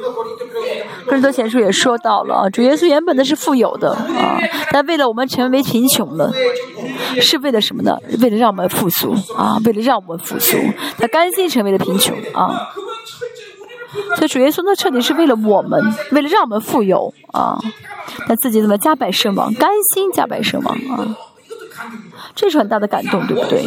[1.06, 4.38] 更多钱书也说到了啊，主耶稣原本的是富有的啊，
[4.72, 6.30] 但为了我们成为贫穷了，
[7.20, 7.96] 是为了什么呢？
[8.20, 10.58] 为了让我们富足啊，为了让我们富足，
[10.98, 12.68] 他甘心成为了贫穷啊。
[14.16, 17.58] 所以主耶稣呢彻底是为了我们，为了让我们富有啊，
[18.26, 21.16] 他自己怎么家败身亡，甘心家败身亡啊。
[22.34, 23.64] 这是很大的感动，对不对？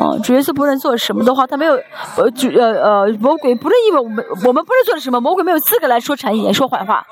[0.00, 1.74] 嗯，主角稣不能做什么的话，他没有。
[2.16, 7.04] 呃，主，呃，呃，魔鬼不是因为我们，我们不是做什么，魔鬼没有资格来说谗言，说坏话。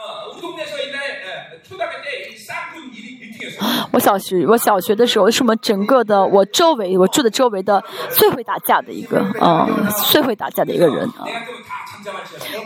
[3.90, 9.66] 我小学，我小学的时候，是我们整个的，我周围，我住的周围的最会打架的一个，嗯，
[10.06, 11.10] 最会打架的一个人。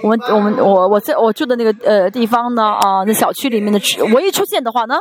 [0.02, 3.80] 我们，我们，我，我在我住的那个呃地方呢，啊，那小区里面的，
[4.12, 4.98] 我一出现的话呢。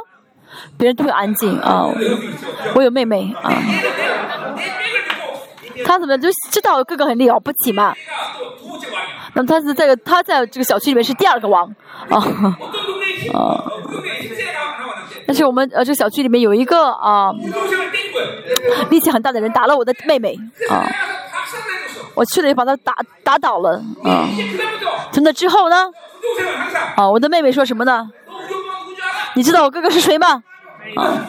[0.77, 1.87] 别人都会安静啊。
[2.75, 3.51] 我有妹妹啊，
[5.85, 7.93] 她怎么就知道哥哥很了不起嘛？
[9.33, 11.73] 那么她是在她在这个小区里面是第二个王
[12.09, 12.17] 啊
[13.33, 13.63] 啊。
[15.27, 17.31] 但是我们呃，这个小区里面有一个啊，
[18.89, 20.35] 力气很大的人打了我的妹妹
[20.71, 20.83] 啊，
[22.15, 24.27] 我去了也把他打打倒了啊。
[25.11, 25.75] 从那之后呢？
[26.95, 28.09] 啊，我的妹妹说什么呢？
[29.39, 30.43] 你知道我哥哥是谁吗？
[30.97, 31.23] 啊！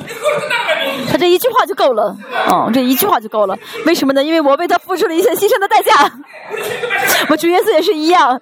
[1.13, 2.17] 他这一句话就够了。
[2.49, 3.57] 哦，这一句话就够了。
[3.87, 4.21] 为什么呢？
[4.21, 5.93] 因为我为他付出了一些牺牲的代价。
[7.29, 8.41] 我主耶稣也是一样。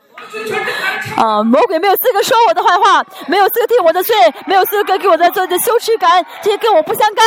[1.18, 1.42] 啊！
[1.42, 4.16] 魔鬼没有资格说我的坏话，没有资格听我的罪，
[4.46, 7.26] 没有资格给我的做的羞耻感，这些跟我不相干。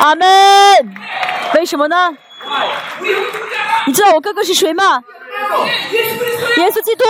[0.00, 0.26] 阿门。
[1.56, 2.16] 为什么呢？
[3.86, 5.02] 你知道我哥哥是谁吗？
[6.56, 7.04] 耶稣基督。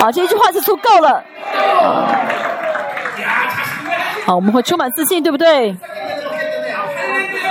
[0.00, 0.10] 啊！
[0.10, 1.22] 这一句话就足够了。
[4.26, 5.76] 好，我们会充满自信，对不对？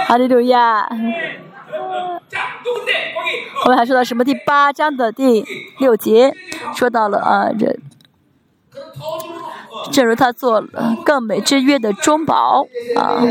[0.07, 0.85] 哈利路亚。
[3.63, 4.25] 后面还说到什么？
[4.25, 5.45] 第八章的第
[5.79, 6.33] 六节，
[6.75, 7.81] 说到了啊，人。
[9.91, 10.67] 正如他做了
[11.05, 12.65] 更美之约的中保
[12.95, 13.21] 啊，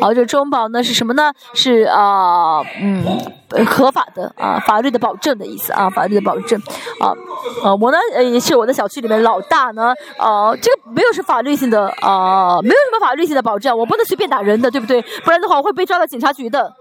[0.00, 1.32] 好，这中保呢是什么呢？
[1.54, 3.04] 是啊，嗯，
[3.66, 6.60] 合法的啊，法律的保证的意思啊，法律的保证
[7.00, 7.12] 啊
[7.62, 15.02] 啊，我呢也是我的小区里面老大呢啊，这个没有是法律性的啊，没有什么法律性的保证，我不能随便打人的，对不对？
[15.24, 16.72] 不然的话我会被抓到警察局的。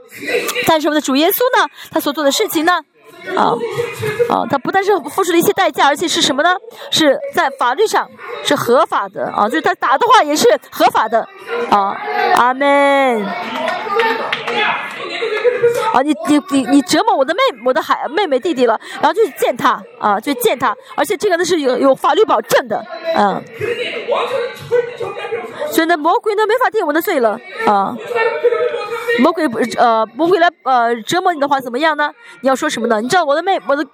[0.68, 2.80] 但是我们的主耶稣呢，他所做的事情呢？
[3.36, 3.56] 啊
[4.30, 6.56] 啊，他不但是付出了一些代价，而且是什么呢？
[6.92, 8.10] 是在法律上
[8.44, 11.28] 是合法的啊，就是他打的话也是合法的
[11.70, 11.96] 啊。
[12.36, 13.26] 阿门。
[15.94, 22.86] 啊，你你你你折磨我的妹我的孩妹妹弟弟了，然后就去见他啊，去见他，而且这个呢是有有法律保证的，
[23.16, 23.44] 嗯，
[25.72, 27.96] 所以呢，魔鬼呢没法定我的罪了啊！
[29.22, 32.12] 魔鬼不呃不会来呃折磨你的话怎么样呢？
[32.42, 33.02] 你要说什么呢？
[33.02, 33.86] 你知道我的妹我的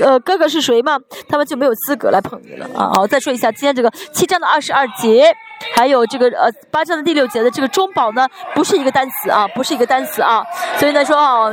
[0.00, 0.98] 呃哥哥是谁吗？
[1.28, 2.90] 他们就没有资格来碰你了啊！
[2.94, 5.34] 好，再说一下今天这个七章的二十二节，
[5.74, 10.44] 还有这个呃八章的第六节的这个中保呢，不是一个单词啊，不是一个单词啊！
[10.78, 11.50] 所以呢说啊，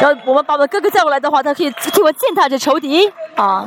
[0.00, 3.66] 要我们把我们哥哥叫过来的话，他可以替我践踏这仇敌啊。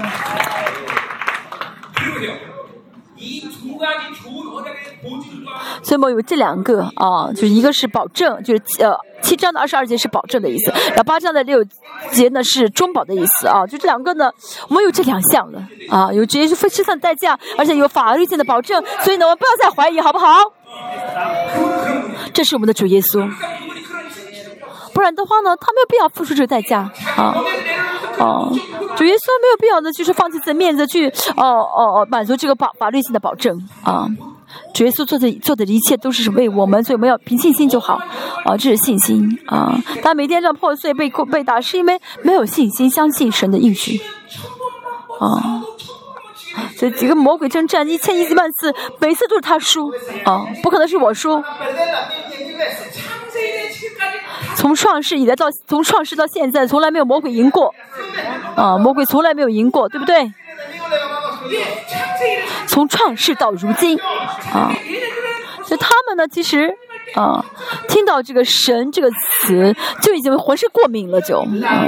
[5.84, 11.64] 所以嘛有这两个啊就是一个是保证就是呃七章的二十二节是保证的意思然后八章的六
[12.12, 14.32] 节呢是中保的意思啊就这两个呢
[14.70, 20.38] 我们有这两项的啊有直接是付吃饭代价而且有法律性的保证所以呢我们不要再怀疑好不好？
[22.34, 23.28] 这是我们的主耶稣
[24.94, 27.36] 不然的话呢他没有必要付出这个代价啊。
[28.20, 28.50] 啊，
[28.96, 33.58] 主耶稣没有必要的就是放弃自己的面子去哦哦哦满足这个法法律性的保证。
[33.84, 34.08] 啊，
[34.74, 38.00] 主耶稣做的做的一切都是为我们，所以我们要凭信心就好，
[38.46, 39.38] 啊，这是信心。
[39.46, 44.02] 啊，他每天这样破碎被被打，是因为没有信心相信神的应许。
[46.78, 49.90] 这几个魔鬼征战一千一万次，每次都是他输
[50.26, 51.44] 啊，不可能是我输。
[54.56, 57.74] 从创世以来到从创世到现在，从来没有魔鬼赢过
[58.56, 60.32] 啊，魔鬼从来没有赢过，对不对？
[62.68, 63.98] 从创世到如今
[64.52, 64.74] 啊，
[65.66, 66.74] 就他们呢，其实
[67.16, 67.46] 啊，
[67.88, 71.86] 听到这个“神”这个词就已经浑身过敏了，就啊。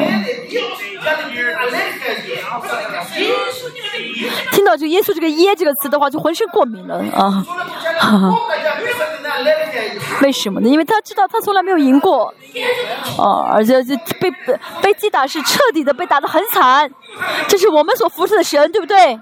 [4.76, 7.46] 就耶稣这个耶这个词的话，就浑身过敏了啊！
[10.22, 10.70] 为什么呢？
[10.70, 12.34] 因为他知道他从来没有赢过，
[13.18, 13.82] 哦，而且
[14.20, 14.32] 被
[14.82, 16.90] 被击打是彻底的被打的很惨。
[17.48, 19.20] 这是我们所服侍的神，对不对？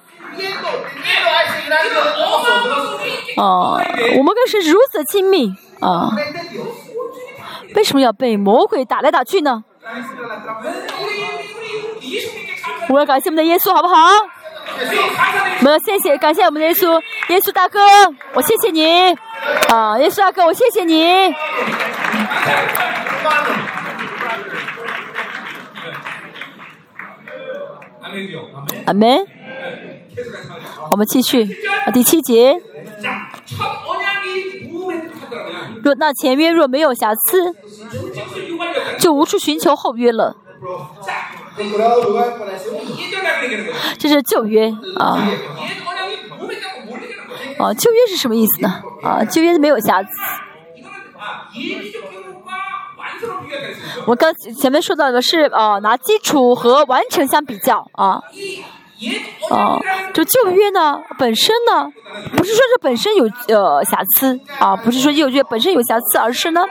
[3.38, 3.82] 哦，
[4.18, 6.12] 我们更是如此亲密啊！
[7.76, 9.64] 为什么要被魔鬼打来打去呢？
[12.90, 13.96] 我要感谢我们的耶稣，好不好？
[15.62, 17.80] 们谢谢，感谢我们的耶稣，耶稣大哥，
[18.34, 19.12] 我谢谢你。
[19.70, 21.34] 啊，耶稣大哥，我谢谢你。
[28.86, 29.26] 阿门。
[30.90, 31.44] 我们继续，
[31.86, 32.60] 啊、第七节。
[35.84, 37.54] 若那前约若没有瑕疵，
[39.00, 40.36] 就无处寻求后约了。
[43.98, 45.18] 这是旧约啊。
[47.58, 48.82] 啊，旧约是什么意思呢？
[49.02, 50.10] 啊，旧约是没有瑕疵。
[54.06, 58.22] 我刚前面说到的是啊，拿基础和完成相比较啊。
[59.52, 59.80] 啊，
[60.14, 61.92] 这旧约呢本身呢，
[62.36, 66.62] 不是说这本身有呃瑕疵啊，不是说旧约本身有瑕疵，而是呢，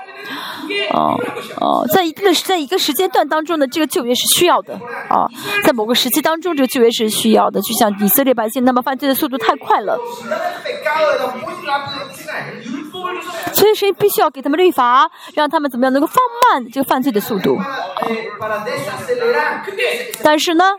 [0.93, 1.17] 哦、
[1.61, 4.75] 哦、在一定的在一个时间段当中呢，这个旧约是需要的
[5.09, 5.29] 啊，
[5.65, 9.97] 在某个时期当中，这个旧约是需要的，就像以色列百姓那么犯罪的速度太快了，
[13.53, 16.17] 所以说必须要给他们律法，让他们怎么样能够放
[16.51, 17.57] 慢这个犯罪的速度，
[20.25, 20.75] 但是呢。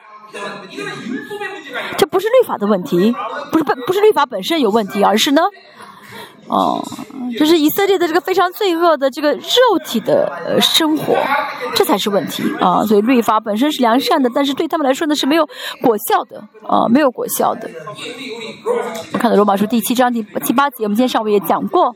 [1.98, 3.14] 这不是律法的问题，
[3.52, 5.42] 不是本不是律法本身有问题，而是呢，
[6.48, 6.84] 哦，
[7.38, 11.16] 就是以色列的这个非常罪恶的这个肉体的生活，
[11.76, 12.84] 这才是问题啊！
[12.86, 15.46] 所以律法本身是良善的，但是对他们来说呢，是没有
[15.82, 17.70] 果效的啊，没有果效的。
[19.14, 21.96] 我看到罗马书第七章第七八节，我们今天上午也讲过，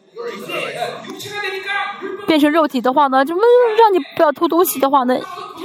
[2.27, 3.41] 变成肉体的话呢，怎么
[3.77, 5.17] 让你不要偷东西的话呢？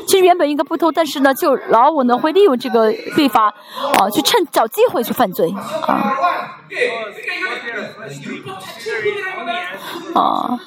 [0.07, 3.49] 其实原本应该不偷但是呢就老五呢会利用这个律法
[3.99, 5.53] 啊去趁找机会去犯罪
[5.87, 6.15] 啊。
[10.15, 10.61] 啊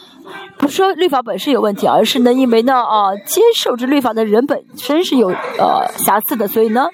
[0.58, 6.88] 不是说律法本身有问题而是呢因为呢啊接受这律法的人本身是有呃瑕疵的所以呢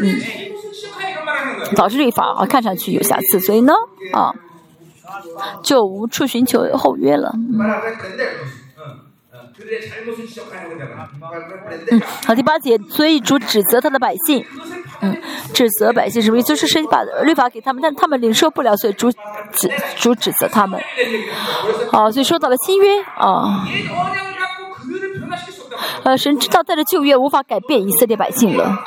[0.00, 0.16] 嗯
[1.76, 3.72] 导致律法啊看上去有瑕疵所以呢
[4.12, 4.32] 啊
[5.62, 7.32] 就无处寻求后约了
[11.90, 14.44] 嗯，好，第八节，所以主指责他的百姓，
[15.00, 15.16] 嗯，
[15.52, 16.48] 指责百姓什么意思？
[16.48, 19.12] 就是神把律法给他们，但他们领受不了，所以主
[19.52, 20.80] 指主指责他们。
[21.92, 23.64] 好，所以说到了新约啊，
[26.02, 28.78] 呃，神知道带着旧约无法改变以色列百姓了。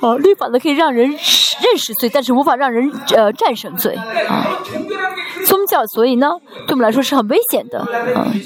[0.00, 1.18] 哦，律法呢可以让人认
[1.76, 3.98] 识罪，但是无法让人呃战胜罪。
[5.68, 6.30] 教，所以呢，
[6.66, 7.86] 对我们来说是很危险的。
[8.16, 8.40] 嗯，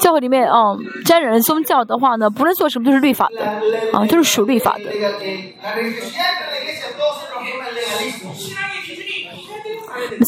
[0.00, 3.44] 教会里面，嗯，沾染宗教的话呢，不论做什么都是律法的，
[3.92, 4.84] 啊，都是属律法的。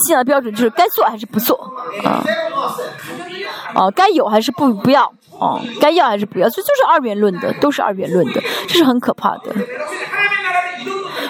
[0.07, 1.57] 信仰的标准就是该做还是不做，
[2.03, 2.25] 啊，
[3.75, 5.05] 啊，该有还是不不要，
[5.39, 9.55] 啊，该要还是不要，这就是二元论的，都是二元论的，这是很可怕的。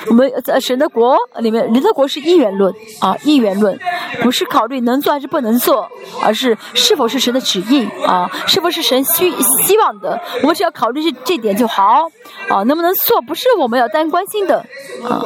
[0.08, 3.78] 我们呃，神的国里面，人的国是一元论啊，一元论，
[4.22, 5.88] 不是考虑能做还是不能做，
[6.22, 9.32] 而是是否是神的旨意啊，是不是神希
[9.62, 12.10] 希望的，我们只要考虑这这点就好
[12.48, 14.58] 啊，能不能做不是我们要单关心的
[15.08, 15.24] 啊，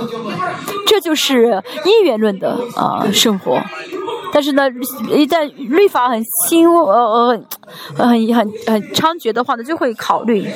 [0.86, 3.60] 这就是一元论的啊生活，
[4.32, 4.70] 但是呢，
[5.10, 7.40] 一旦律法很新呃
[7.96, 8.36] 呃很很
[8.66, 10.48] 很猖獗的话呢，就会考虑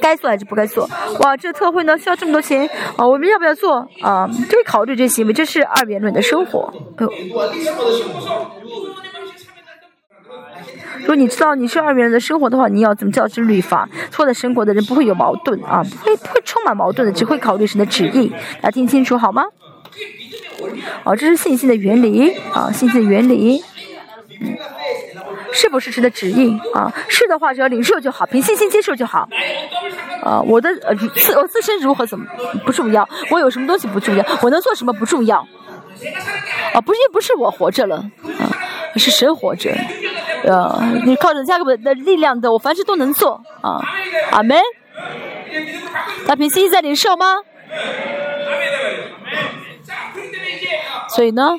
[0.00, 0.88] 该做还是不该做，
[1.20, 2.66] 哇，这特惠呢需要这么多钱
[2.96, 3.33] 啊，我们。
[3.38, 4.28] 不要做啊？
[4.48, 6.72] 就会考虑这些行为，这是二元论的生活。
[6.96, 7.06] 呃，
[11.00, 13.88] 如果你知道你是二元论的生活的话，你要怎么较真律法？
[14.10, 18.28] 错的生活的人不会有矛盾啊，不会不会充满矛盾的，只会考虑神的旨意。
[18.60, 19.44] 大家听清楚好吗？
[21.04, 23.62] 啊，这是信心的原理啊，信心的原理。
[24.40, 24.56] 嗯，
[25.54, 26.92] 是不是神的指引啊？
[27.08, 29.28] 是的话，只要领受就好，凭信心接受就好。
[30.22, 32.26] 啊，我的呃自，我自身如何怎么，
[32.66, 35.38] 不重要，我有什么东西不重要，我能做什么不重要。
[36.74, 38.50] 啊，不是不是我活着了，啊，
[38.96, 39.72] 是神活着。
[40.42, 43.40] 呃，你靠着加的力量的，我凡事都能做。
[43.62, 43.80] 啊，
[44.32, 44.58] 阿门。
[46.26, 47.36] 那凭信心在领受吗？
[51.14, 51.52] 所以呢。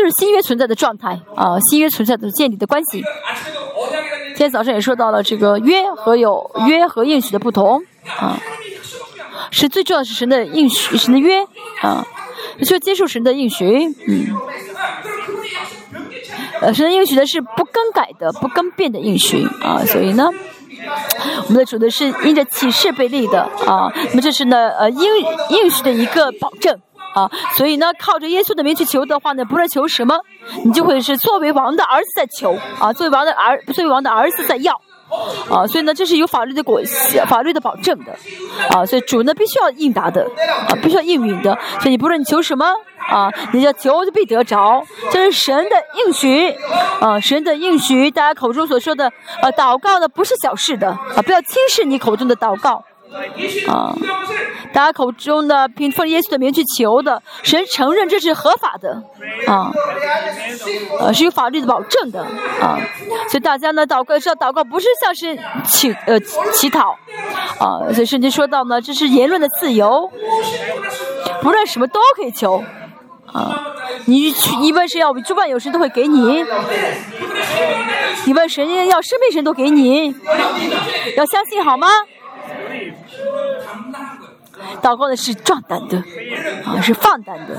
[0.00, 3.04] 就是新约存在的状态，啊，新约存在的建立的关系。
[4.28, 7.82] 今天早上也说到了这个约和有约和应许的不同，
[8.18, 8.40] 啊，
[9.50, 11.42] 是最重要是神的应许，神的约，
[11.82, 12.06] 啊，
[12.70, 13.66] 要接受神的应许，
[14.08, 14.34] 嗯。
[16.62, 20.30] 呃神的应许呢，是不更改的，不更变的应许，啊，所以呢，
[21.46, 25.00] 我们的主呢，是因着启示被立的，啊，那么这是呢，呃，应
[25.50, 26.80] 应许的一个保证。
[27.14, 30.18] 啊，所以呢靠着耶稣的名去求的话呢，不论求什么，
[30.64, 34.74] 你就会是作为王的儿子在求啊，作为王的儿作为王的儿子在要
[35.50, 36.80] 啊，所以呢这是有法律的果
[37.26, 38.12] 法律的保证的
[38.70, 40.22] 啊，所以主呢必须要应答的
[40.68, 42.66] 啊，必须要应允的，所以你不论你求什么。
[43.08, 46.54] 啊，你要求就必得着，这是神的应许，
[47.00, 49.10] 啊，神的应许，大家口中所说的，
[49.42, 52.84] 呃，祷告呢不是小事的，啊，不要轻视你口中的祷告，
[53.68, 53.94] 啊，
[54.72, 59.02] 大家口中的凭奉耶稣的名去求的，神承认这是合法的
[59.46, 59.70] 啊，
[60.98, 62.20] 呃、啊，是有法律的保证的
[62.60, 62.78] 啊，
[63.28, 66.18] 所以大家呢祷告是要祷告，不是像是乞呃
[66.52, 66.96] 乞讨
[67.58, 70.10] 啊，所以圣经说到呢，这是言论的自由，
[71.42, 72.62] 不论什么都可以求。
[73.32, 73.64] 啊，
[74.06, 76.44] 你去，你问神要，诸万有神都会给你。
[78.24, 80.12] 你问神要，生命神都给你。
[81.16, 81.86] 要相信好吗？
[84.82, 85.96] 祷告的是壮胆的，
[86.66, 87.58] 啊，是放胆的。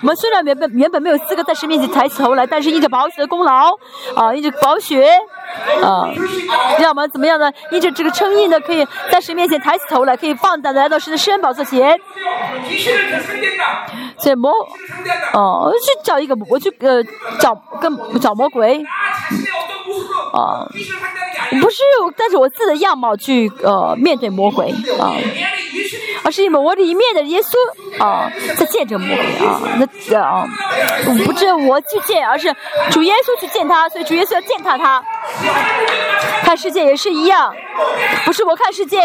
[0.00, 3.72] 我们虽然原本原本没有资格在神面前抬起头来，但是因着宝血的功劳，
[4.16, 5.06] 啊，因着宝血，
[5.82, 6.08] 啊，
[6.78, 7.52] 让我们怎么样呢？
[7.70, 11.98] 因着这个称义呢，可以在神面前抬起头来，可以放胆的来到神的身宝座前。
[14.18, 14.50] 所以魔，
[15.34, 17.02] 哦、去找一个，我去呃
[17.38, 18.82] 找跟找魔鬼。
[20.32, 20.66] 啊，
[21.60, 21.82] 不是，
[22.16, 25.14] 带着我自己的样貌去呃面对魔鬼啊，
[26.24, 30.46] 而是因为我里面的耶稣啊在见证魔鬼啊，那啊，
[31.04, 32.54] 不是我去见，而是
[32.90, 35.02] 主耶稣去见他，所以主耶稣要践踏他。
[36.42, 37.54] 看世界也是一样，
[38.24, 38.98] 不是我看世界，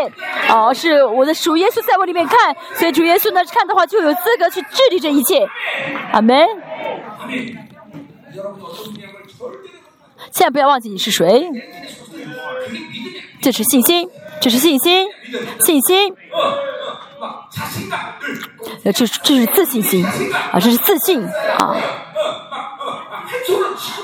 [0.50, 5.48] 哦，是我的主耶稣在我里面看，所以主耶稣呢看的话就有资格去治理这一切。
[6.12, 6.48] 阿门。
[10.38, 11.50] 现在不要忘记你是谁，
[13.42, 14.08] 这是信心，
[14.40, 15.08] 这是信心，
[15.66, 16.14] 信心，
[18.84, 21.76] 呃，这这是自信心啊，这是自信啊，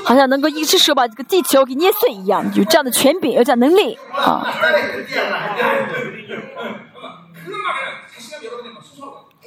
[0.03, 4.51] 好像能够一只手把这个地球给捏碎一样，有这样的权柄，有这样能力啊。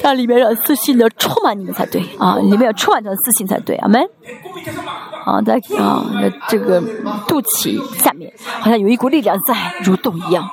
[0.00, 4.02] 让里面的自信的充满你们才对啊，里面要充满着自信才对，阿门。
[5.24, 6.80] 啊，在啊，那这个
[7.26, 10.48] 肚脐下面，好像有一股力量在蠕动一样。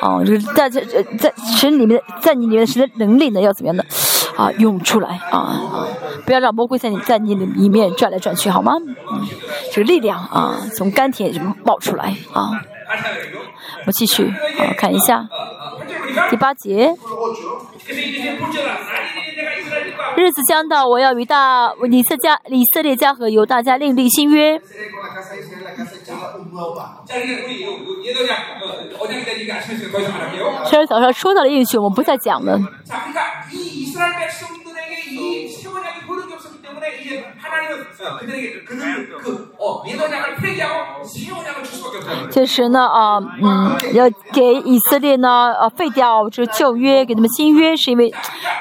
[0.00, 0.82] 啊，就是在在
[1.18, 3.84] 在神里面，在你里面神的能力呢，要怎么样的
[4.36, 5.86] 啊，涌出来啊啊！
[6.24, 8.74] 不要让魔鬼在你在你里面转来转去，好吗？
[9.12, 9.26] 嗯，
[9.72, 12.50] 这个力量啊，从甘甜中冒出来啊。
[13.86, 15.28] 我继续，好看一下
[16.30, 16.94] 第八节。
[20.16, 22.14] 日子将到，我要与大以色、
[22.48, 24.60] 以色列家和犹大家另立新约。
[30.64, 32.58] 虽然早上说到的应许，我们不再讲了。
[36.85, 39.17] 자 그러니까 이 이스라엘 백성들에게 이 세원약이 보는 게 없었기 때문에 이제 하나님은 어, 그들에게 그들
[39.17, 48.13] 그 어, 예도냐를 폐기하고 세원약을 줄 수밖에 없다는 거예요 确实呢，啊，嗯，要给以色列呢，呃，废掉这个旧约，给他们新约，是因为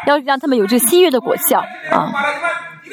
[0.07, 2.13] 要让他们有这个新约的果效 내가 啊。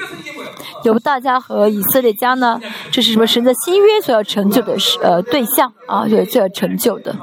[0.84, 2.60] 由大家和以色列家呢，
[2.90, 3.26] 这是什么？
[3.26, 7.16] 神的新约所要成就的，是呃对象啊，所要成就的。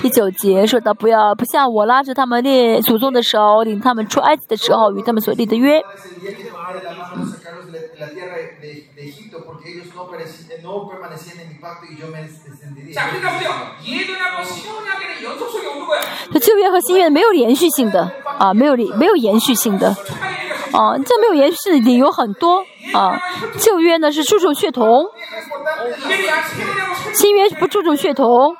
[0.00, 5.82] 第九节说到，不要不像我拉着他们列祖宗的手，领他们出埃及的时候，与他们所立的约。
[7.95, 10.47] la mano de sacarlos de la, de la tierra de, de Egipto, porque ellos no, pereci-
[10.61, 12.93] no permanecían en mi pacto y yo me descendiría.
[12.93, 13.51] 자 그러니까 보세요
[13.85, 16.01] 예도냐고 세원약에는 연속성이 없는 거야
[16.33, 19.93] 这旧约和新约没有连续性的啊，没有连没有延续性的。
[19.93, 23.19] 하나님 얘기가 啊，这没有延续性的理由很多啊。
[23.59, 25.05] 旧约呢是注重血统，
[26.05, 28.55] 이게 약 세원약을 설新约不注重血统，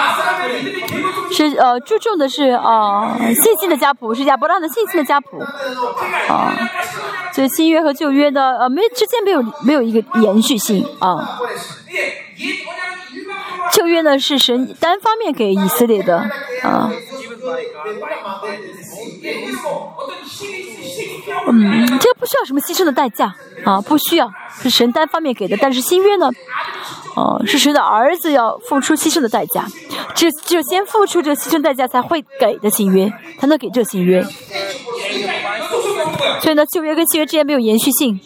[1.32, 5.38] 是呃，注重的是啊，信息的家谱是亚伯拉罕的信息的家谱
[6.28, 6.52] 啊，
[7.32, 11.38] 所以新约和旧约的呃，没之间没有没有一个延续性啊。
[13.72, 16.28] 旧约呢是神单方面给以色列的
[16.62, 16.90] 啊。
[21.48, 23.34] 嗯，这不需要什么牺牲的代价
[23.64, 24.30] 啊，不需要，
[24.60, 25.56] 是神单方面给的。
[25.60, 26.30] 但是新约呢，
[27.16, 29.66] 哦、是神的儿子要付出牺牲的代价，
[30.14, 34.22] 只只有先付出这个牺牲代价才会给的新约，才能给这个新约。
[36.40, 38.20] 所以呢，旧约跟新约之间没有延续性。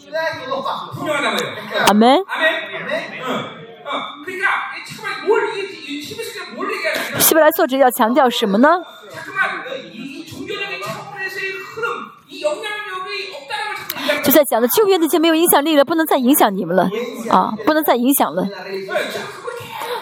[1.87, 2.19] 阿门。
[7.19, 8.69] 希伯来作者要强调什么呢？
[14.23, 16.89] 就在讲的救援那些没有影响力了，不能再影响你们了
[17.29, 18.45] 啊，不能再影响了。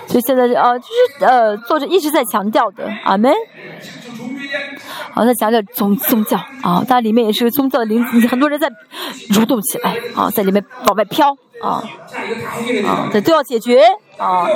[0.07, 3.33] 所以现在啊，就是呃，作者一直在强调的，阿门。
[5.11, 8.69] 好，再讲讲宗宗教啊，它里面也是宗教的灵，很多人在
[9.29, 11.29] 蠕动起来啊，在里面往外飘
[11.61, 11.83] 啊，
[12.85, 13.83] 啊，这都要解决
[14.17, 14.47] 啊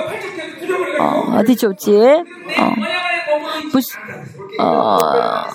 [1.00, 2.24] 啊，第九节
[2.58, 2.74] 啊，
[3.72, 3.98] 不是
[4.60, 5.48] 啊。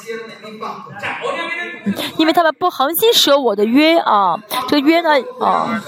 [2.18, 4.36] 因为他们不恒心，舍我的约啊。
[4.68, 5.10] 这个约呢，
[5.40, 5.82] 啊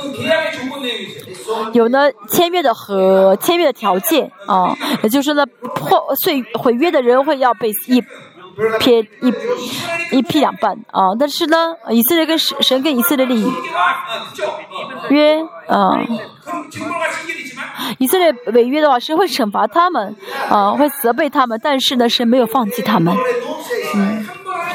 [1.73, 5.45] 有呢签约的和签约的条件啊，也就是说呢，
[5.75, 8.03] 破碎毁约的人会要被一。
[8.79, 9.33] 撇一，
[10.17, 11.15] 一劈两半啊！
[11.19, 13.45] 但是呢，以色列跟神神跟以色列立
[15.11, 15.99] 约啊，
[17.99, 20.15] 以色列违约的话，神会惩罚他们
[20.49, 21.59] 啊，会责备他们。
[21.63, 23.15] 但是呢，神没有放弃他们，
[23.97, 24.27] 嗯，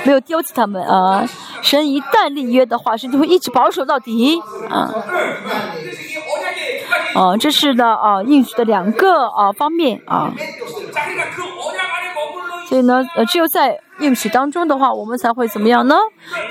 [0.04, 1.26] 没有丢弃他们啊。
[1.62, 4.94] 神一旦立约的话，神就会一直保守到底啊。
[7.16, 10.34] 啊，这是呢啊，应许的两个啊方面啊。
[12.70, 15.96] 所以呢，呃，只有在应许当中的话，我们才会怎么样呢？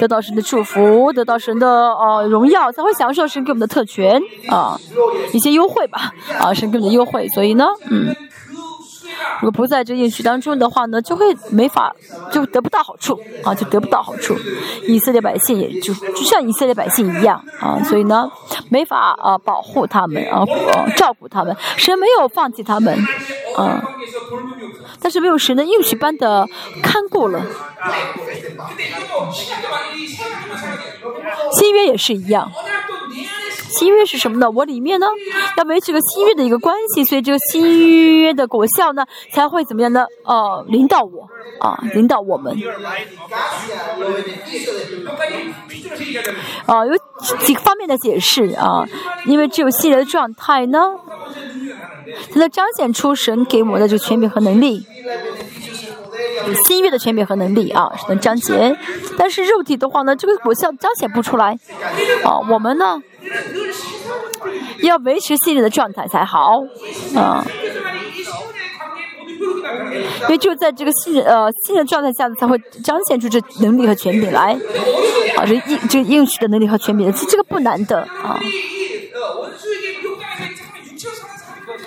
[0.01, 4.77] 得到神的祝福，得到神的呃荣耀，才会享受神给我们的特权啊、
[5.32, 7.28] 一些优惠吧，啊，神给我们的优惠。
[7.28, 8.15] 所以呢，嗯。
[9.40, 11.95] 如果不在这应许当中的话呢，就会没法，
[12.32, 14.36] 就得不到好处啊，就得不到好处，
[14.86, 18.31] 以色列百姓也就，就像以色列百姓一样啊，所以呢，
[18.69, 20.45] 没法啊保护他们，啊，
[20.97, 22.95] 照顾他们，神没有放弃他们，
[23.57, 23.82] 啊，
[25.01, 26.47] 但是没有神的应许般的
[26.82, 27.40] 看顾了。
[31.53, 32.51] 新约也是一样。
[33.78, 34.50] 新约是什么呢？
[34.50, 35.06] 我里面呢，
[35.56, 40.05] 要维持个新约的一个关系，所以这个新约的果效呢，才会怎么样呢？
[40.24, 41.28] 呃，领导我，
[41.60, 42.52] 啊，领导我们。
[46.66, 46.92] 啊，有
[47.44, 48.84] 几个方面的解释啊，
[49.26, 50.96] 因为只有新约的状态呢，
[52.32, 54.84] 才能彰显出神给我们的这个权柄和能力。
[56.47, 58.77] 有新月的权柄和能力啊，是能彰显。
[59.16, 61.59] 但是肉体的话呢，这个果效彰显不出来。
[62.24, 63.01] 啊，我们呢
[64.82, 66.62] 要维持信任的状态才好。
[67.15, 67.45] 啊，
[70.23, 74.59] 因为就在这个信任呃信任状态下，才会彰显出这能力和权柄来。
[75.36, 78.40] 啊，这应这应许的能力和权柄，其实这个不难的啊。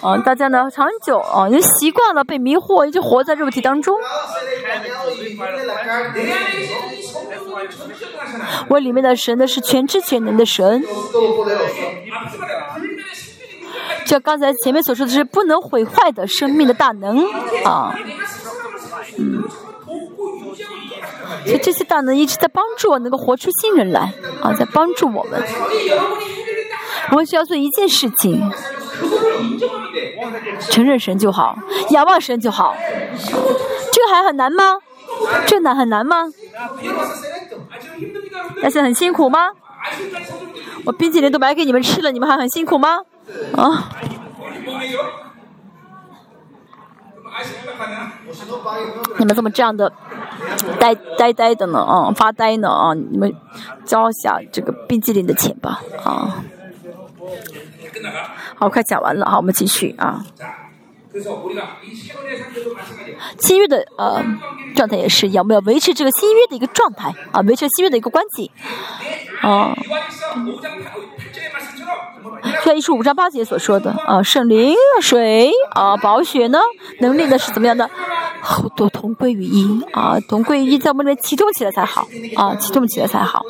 [0.02, 3.96] 啊大家呢长久啊也习惯了被迷惑也就活在肉体当中。
[8.68, 10.84] 我里面的神呢是全知全能的神。
[14.06, 17.24] 就刚才前面所说的是不能毁坏的生命的大能
[17.64, 17.96] 啊。
[21.46, 25.42] 就这些大能一直在帮助我能够活出新人来啊在帮助我们。
[27.12, 28.42] 我们需要做一件事情。
[30.70, 31.58] 承认神就好，
[31.90, 32.76] 仰望神就好。
[33.92, 34.78] 这个还很难吗？
[35.46, 36.26] 这难很难吗？
[38.58, 39.50] 那现在很辛苦吗？
[40.86, 43.00] 我冰淇淋都买给你们吃了，你们还很辛苦吗？
[43.56, 43.90] 啊？
[49.18, 49.92] 你们怎么这样的
[50.80, 51.80] 呆呆呆的呢？
[51.80, 52.70] 啊，发呆呢？
[52.70, 53.34] 啊，你们
[53.86, 55.82] 交一下这个冰激凌的钱吧！
[56.04, 56.44] 啊。
[58.62, 60.24] 好快讲完了好我们继续啊。
[63.40, 64.24] 七月的呃
[64.76, 67.12] 状态也是一样我们要维持这个新月的一个状态？
[67.32, 68.52] 啊维持新月的一个关系。
[69.42, 69.76] 啊
[72.44, 76.60] 就像一术五章八节所说的啊圣灵水啊宝血呢
[77.00, 77.90] 能力呢是怎么样的？
[78.42, 82.08] 好多同归于一啊同归于一在我们这边启动起来才好。
[82.36, 83.44] 啊启动起来才好。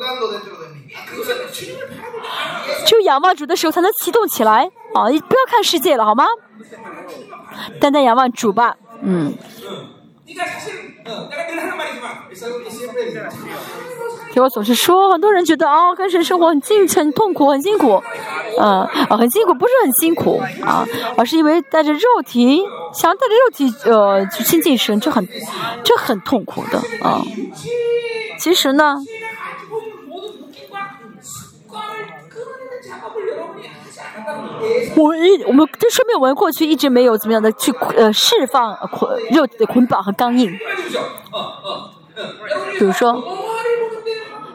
[2.86, 4.70] 就仰望主的时候才能启动起来。
[4.94, 6.26] 哦，你不要看世界了好吗？
[7.80, 9.34] 单单仰望主吧，嗯。
[14.32, 18.02] 听我总是说，很多人觉得啊，跟神生活很近，很痛苦，很辛苦，
[18.58, 20.86] 嗯，啊，很辛苦，不是很辛苦啊，
[21.18, 22.62] 而是因为带着肉体，
[22.94, 25.28] 想要带着肉体呃去亲近神，这很，
[25.84, 27.22] 这很痛苦的啊。
[28.38, 28.96] 其实呢。
[34.96, 40.50] 我们一我们这说明我们过去一直没有怎么样的去呃释放捆肉体的捆绑和刚硬。
[42.78, 43.22] 比如说，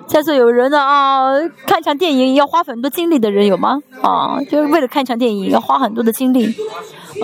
[0.08, 1.32] 在座有人呢啊，
[1.66, 3.80] 看场电影要花很多精力的人有吗？
[4.02, 6.56] 啊，就是为了看场电影要花很多的精力，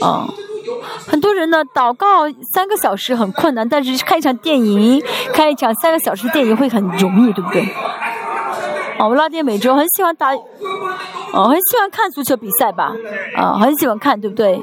[0.01, 0.27] 啊。
[1.05, 5.01] 很多人呢，祷告三个小时很困难，但是看一场电影，
[5.33, 7.61] 看一场三个小时电影会很容易，对不对？
[8.99, 10.31] 我们拉丁美洲很喜欢打
[11.33, 12.93] 哦很喜欢看足球比赛吧
[13.35, 14.59] 啊很喜欢看对不对？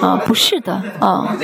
[0.00, 1.36] 啊不是的啊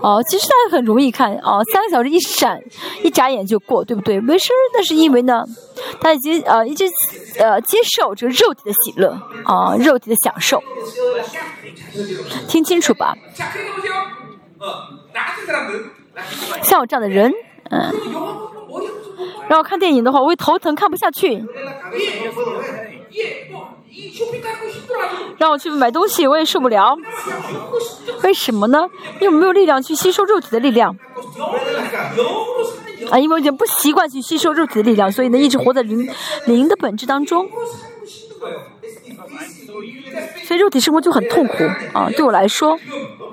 [0.00, 2.60] 哦其实他很容易看哦三个小时一闪
[3.02, 4.20] 一眨眼就过对不对？
[4.20, 5.44] 没事那是因为呢
[6.00, 6.90] 他已经呃已经
[7.38, 10.62] 呃接受这个肉体的喜乐啊肉体的享受。
[12.48, 13.14] 听清楚吧。
[16.62, 17.32] 像我这样的人
[17.72, 17.90] 嗯，
[19.48, 21.42] 然后看电影的话，我会头疼，看不下去。
[25.38, 26.96] 让我去买东西，我也受不了。
[28.22, 28.86] 为什么呢？
[29.20, 30.96] 因为没有力量去吸收肉体的力量。
[33.10, 36.08] 啊，因为我已经不习惯去吸收肉体的力量，所以呢，一直活在灵
[36.46, 37.48] 灵的本质当中。
[40.44, 42.78] 所以肉体生活就很痛苦啊，对我来说，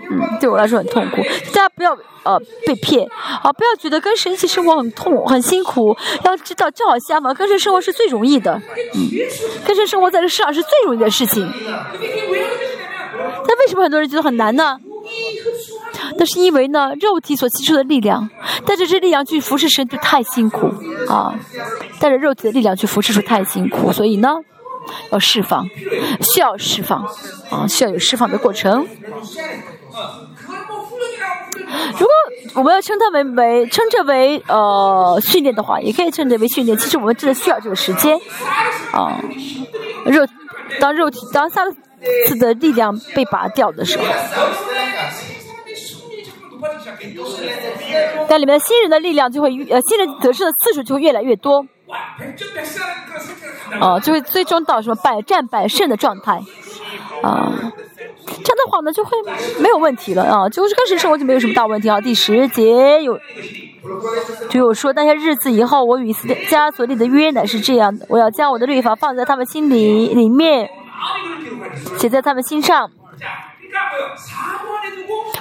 [0.10, 1.18] 嗯，对我来说很痛苦。
[1.54, 1.92] 大家不要
[2.24, 3.08] 呃被骗
[3.44, 5.96] 啊，不要觉得跟神一起生活很痛很辛苦。
[6.24, 8.54] 要知道，就好像嘛，跟神生活是最容易的，
[8.94, 9.10] 嗯，
[9.66, 11.52] 跟神生活在这世上是最容易的事情。
[13.48, 14.78] 那为什么很多人觉得很难呢？
[16.18, 18.30] 那是因为呢，肉体所吸收的力量，
[18.66, 20.68] 带着这力量去服侍神就太辛苦
[21.08, 21.34] 啊，
[22.00, 24.30] 带着肉体的力量去服侍神太辛苦，所以呢。
[25.12, 25.68] 要释放
[26.22, 27.04] 需要释放
[27.50, 28.88] 啊需要有释放的过程。
[31.98, 32.10] 如果
[32.56, 38.18] 我们要称它为为称之为呃训练的话也可以称之为训练其实我们真的需要这个时间
[38.92, 39.22] 啊
[40.06, 40.26] 肉
[40.80, 41.62] 当肉体当下
[42.28, 44.06] 次的力量被拔掉的时候
[48.28, 51.66] 但里面新人的力量就会呃新人得胜的次数就会越来越多
[53.80, 56.42] 哦就会最终到什么百战百胜的状态。
[57.22, 57.52] 啊
[58.44, 59.12] 这样的话呢就会
[59.60, 63.20] 没有问题了啊就是开始生活就没有什么大问题啊第十节有
[64.50, 66.14] 就有说那些日子以后我与
[66.50, 70.70] 家族里的约乃是这样的我要将我的律法放在他们心里里面
[71.98, 72.90] 写在他们心上。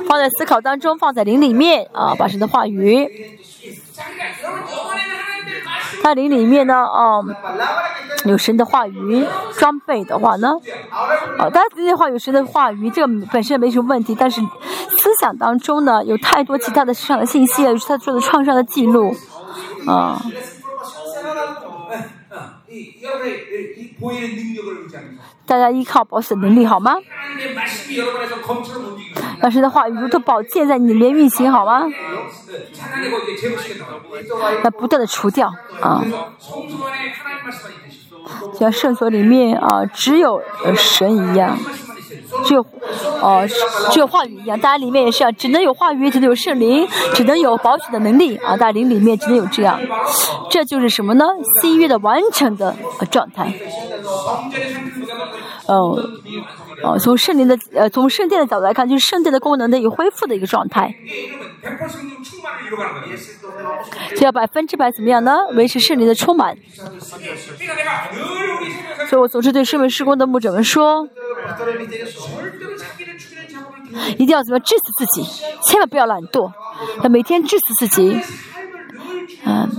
[0.06, 3.08] 放在思考当中放在灵里面啊把神的话语
[6.08, 7.22] 他灵里面呢，哦、
[8.24, 9.26] 嗯，有神的话语
[9.58, 10.54] 装备的话呢，
[11.38, 19.14] 哦，大家的话有神的话语，这个本身没什么问题，但是思想当中呢，有太多其他的市场的信息，也是他做的创伤的记录，
[19.86, 20.18] 啊、
[25.48, 26.94] 大家依靠保险能力好吗？
[29.40, 31.86] 但是的话，如同宝剑在里面运行好吗？
[34.62, 35.50] 那不断的除掉
[35.80, 36.04] 啊。
[38.52, 40.42] 像圣所里面啊，只有
[40.76, 41.56] 神一样，
[42.44, 42.60] 只有
[43.22, 43.46] 哦、啊，
[43.90, 44.60] 只有话语一样。
[44.60, 48.54] 大家里面也是啊，只能有话语，只能有圣灵，只能有保险的能力啊。
[48.54, 49.80] 大灵里面只能有这样，
[50.50, 51.24] 这就是什么呢？
[51.62, 52.76] 新约的完成的、
[53.10, 53.54] 状态。
[55.68, 56.02] 哦，
[56.82, 60.94] 哦，从圣灵的呃，从圣殿的角度来看，就是圣殿的功能得以恢复的一个状态。
[64.16, 65.36] 就要百分之百怎么样呢？
[65.52, 66.56] 维持圣灵的充满。
[69.08, 71.06] 所以我总是对圣门施工的牧者们说，
[74.16, 75.22] 一定要怎么治死自己，
[75.66, 76.50] 千万不要懒惰，
[77.02, 78.20] 要每天治死自己。
[79.44, 79.70] 嗯，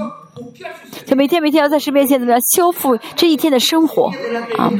[1.06, 4.11] 就每天每天要在神面前怎么样修复这一天的生活
[4.57, 4.72] 啊。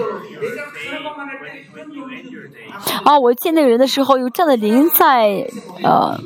[3.04, 5.46] 啊，我见那个人的时候，有这样的灵在，
[5.84, 6.20] 呃，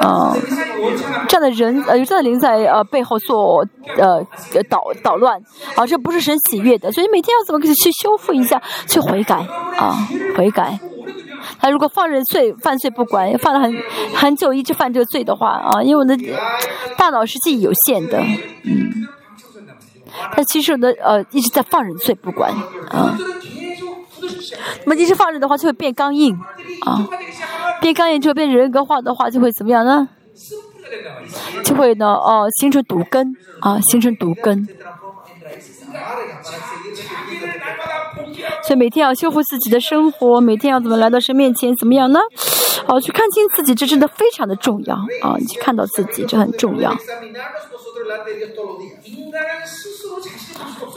[0.00, 0.36] 呃，
[1.28, 3.64] 这样的人，呃，有这样的灵在，呃，背后做，
[3.96, 4.22] 呃，
[4.68, 5.40] 捣捣乱，
[5.74, 9.36] 啊，这不是神喜悦的，所以每天要怎么去修复一下，去悔改，
[9.76, 10.06] 啊，
[10.36, 10.78] 悔改。
[11.60, 13.72] 他如果放任罪犯罪不管，犯了很
[14.14, 16.16] 很久一直犯这个罪的话啊，因为我的
[16.98, 18.18] 大脑是记忆有限的，
[18.64, 19.06] 嗯，
[20.32, 22.50] 他其实呢呃一直在放任罪不管
[22.90, 23.16] 啊。
[23.18, 23.55] 嗯
[24.84, 26.34] 那么一直放着的话，就会变刚硬
[26.84, 27.06] 啊，
[27.80, 30.08] 变刚硬就会变人格化的话，就会怎么样呢？
[31.64, 34.68] 就会呢哦，形成毒根啊，形成毒根。
[38.62, 41.74] 所以每天要修复自己的生活，每天要怎么来到神面前？
[41.76, 42.20] 怎么样呢？
[42.86, 45.36] 哦，去看清自己，这真的非常的重要啊！
[45.38, 46.94] 你去看到自己，这很重要。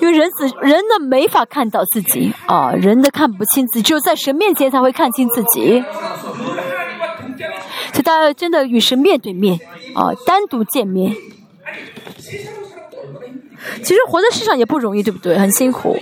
[0.01, 5.83] 因为人死，人的没法看到自己啊，人的看不清自己，只有在神面前才会看清自己。
[7.91, 9.59] 所以大家真的与神面对面
[9.93, 11.15] 啊，单独见面。
[13.83, 15.37] 其实活在世上也不容易，对不对？
[15.37, 15.97] 很辛苦。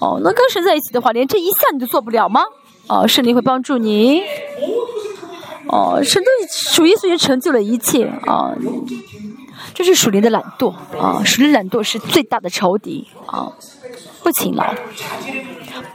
[0.00, 2.42] 哦，那跟神在一起的话，连这一项你都做不了吗？
[2.88, 4.22] 哦，神会帮助你。
[5.68, 8.54] 哦，神都属于属于成就了一切啊。
[9.74, 11.22] 这是属灵的懒惰啊！
[11.24, 13.52] 属灵懒惰是最大的仇敌啊！
[14.22, 14.72] 不勤劳，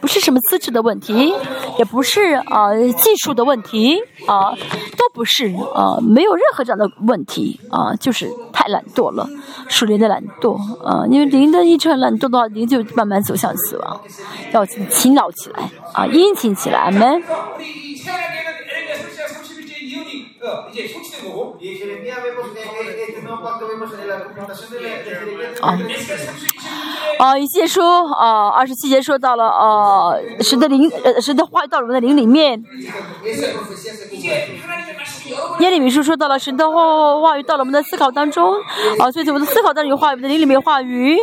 [0.01, 1.33] 不是什么资质的问题，
[1.79, 3.97] 也不是啊、技术的问题
[4.27, 4.53] 啊、
[4.97, 9.27] 都不是啊、没有任何这样的问题啊、就是太懒惰了，
[9.67, 14.01] 属灵的懒惰啊、因为灵的一直很懒惰的话，灵就慢慢走向死亡，
[14.51, 17.23] 要勤劳起来啊、殷勤起来，阿门。
[25.61, 25.77] 哦，
[27.19, 32.63] 哦，一些书，呃十七节说到了，呃，神的灵，呃，神的话语到了我们的灵里面。
[35.59, 38.55] 耶利米书说到了神的话，话语到了我们的思考当中，
[38.99, 41.17] 啊，所以在我们的思考当中，话语在灵里面话语，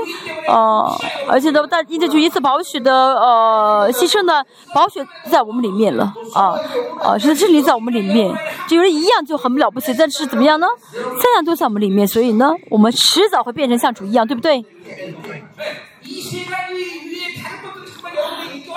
[0.48, 0.96] 啊，
[1.28, 6.54] 而且呢，但，因此，一次，宝血的，呃，牺牲的宝血在我们里面了，啊，
[7.02, 8.32] 啊，是的真理在我们里面，
[8.68, 9.95] 就是一样就很了不起。
[9.98, 10.66] 但是怎么样呢？
[10.92, 14.64] 三样都在我们里面所以呢我们迟早会变成像主一样对不对？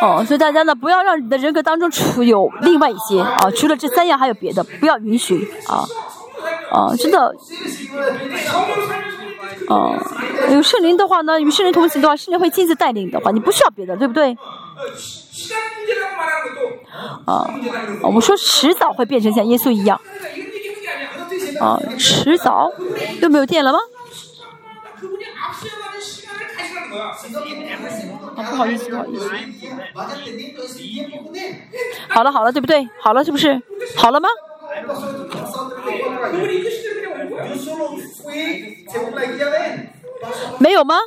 [0.02, 5.86] 哦所以大家呢不要让你的人格当中除有另外一些啊除了这三样还有别的不要允许啊
[6.72, 7.34] 啊真的
[9.68, 9.96] 哦
[10.52, 14.38] 有圣灵的话呢与圣灵同行的话圣灵会亲自带领的话你不需要别的对不对？
[17.26, 17.46] 啊
[18.02, 20.00] 我们说迟早会变成像耶稣一样。
[21.60, 22.72] 啊，迟早
[23.22, 23.80] 又没有电了吗？
[28.36, 29.30] 啊、不好意思，不好意思。
[32.10, 32.88] 好了好了，对不对？
[33.00, 33.62] 好了是不是？
[33.96, 34.30] 好了吗？
[40.58, 40.98] 没有吗？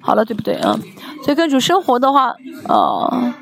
[0.00, 0.78] 好了，对不对啊？
[1.24, 2.34] 所以跟主生活的话，
[2.68, 3.34] 啊，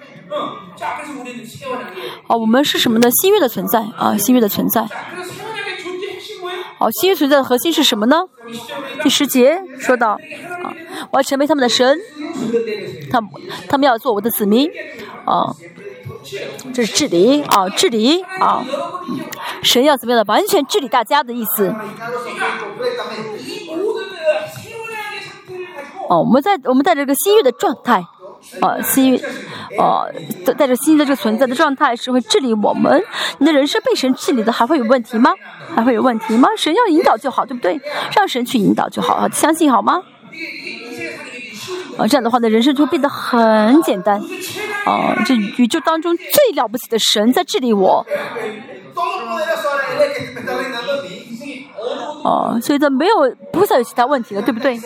[2.29, 3.09] 哦、我们是什么呢？
[3.23, 4.87] 新月的存在啊，新月的存在。
[6.79, 8.17] 好新约存在的核心是什么呢？
[9.03, 10.19] 第十节说到啊
[11.11, 11.99] 我要成为他们的神
[13.11, 13.31] 他们
[13.69, 14.71] 他们要做我的子民
[15.25, 15.55] 啊
[16.75, 18.65] 这是治理啊治理啊
[19.63, 21.75] 神要怎么样的完全治理大家的意思。
[26.09, 28.05] 哦我们在我们在这个新月的状态
[28.61, 29.21] 呃，新，
[29.79, 30.11] 呃，
[30.55, 33.03] 带着新的这个存在的状态是会治理我们，
[33.39, 35.33] 你的人生被神治理的还会有问题吗？
[35.75, 36.49] 还会有问题吗？
[36.57, 37.79] 神要引导就好，对不对？
[38.17, 40.03] 让神去引导就好，相信好吗？
[41.99, 44.21] 啊，这样的话呢，人生就会变得很简单。
[44.85, 48.07] 啊，这宇宙当中最了不起的神在治理我。
[52.25, 53.15] 呃，所以这没有
[53.53, 54.79] 不会再有其他问题了，对不对？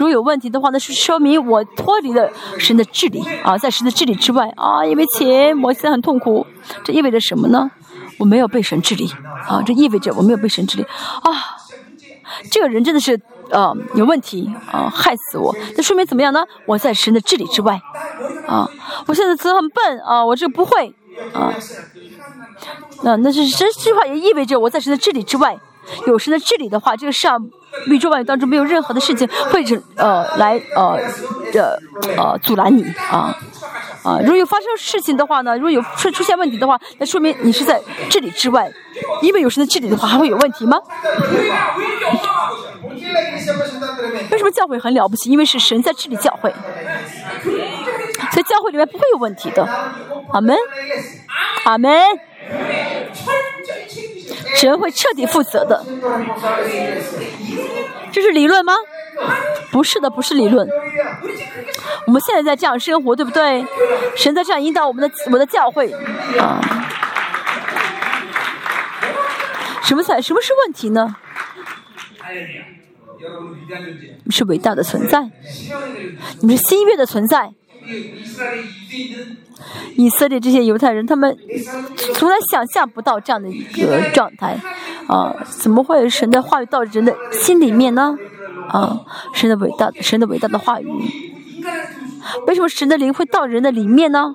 [0.00, 6.46] 如果有问题的话那是说明我脱离了神的治理啊在神的治理之外啊因为钱我现在很痛苦
[6.82, 7.70] 这意味着什么呢？
[8.18, 9.12] 我没有被神治理
[9.46, 10.84] 啊这意味着我没有被神治理。
[10.84, 11.30] 啊
[12.50, 13.20] 这个人真的是
[13.50, 16.46] 呃有问题啊害死我那说明怎么样呢？
[16.64, 17.78] 我在神的治理之外
[18.46, 18.66] 啊
[19.06, 20.94] 我现在词很笨啊我这不会
[21.34, 21.52] 啊。
[23.02, 25.58] 那那是这句话也意味着我在神的治理之外
[26.06, 27.38] 有神的治理的话这个事儿
[27.86, 30.98] 宇宙万物当中没有任何的事情会是呃来呃
[31.52, 31.80] 的
[32.16, 33.34] 呃阻拦你啊
[34.02, 34.18] 啊！
[34.20, 38.70] 如果有发生事情的话呢，如果有出出现问题的话，那说明你是在这里之外。
[39.22, 40.78] 因为有神在这里的话，还会有问题吗？
[44.30, 45.30] 为什么教会很了不起？
[45.30, 46.52] 因为是神在这里教会，
[48.32, 49.66] 在教会里面不会有问题的。
[50.32, 50.56] 阿门，
[51.64, 51.92] 阿门。
[54.54, 55.84] 神会彻底负责的？
[58.12, 58.74] 这是理论吗？
[59.70, 60.68] 不是的不是理论。
[62.06, 63.64] 我们现在在这样生活对不对？
[64.16, 65.92] 神在这样引导我们的我们的教会。
[66.38, 66.60] 啊
[69.82, 71.16] 什么才什么是问题呢？
[74.24, 75.28] 你是伟大的存在。
[76.42, 77.52] 你是新月的存在。
[79.96, 81.36] 以色列这些犹太人，他们
[82.14, 84.58] 从来想象不到这样的一个状态，
[85.06, 88.16] 啊，怎么会神的话语到人的心里面呢？
[88.68, 89.00] 啊，
[89.32, 90.86] 神的伟大，神的伟大的话语，
[92.46, 94.34] 为什么神的灵会到人的里面呢？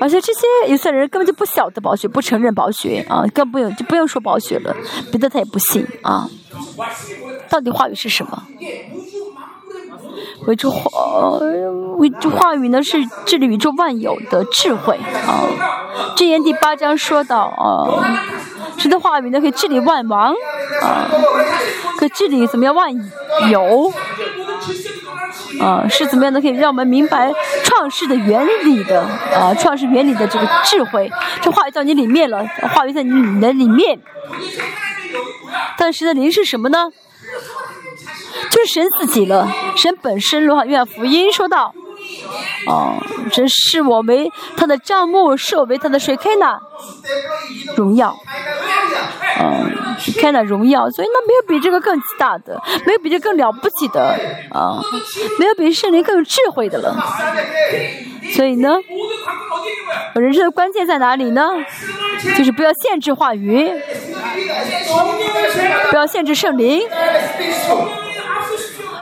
[0.00, 4.74] 而且这些以色列人根本就不晓得宝血，不承认宝血啊，更不用就不用说宝血了，
[5.10, 6.28] 别的他也不信啊。
[7.48, 8.42] 到底话语是什么？
[10.46, 11.38] 为这话，
[11.98, 14.96] 为这话语呢是治理宇宙万有的智慧
[15.26, 15.44] 啊。
[16.16, 18.22] 箴言第八章说到啊，
[18.78, 20.32] 神的话语呢可以治理万王
[20.82, 21.08] 啊，
[21.98, 22.90] 可以治理怎么样万
[23.50, 23.92] 有
[25.60, 27.32] 啊，是怎么样的可以让我们明白
[27.64, 29.00] 创世的原理的
[29.34, 31.10] 啊，创世原理的这个智慧。
[31.42, 33.98] 这话语在你里面了，话语在你的里面。
[35.76, 36.90] 但是的灵是什么呢？
[38.56, 39.46] 就是神自己了，
[39.76, 41.74] 神本身罗汉愿福音说道，
[42.66, 42.94] 哦，
[43.30, 46.58] 真是我为他的帐目，是我为他的水开呢，
[47.76, 48.16] 荣耀，
[49.38, 54.18] 嗯，水开呢荣耀，所以那没有比这个更大的，没有比这更了不起的，
[54.50, 54.80] 啊、
[55.38, 56.96] 没有比圣灵更有智慧的了，
[58.32, 58.74] 所以呢，
[60.14, 61.50] 我人生的关键在哪里呢？
[62.38, 63.70] 就是不要限制话语，
[65.90, 66.80] 不要限制圣灵。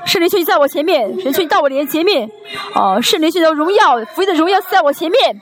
[0.07, 2.31] 圣灵却在我前面，神却到我脸前面。
[2.75, 5.41] 哦，圣灵却的荣耀、福音的荣耀在我前面。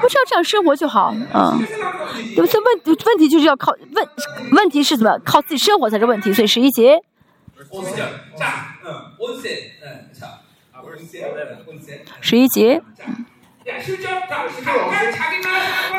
[0.00, 1.66] 不知要这样生活就好，嗯。
[2.34, 4.08] 这问问题就是要靠问，
[4.52, 5.18] 问题是什么？
[5.24, 6.32] 靠自己生活才是问题。
[6.32, 7.00] 所以十一节，
[12.20, 12.82] 十一节，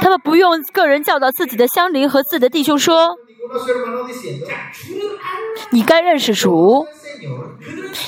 [0.02, 3.18] 他们不用个人教导自己的乡邻和自己的弟兄说。
[5.72, 6.86] 你该认识主，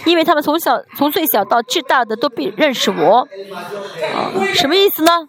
[0.06, 2.90] 因为他们从小从最小到最大的都必认识。
[2.92, 3.28] 我
[4.54, 5.28] 什么意思呢？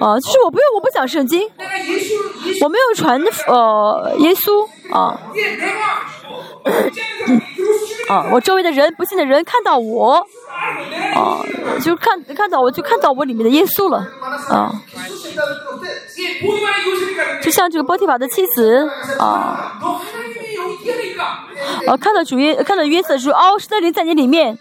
[0.00, 1.50] 啊，是我不用，我不讲圣经，
[2.62, 5.20] 我没有传呃耶稣啊。
[8.08, 10.26] 啊，我周围的人，不幸的人，看到我
[11.14, 11.40] 啊，
[11.82, 14.06] 就看看到我，就看到我里面的耶稣了
[14.50, 14.72] 啊。
[17.42, 18.88] 就像这个波提法的妻子
[19.18, 19.80] 啊，
[21.86, 24.56] 啊，看到主约，看到约瑟说：「哦，是在，你在你里面。」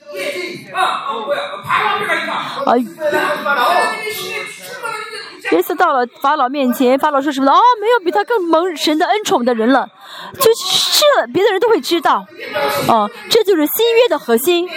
[0.73, 1.03] 啊。
[5.53, 9.87] 这次到了法老面前法老说什么了哦没有比他更萌神的恩宠的人了。
[10.33, 12.25] 就是别的人都会知道。
[12.87, 14.67] 哦这就是新约的核心。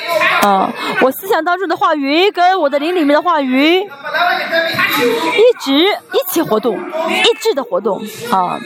[0.43, 0.71] 啊
[1.01, 3.89] 我思想当中的话语跟我的灵里面的话语一
[5.65, 8.03] 直一起活动一致的活动。
[8.31, 8.61] 啊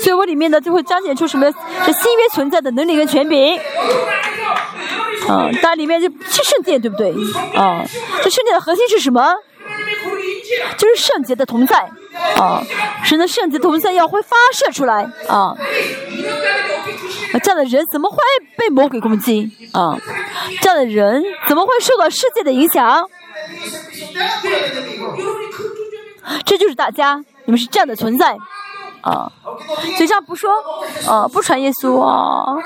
[0.00, 1.48] 所以我里面呢就会彰显出什么
[1.86, 3.56] 这新约存在的能力跟权柄。
[5.28, 7.12] 啊但里面就是圣殿对不对？
[7.56, 7.84] 啊
[8.24, 9.32] 这圣殿的核心是什么？
[10.76, 11.88] 就是圣洁的同在。
[12.36, 12.62] 啊
[13.04, 15.10] 神的圣洁同在要会发射出来。
[15.28, 15.56] 啊
[17.42, 18.18] 这样的人怎么会
[18.56, 19.50] 被魔鬼攻击？
[19.72, 19.98] 啊
[20.60, 23.08] 这样的人怎么会受到世界的影响？
[26.44, 28.36] 这就是大家你们是这样的存在。
[29.02, 29.30] 啊，
[29.96, 30.50] 嘴上不说
[31.08, 32.56] 啊，不传耶稣啊，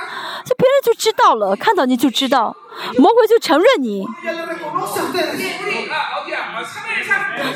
[0.44, 2.54] 这别人就知道了，看到你就知道，
[2.98, 4.04] 魔鬼就承认你。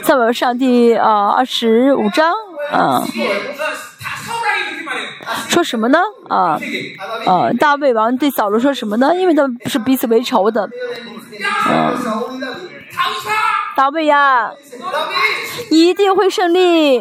[0.02, 2.32] 咱们上第啊二十五章
[2.72, 3.02] 啊，
[5.48, 5.98] 说什么呢？
[6.28, 6.58] 啊
[7.26, 9.14] 啊，大卫王对扫罗说什么呢？
[9.14, 10.68] 因为他们是彼此为仇的，
[11.66, 11.92] 啊。
[13.76, 14.52] 大卫呀，
[15.70, 17.00] 你一定会胜利。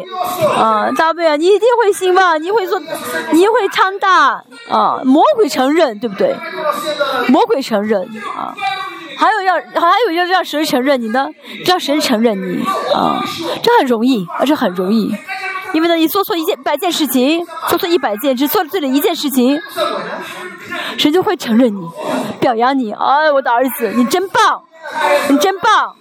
[0.56, 0.90] 啊！
[0.96, 2.80] 大卫啊，你一定会兴旺，你会做，
[3.32, 4.42] 你会昌大。
[4.70, 5.00] 啊！
[5.04, 6.34] 魔鬼承认，对不对.
[7.28, 8.02] 魔鬼承认
[8.36, 8.54] 啊，
[9.18, 11.28] 还有要还有要让神承认你呢，
[11.66, 12.64] 让神承认你？
[12.94, 13.22] 啊，
[13.62, 15.14] 这很容易，而且很容易，
[15.74, 19.60] 因为呢，你做错一件百件事情，做错一百件，只做对了一件事情，
[20.96, 21.86] 神就会承认你，
[22.38, 24.62] 表扬你，哎，我的儿子，你真棒，
[25.28, 25.94] 你真棒！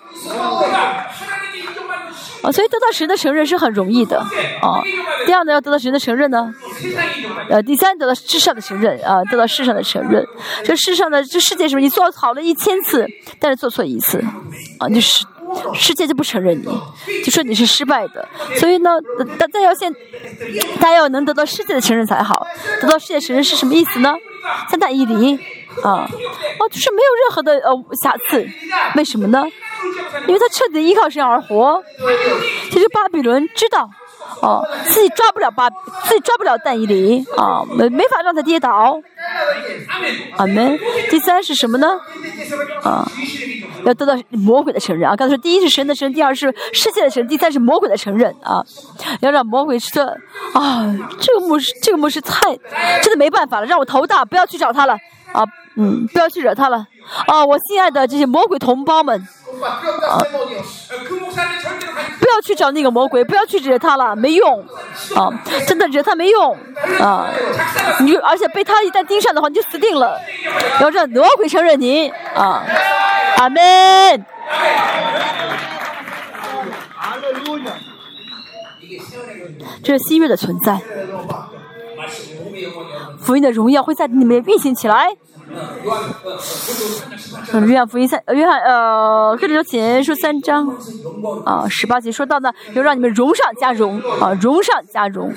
[2.42, 4.20] 啊，所以得到神的承认是很容易的，
[4.62, 4.82] 啊。
[5.26, 6.54] 第二呢，要得到神的承认呢，
[7.50, 10.26] 呃，第三得到世上的承认，啊，得到世上的承认。
[10.64, 13.06] 这世上的这世界是不是你做好了一千次，
[13.40, 14.24] 但是做错一次，
[14.80, 15.26] 啊，就是。
[15.74, 16.66] 世界就不承认你，
[17.24, 18.28] 就说你是失败的。
[18.58, 18.92] 所以呢，
[19.38, 19.94] 大家要先，
[20.80, 22.46] 大家要能得到世界的承认才好。
[22.82, 24.16] 得到世界承认是什么意思呢？
[24.70, 25.36] 三大一理
[25.84, 26.10] 啊，
[26.60, 28.48] 哦，就是没有任何的呃瑕疵。
[28.96, 29.44] 为什么呢？
[30.28, 31.82] 因为他彻底依靠神而活。
[32.72, 33.90] 其实巴比伦知道，
[34.42, 39.00] 哦，自己抓不了巴，自己抓不了但以理啊，没没法让他跌倒。
[40.38, 40.80] 阿门。
[41.10, 41.88] 第三是什么呢？
[42.84, 43.06] 啊，
[43.86, 45.16] 要得到魔鬼的承认啊。
[45.16, 48.64] 刚才说，第一是神的承认，第二是世界的承认，第三是魔鬼的承认啊。
[49.22, 50.04] 要让魔鬼说
[50.54, 52.56] 啊，这个牧师，这个牧师太
[53.02, 54.94] 真的没办法了，让我头大，不要去找他了
[55.34, 55.44] 啊。
[55.76, 56.86] 嗯，不要去惹他了
[57.28, 57.46] 啊！
[57.46, 59.26] 我心爱的这些魔鬼同胞们
[61.08, 62.09] ，Compatriotas
[62.42, 64.60] 去找那个魔鬼，不要去惹他了，没用
[65.16, 65.30] 啊！
[65.68, 66.58] 真的惹他没用
[67.00, 67.28] 啊！
[68.02, 70.20] 你而且被他一旦盯上的话，你就死定了。
[70.80, 72.64] 要这魔鬼承认你啊，
[73.38, 74.26] 阿门。
[79.84, 80.80] 这是新约的存在，
[83.20, 85.16] 福音的荣耀会在里面运行起来。
[87.52, 90.68] 嗯，约翰福音三，呃约翰呃，哥林多前书三章
[91.46, 95.34] 啊，十八节说到呢，要让你们荣上加荣啊，荣上加荣。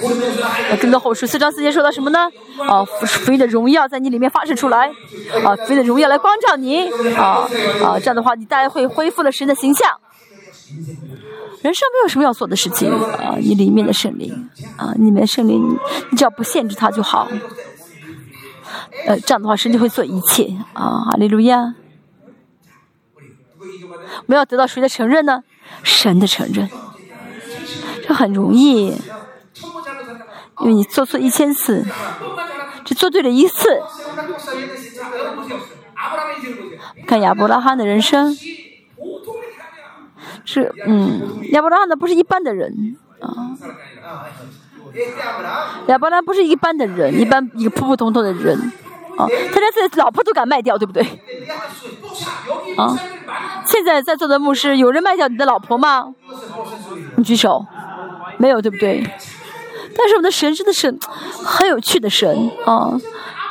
[0.70, 2.28] 呃，跟着后书四章四节说到什么呢？
[2.68, 4.88] 啊，福音的荣耀在你里面发射出来，
[5.44, 7.48] 啊，福音的荣耀来光照你，啊
[7.82, 9.90] 啊，这样的话，你大家会恢复了神的形象。
[11.62, 15.78] 人生没有什么要做的事情啊，你里面的圣灵啊，你里面的圣灵，
[16.10, 17.28] 你只要不限制它就好。
[19.06, 21.06] 呃，这样的话，神就会做一切啊！
[21.10, 21.74] 哈利路亚！
[23.58, 25.42] 我们要得到谁的承认呢？
[25.82, 26.68] 神的承认，
[28.06, 28.88] 这很容易，
[30.60, 31.84] 因为你做错一千次，
[32.84, 33.80] 只做对了一次。
[37.06, 38.36] 看亚伯拉罕的人生，
[40.44, 43.56] 是嗯，亚伯拉罕呢不是一般的人啊。
[45.86, 48.56] 亚伯拉罕不是一般的人，一般一个普普通通的人
[49.16, 51.02] 啊，他连自己老婆都敢卖掉，对不对.
[52.76, 52.96] 啊，
[53.66, 56.14] 现在在座的牧师，有人卖掉你的老婆吗？
[57.16, 57.64] 你举手，
[58.38, 59.02] 没有，对不对？
[59.94, 60.94] 但是我们的神真的是
[61.44, 62.92] 很有趣的神啊！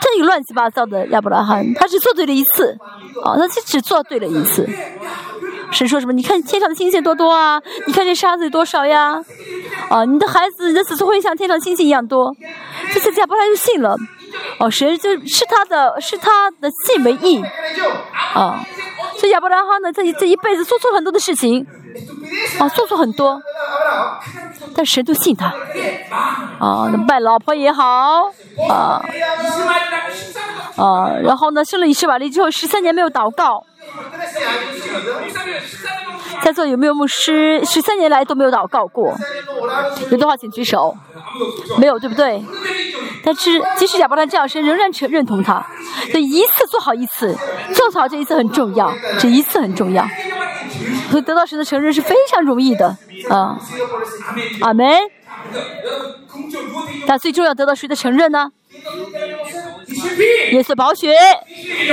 [0.01, 2.75] 这一个乱七八糟的亚伯拉罕，他只做对了一次
[3.23, 4.67] 啊，他只只做对了一次。
[5.71, 6.11] 神说什么？
[6.11, 7.61] 你看天上的星星多多啊！
[7.85, 9.23] 你看这沙子有多少呀？
[9.91, 12.33] 啊，你的孩子，你的子孙会像天上星星一样多。
[12.93, 13.93] 这次亚伯拉就信了，
[14.57, 17.43] 哦、谁，神就是他的，是他的信为义，
[18.33, 18.63] 啊，
[19.17, 21.67] 所以亚伯拉哈呢，这这一辈子做错很多的事情，
[22.57, 23.41] 啊，做错很多，
[24.73, 25.53] 但神都信他，
[26.59, 28.31] 啊，拜老婆也好，
[28.69, 29.03] 啊，
[30.77, 33.65] 啊，然后呢，生了一世玛利之后，十三年没有祷告。
[36.43, 37.63] 在座有没有牧师？
[37.65, 39.15] 十三年来都没有祷告过，
[40.09, 40.95] 有的话请举手。
[41.77, 42.43] 没有，对不对？
[43.23, 45.65] 但是即使哑巴的叫声，仍然承认同他。
[46.11, 47.35] 这一次做好一次，
[47.73, 50.07] 种草这一次很重要，这一次很重要。
[51.11, 52.97] 得到神的承认是非常容易的，
[53.29, 53.57] 啊，
[54.61, 54.97] 阿门。
[57.05, 58.49] 但最重要得到神的承认呢？
[60.51, 61.15] 也是宝血，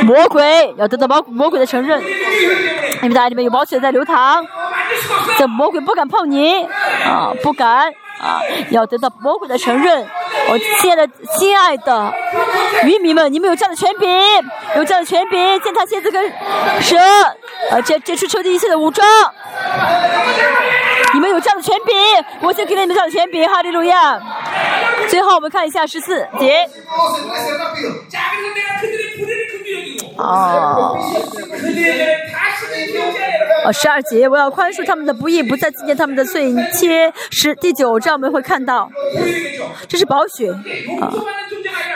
[0.02, 2.02] 魔鬼要得到魔魔鬼的承认，
[3.02, 4.44] 你们大家里面有宝血在流淌，
[5.38, 6.62] 这魔鬼不敢碰你
[7.04, 7.88] 啊，不敢
[8.20, 10.06] 啊，要得到魔鬼的承认。
[10.50, 11.08] 我亲爱的
[11.38, 12.12] 亲爱的
[12.84, 14.08] 渔民们，你们有这样的权柄，
[14.76, 16.32] 有这样的权柄，践踏蝎子跟
[16.80, 16.96] 蛇，
[17.70, 19.06] 啊，这这出仇敌一切的武装。
[21.14, 21.96] 你们有这样的权柄，
[22.40, 24.20] 我就给你们这样的权柄，哈利路亚。
[25.08, 26.68] 最后我们看一下十四节。
[30.18, 30.98] 哦。
[33.64, 38.88] 哦，十二节，我要宽恕他们的不义，不再纪念他们的罪切十第九章我们会看到，
[39.88, 40.50] 这是宝血
[41.00, 41.12] 啊。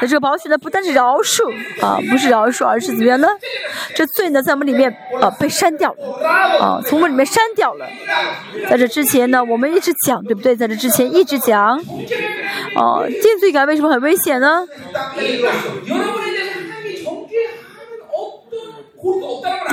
[0.01, 1.49] 那这个宝血呢，不但是饶恕
[1.81, 3.29] 啊，不是饶恕，而是怎么样呢？
[3.95, 6.27] 这罪呢，在我们里面啊被删掉了
[6.61, 7.87] 啊，从我们里面删掉了。
[8.69, 10.57] 在这之前呢，我们一直讲，对不对？
[10.57, 11.79] 在这之前一直讲，
[12.75, 14.67] 哦，定罪感为什么很危险呢？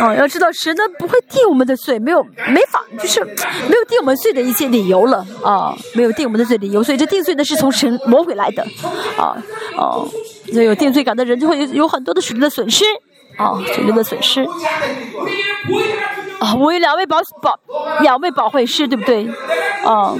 [0.01, 8.63] 哦，要知道神呢不会定我们的罪，没有没法，就是没有定我们罪的一些理由了啊，没有定我们的罪理由，所以这定罪呢是从神魔鬼来的，
[9.17, 9.37] 啊
[9.77, 10.07] 哦，
[10.51, 12.83] 所以有定罪感的人就会有有很多的属灵的损失，
[13.37, 14.43] 啊，属灵的损失。
[16.39, 17.59] 啊，我有两位保保
[18.01, 19.27] 两位保会师，对不对？
[19.85, 20.15] 啊。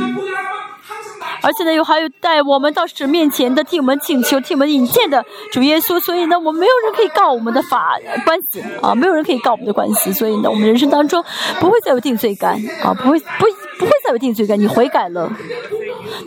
[1.42, 11.24] 而且呢，又还有带我们到神面前的替我们请求、替我们引荐的主耶稣，所以呢，我们没有人可以告我们的法官司啊，没有人可以告我们的官司，所以呢，我们人生当中
[11.60, 13.46] 不会再有定罪感啊，不会不
[13.78, 14.60] 不会再有定罪感。
[14.60, 15.32] 你悔改了，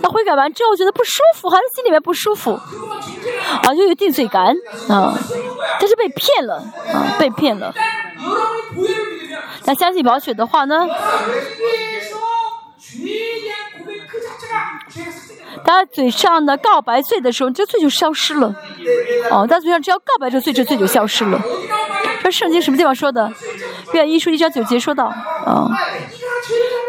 [0.01, 4.55] 那悔改完之后觉得不舒服，好像心里面不舒服，啊，就有定罪感
[4.89, 5.14] 啊，
[5.78, 6.56] 但是被骗了
[6.93, 7.74] 啊，被骗了。
[9.64, 10.86] 那相信宝雪的话呢？
[15.65, 18.55] 他嘴上的告白罪的时候，这罪就消失了。
[19.31, 21.41] 哦，他嘴上只要告白这罪，这罪就消失了。
[22.23, 23.33] 这圣经什么地方说的？
[23.93, 25.69] 愿一书一章九节说到，啊，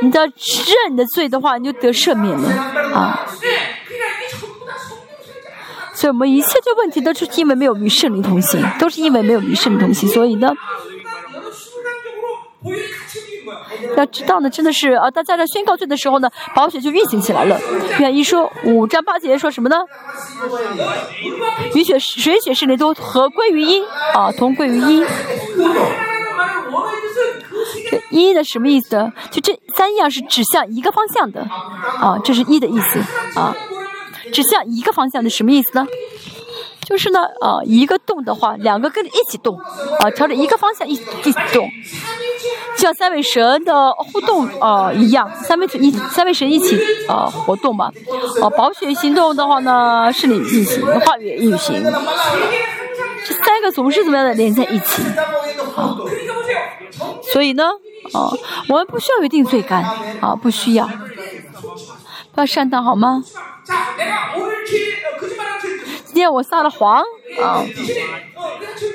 [0.02, 2.50] 你的认你的罪的话，你就得赦免了。
[2.94, 3.28] 啊，
[5.94, 10.54] 所以我们一切的问题都是因为没有与圣灵同行，都是因为没有与圣灵同行，所以呢。
[13.96, 17.60] 要知道呢，真的是啊，他在宣告罪的时候呢，保险就运行起来了。
[18.00, 19.78] 愿意说五章八节说什么呢？
[21.74, 23.84] 雨雪水雪是灵都合归于一
[24.14, 25.06] 啊，同归于一。
[27.90, 29.12] 这一的什么意思？
[29.32, 33.00] 就这三样是指向一个方向的啊，这是一的意思
[33.40, 33.56] 啊，
[34.32, 35.86] 指向一个方向的什么意思呢？
[36.86, 39.58] 就是呢啊，一个动的话，两个跟着一起动
[40.00, 41.70] 啊，朝着一个方向一一起动。
[42.76, 46.78] 像三尾蛇的互动啊一样，三尾一三尾蛇一起
[47.08, 47.92] 啊活动嘛。
[48.42, 51.84] 啊，保险行动的话呢，是你运行，化也运行。
[53.26, 55.02] 这三个总是怎么样的连在一起
[55.78, 55.96] 啊？
[57.32, 57.64] 所以呢，
[58.14, 58.30] 啊，
[58.68, 59.84] 我们不需要有定罪感
[60.20, 60.90] 啊，不需要。
[62.34, 63.24] 不要上当好吗？
[66.14, 67.04] 今天我撒了谎
[67.42, 67.66] 啊！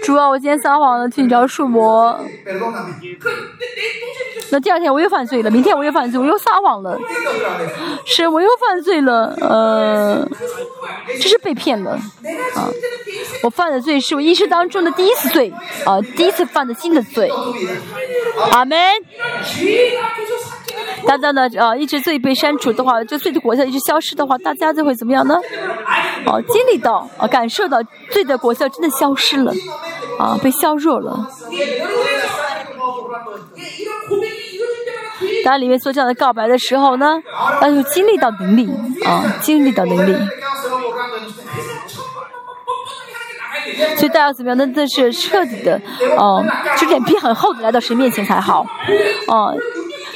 [0.04, 2.16] 主要我今天撒谎了，请你饶恕我。
[4.50, 6.96] 那第二天我又犯罪了，明天我又犯罪，我又撒谎了。
[8.06, 10.28] 是，我又犯罪了，呃，
[11.20, 11.90] 这是被骗了
[12.54, 12.70] 啊！
[13.42, 15.52] 我犯的罪是我一生当中的第一次罪
[15.84, 17.28] 啊，第一次犯的新的罪。
[18.52, 18.78] 阿门。
[21.08, 25.34] 大家呢啊，一直罪被删除的话，就罪的果效一直消失的话，大家就会怎么样呢？
[26.26, 27.78] 哦，经历到啊，感受到
[28.10, 29.50] 罪的果效真的消失了，
[30.18, 31.26] 啊，被削弱了。
[35.46, 37.22] 当里面做这样的告白的时候呢，
[37.62, 38.68] 那就经历到能力
[39.06, 40.14] 啊，经历到能力。
[43.96, 44.58] 所以大家怎么样？
[44.58, 45.80] 那这是彻底的，
[46.18, 46.44] 哦，
[46.76, 48.66] 就脸皮很厚的来到神面前才好，
[49.26, 49.56] 哦。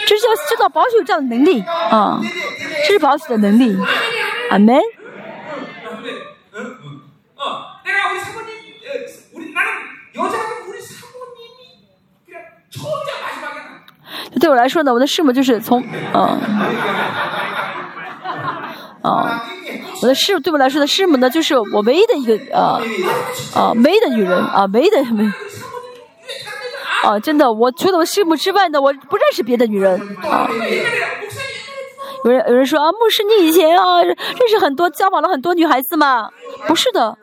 [0.06, 2.20] 这是要知道保守这样的能力啊，
[2.86, 3.76] 这是保守的能力，
[4.50, 4.80] 阿门。
[14.40, 16.40] 对我来说呢，我的师母就是从，嗯，
[19.02, 19.44] 啊，
[20.02, 22.80] 我的师对我来说的师母呢，就是我唯一的一个，啊，
[23.54, 24.98] 啊，唯一的女人，啊，唯一的。
[27.02, 30.48] 啊，真的，我除了我师母之外呢，我不认识别的女人啊。
[32.24, 34.16] 有人有人说啊，牧师你以前啊认
[34.48, 36.28] 识很多交往了很多女孩子吗？
[36.68, 37.18] 不是的，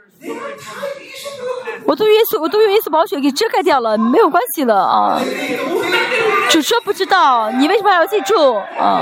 [1.86, 5.22] 我都耶稣我都用耶稣宝血给遮盖掉了，没有关系了啊。
[6.50, 9.02] 主说不知道，你为什么还要记住啊？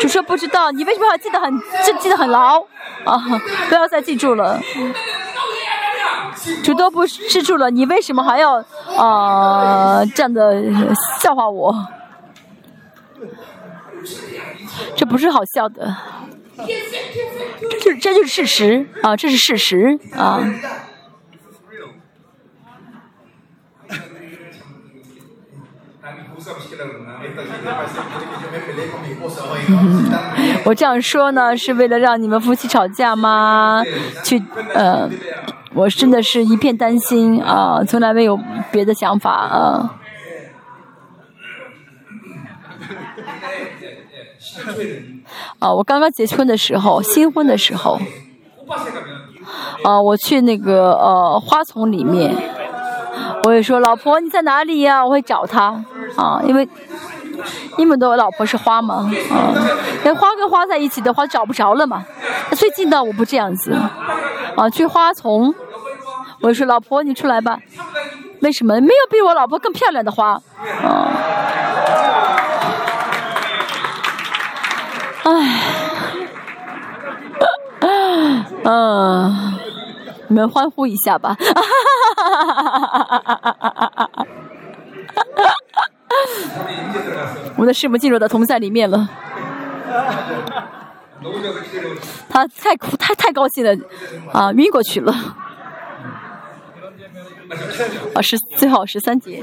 [0.00, 2.60] 主说不知道，你为什么还要记得很记记得很牢
[3.04, 3.22] 啊？
[3.68, 4.60] 不要再记住了。
[6.62, 8.56] 主豆不吃住了，你为什么还要
[8.96, 10.62] 啊、呃、这样的
[11.20, 11.86] 笑话我？
[14.94, 15.96] 这不是好笑的，
[17.70, 20.40] 这就这就是事实啊，这是事实啊。
[30.64, 33.82] 我这样说呢，是为了让你们夫妻吵架吗？
[34.24, 34.42] 去，
[34.74, 35.10] 呃，
[35.78, 38.36] 我真的是一片担心啊从来没有
[38.72, 39.94] 别的想法啊。
[45.60, 48.00] 啊我刚刚结婚的时候新婚的时候
[49.84, 52.34] 啊我去那个呃花丛里面
[53.44, 55.04] 我也说老婆你在哪里呀？
[55.04, 55.84] 我会找他
[56.16, 56.68] 啊因为
[57.76, 59.54] 因为都老婆是花嘛啊。
[60.04, 62.04] 那花跟花在一起的话找不着了嘛。
[62.56, 63.72] 最近呢我不这样子
[64.56, 65.54] 啊去花丛
[66.40, 67.58] 我说老婆你出来吧，
[68.40, 70.40] 为什么没有比我老婆更漂亮的花？
[70.84, 71.10] 啊，
[75.24, 75.30] 唉，
[78.64, 79.58] 啊，
[80.28, 81.36] 你们欢呼一下吧，
[87.56, 89.08] 我的师母进入到铜像里面了。
[92.30, 93.72] 他太哭，太太高兴了，
[94.32, 95.12] 啊，晕过去了。
[98.14, 99.42] 哦十最好十三节。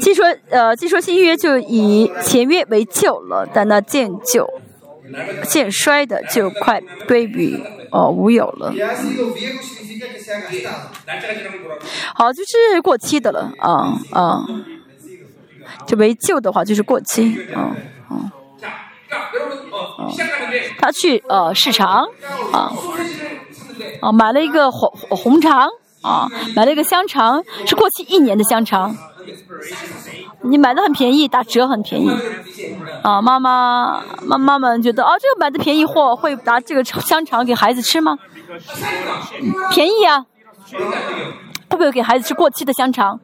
[0.00, 4.48] 既说呃，既说新约就以前约为旧了，但那渐旧、
[5.48, 7.60] 渐衰的就快归于
[7.90, 8.72] 哦无有了。
[12.14, 14.44] 好，就是过期的了啊啊。
[15.86, 17.76] 这就为旧的话，就是过期，嗯
[18.10, 18.30] 嗯。
[20.78, 22.06] 他去呃市场
[22.52, 22.72] 啊。
[24.00, 25.68] 啊买了一个红红肠
[26.02, 28.96] 啊买了一个香肠是过期一年的香肠。
[30.42, 32.10] 你买的很便宜打折很便宜。
[33.02, 38.18] 啊妈妈妈妈们觉得哦这个买的便宜货会拿这个香肠给孩子吃吗？
[39.70, 40.24] 便宜啊。
[41.70, 43.20] 会不会给孩子吃过期的香肠。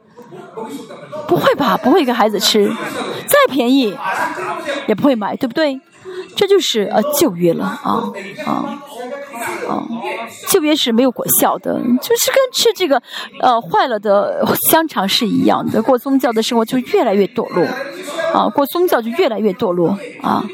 [1.26, 2.68] 不会吧，不会给孩子吃，
[3.26, 3.96] 再便宜
[4.86, 5.80] 也不会买，对不对？
[6.34, 8.12] 这就是呃旧约了啊
[8.44, 8.78] 啊
[9.68, 9.82] 啊！
[10.48, 13.02] 旧约是没有果效的，就是跟吃这个
[13.40, 15.82] 呃坏了的香肠是一样的。
[15.82, 17.66] 过宗教的生活就越来越堕落
[18.34, 20.44] 啊，过宗教就越来越堕落啊。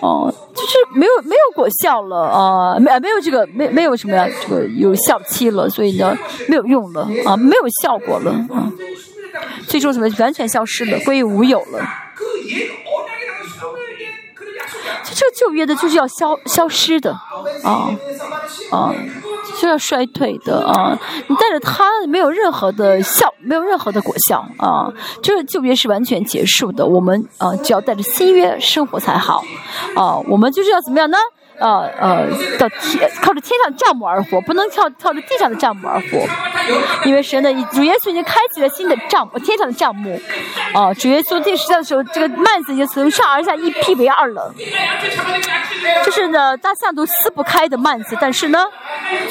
[0.00, 8.70] 哦，就是没有没有果效了啊，没没有这个没没有什么呀，这个有效期了，所以呢没有用了啊，没有效果了啊，
[9.68, 11.80] 最终怎么完全消失了归于无有了。
[15.14, 17.12] 这旧约的就是要消消失的
[17.64, 17.90] 啊
[18.70, 18.94] 啊
[19.60, 20.96] 就要衰退的啊。
[21.26, 24.92] 你带着它没有任何的效没有任何的果效啊。
[25.22, 29.42] 就是旧约是完全结束的我们啊只要带着新约生活才好
[29.96, 30.16] 啊。
[30.28, 31.18] 我们就是要怎么样呢？
[31.60, 32.26] 呃呃，
[32.58, 36.26] 到天靠着天上的帐幕而活，不能靠靠着地上的帐幕而活。
[37.04, 40.20] 因为神的主耶稣已经开启了新的帐天上的帐幕，
[40.74, 44.52] 啊，主耶稣定十字架的时候，这个幔子已经从上而下一劈为二了。
[46.04, 48.64] 这是呢，大象都撕不开的幔子，但是呢，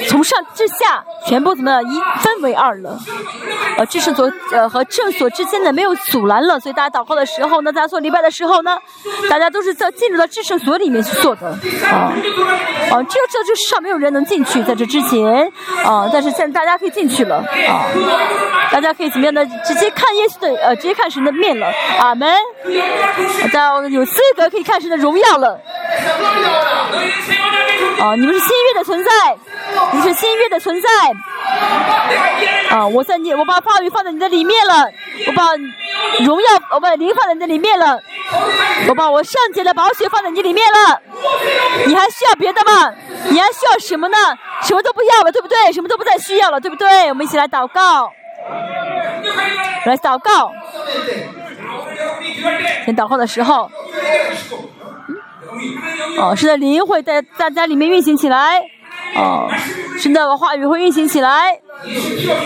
[0.07, 2.99] 从上至下全部怎么样一分为二了？
[3.77, 8.77] 呃，至圣所呃和正所之间呢没有阻拦了，所以大家祷告的时候呢，大家做礼拜的时候呢，
[9.29, 11.47] 大家都是在进入到至圣所里面去做的
[11.91, 12.13] 啊。
[12.91, 15.51] 啊，只有这这世上没有人能进去，在这之前
[15.83, 17.37] 啊，但是现在大家可以进去了
[17.67, 17.85] 啊，
[18.71, 19.45] 大家可以怎么样呢？
[19.65, 22.29] 直接看耶稣的呃，直接看神的面了，阿门。
[23.53, 25.59] 大家有资格可以看神的荣耀了。
[27.99, 29.11] 啊，你们是新约的存在，
[29.91, 30.89] 你们是新约的存在。
[32.69, 34.85] 啊，我在你，我把话语放在你的里面了，
[35.27, 35.43] 我把
[36.23, 37.99] 荣耀，我把灵放在你的里面了，
[38.87, 41.01] 我把我圣洁的宝血放在你里面了。
[41.87, 42.93] 你还需要别的吗？
[43.29, 44.17] 你还需要什么呢？
[44.63, 45.71] 什么都不要了，对不对？
[45.71, 47.09] 什么都不再需要了，对不对？
[47.09, 48.11] 我们一起来祷告，
[49.85, 50.51] 来祷告。
[52.85, 53.69] 先祷告的时候，
[56.17, 58.61] 哦，是在灵会在大家里面运行起来，
[59.15, 59.47] 啊，
[59.99, 61.59] 现在的话语会运行起来，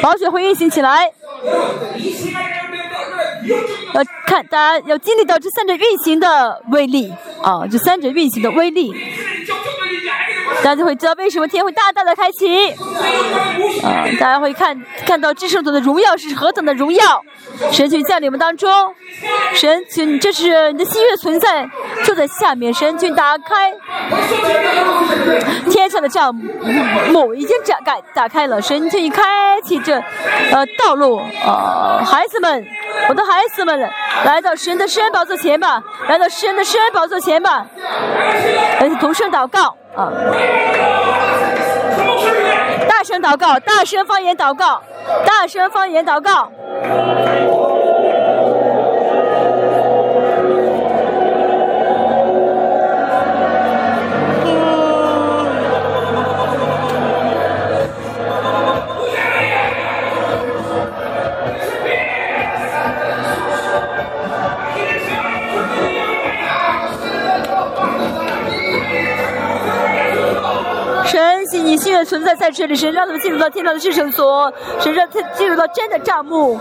[0.02, 1.12] 宝血会运行起来，
[3.94, 8.94] 呃，看大家要经历到这三者运行的威力，啊，这三者运行的威力。
[10.58, 12.72] 大家就会知道为什么天会大大的开启。
[13.84, 17.24] 啊、大家会看看到至圣者的荣耀是何等的荣耀，
[17.72, 18.70] 神就在你们当中，
[19.54, 21.68] 神就这是你的心愿存在
[22.04, 23.74] 就在下面，神就打开
[25.70, 29.94] 天上的帐幕已经展开打开了，神就开启这
[30.52, 32.66] 呃道路，啊孩子们，
[33.10, 33.80] 我的孩子们
[34.26, 37.66] 来到神的圣宝座前吧，来到神的圣宝座前吧，
[38.80, 39.76] 而同声祷告。
[39.96, 40.12] 啊。
[42.88, 44.82] 大声祷告，大声方言祷告，
[45.26, 46.52] 大声方言祷告。
[71.72, 76.60] 你心愿存在在这里，神让他们进入到天堂的至圣所，神让他进入到真的帐幕，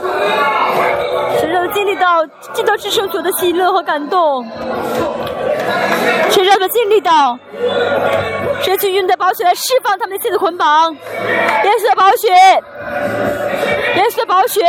[1.36, 4.46] 神让他们经历到进到至圣所的喜乐和感动，
[6.30, 7.36] 神让他们经历到，
[8.62, 12.28] 神去用你的宝血来释放他们的心的捆绑，耶稣的宝血，
[13.96, 14.60] 耶稣的宝血，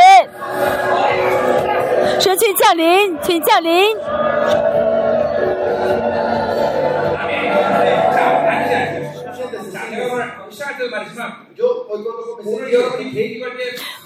[2.18, 3.96] 神请降临，请降临。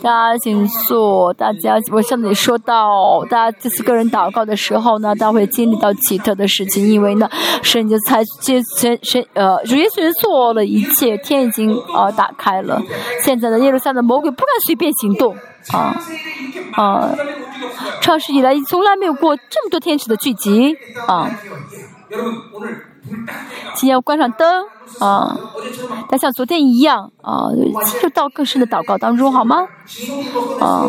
[0.03, 1.77] 大家请坐，大家。
[1.93, 6.87] 我向你说到，大家这次个人祷告的时候呢，都会经历到奇特的事情。
[6.89, 7.29] 因为呢，
[7.63, 11.17] 神就才接神，神呃，主耶稣做了一切。
[11.19, 12.83] 天已经呃打开了，
[13.23, 15.37] 现在的耶路撒冷魔鬼不敢随便行动
[15.73, 15.97] 啊。
[16.73, 17.15] 啊，
[18.01, 20.77] 创世以来从来没有过这么多天使的聚集
[21.07, 21.31] 啊。
[23.75, 24.65] 今天要关上灯
[24.99, 25.37] 啊，
[26.09, 27.49] 大家像昨天一样啊，
[28.01, 29.67] 就到更深的祷告当中好吗？
[30.61, 30.89] 啊，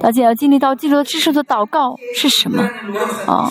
[0.00, 2.62] 大家要经历到基督的自的祷告是什么？
[3.26, 3.50] 啊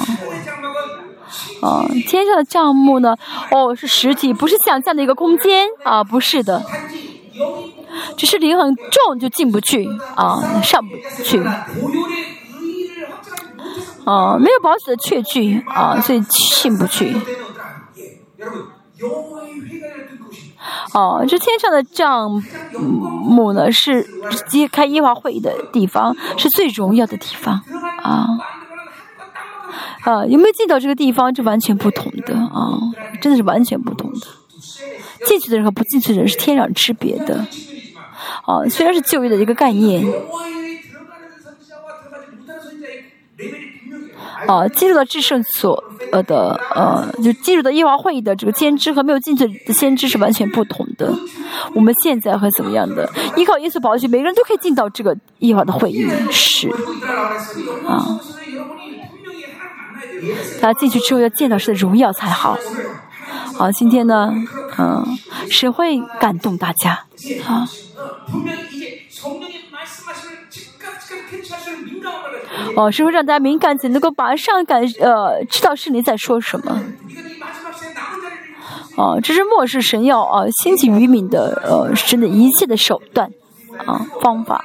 [1.62, 3.16] 啊，天上的帐目呢，
[3.52, 6.04] 哦，是实体，不是想象的一个空间啊。
[6.04, 6.64] 不是的，
[8.18, 11.44] 只是灵很重，就进不去啊，上不去
[14.06, 16.22] 啊，没有保险的确据啊，所以
[16.62, 17.16] 进不去。
[20.94, 22.32] 哦，这天上的帐
[22.82, 24.08] 幕呢，是
[24.48, 27.62] 揭开耶华会议的地方，是最荣耀的地方
[28.02, 28.28] 啊！
[30.04, 32.80] 啊，有没有进到这个地方，这完全不同的啊！
[33.22, 34.28] 真的是完全不同的，
[35.26, 37.46] 进去的人和不进去的人是天壤之别的。
[38.46, 40.06] 啊，虽然是就业的一个概念。
[44.48, 51.14] 啊，进入到至圣所呃的，呃，就进入到耶和华会议的这个先知和没有进去的先知是完全不同的。
[51.74, 53.10] 我们现在会怎么样的？
[53.36, 56.70] 依靠耶稣保血，每个人都可以进到这个耶和华的会议室。
[57.88, 58.20] 啊，
[60.62, 62.58] 他进去之后要见到他的荣耀才好。
[63.58, 64.32] 好，今天呢，
[64.78, 65.04] 嗯，
[65.50, 67.06] 谁会感动大家？
[67.48, 67.68] 啊。
[72.76, 76.82] 哦，是不是让大家敏感点，能够马上感呃知道是你在说什么？
[78.98, 83.30] 哦，这是末世神药啊，心急于民的呃，真的一切的手段
[83.86, 84.64] 啊方法。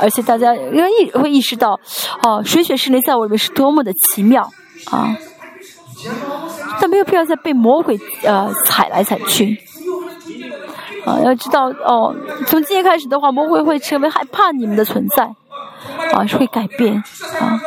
[0.00, 1.78] 而且大家因为意会意识到，
[2.22, 4.48] 哦，水雪视力在我里面是多么的奇妙
[4.90, 5.16] 啊！
[6.80, 9.60] 但没有必要再被魔鬼呃踩来踩去。
[11.04, 12.14] 啊，要知道哦，
[12.46, 15.24] 从今天开始的话，魔鬼会成为害怕你们的存在，
[16.12, 16.96] 啊，会改变
[17.40, 17.60] 啊。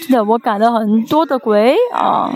[0.00, 2.32] 真的，我赶了很多的鬼啊，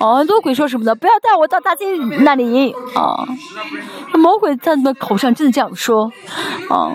[0.00, 1.84] 哦，很多鬼说什么的，不要带我到大街
[2.20, 3.26] 那里啊。
[4.14, 6.10] 魔鬼在他们口上真的这样说，
[6.70, 6.92] 啊，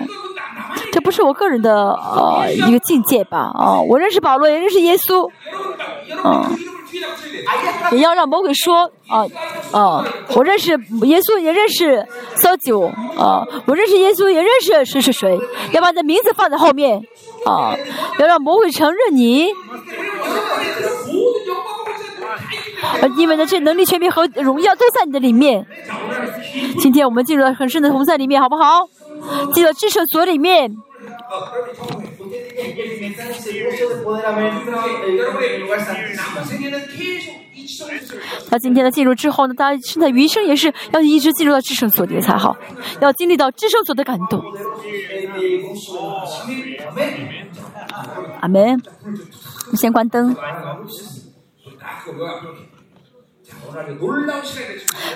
[0.90, 3.52] 这不是我个人的呃一个境界吧？
[3.54, 5.30] 啊，我认识保罗，也认识耶稣，
[6.24, 6.50] 啊，
[7.92, 9.24] 你要让魔鬼说啊
[9.72, 10.04] 啊！
[10.34, 12.82] 我认识耶稣，也认识小酒
[13.16, 13.46] 啊！
[13.66, 15.38] 我认识耶稣，也认识谁谁谁，
[15.72, 17.00] 要把你的名字放在后面
[17.44, 17.76] 啊！
[18.18, 19.52] 要让魔鬼承认你，
[23.16, 25.66] 因为呢，这能力、权柄和荣耀都在你的里面。
[26.80, 28.88] 今天我们进入了很深的红色里面，好不好？
[29.52, 30.72] 进了支设所里面。
[38.50, 39.54] 那今天的进入之后呢？
[39.54, 42.56] 大家现在余生也是要一直进入到至圣所里才好，
[43.00, 44.42] 要经历到至圣所的感动。
[48.40, 48.82] 阿门。
[49.74, 50.34] 先关灯。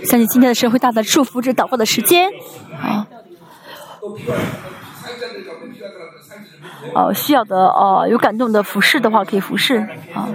[0.04, 2.30] 相信今天的神会大大祝福这祷告的时间。
[2.78, 3.04] 好。
[6.94, 9.76] 哦需要的哦有感动的服饰的话可以服饰
[10.14, 10.28] 啊。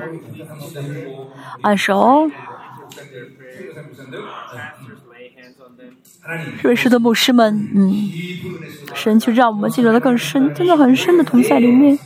[1.62, 2.30] 按手。
[6.62, 8.10] 瑞士的牧师们嗯。
[8.94, 11.98] 神就让我们进入了更深真的很深的同在里面。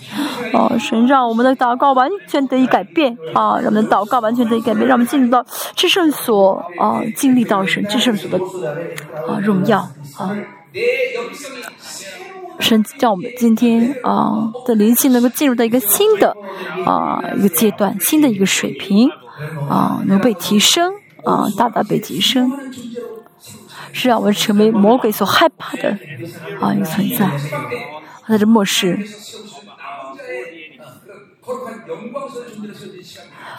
[0.54, 5.44] 哦神让我们的祷告完全得以改变啊让我们的祷告完全得以改变让我们进入到
[5.76, 8.38] 至圣所啊经历到神至圣所的
[9.28, 9.80] 啊荣耀
[10.18, 10.36] 啊。
[12.60, 16.36] 神叫我们今天啊的灵性能够进入到一个新的
[16.86, 19.10] 啊一个阶段，新的一个水平
[19.70, 22.52] 啊，能被提升啊，大大被提升，
[23.92, 25.98] 是让我们成为魔鬼所害怕的
[26.62, 27.30] 啊一个存在，
[28.28, 29.00] 在这末世。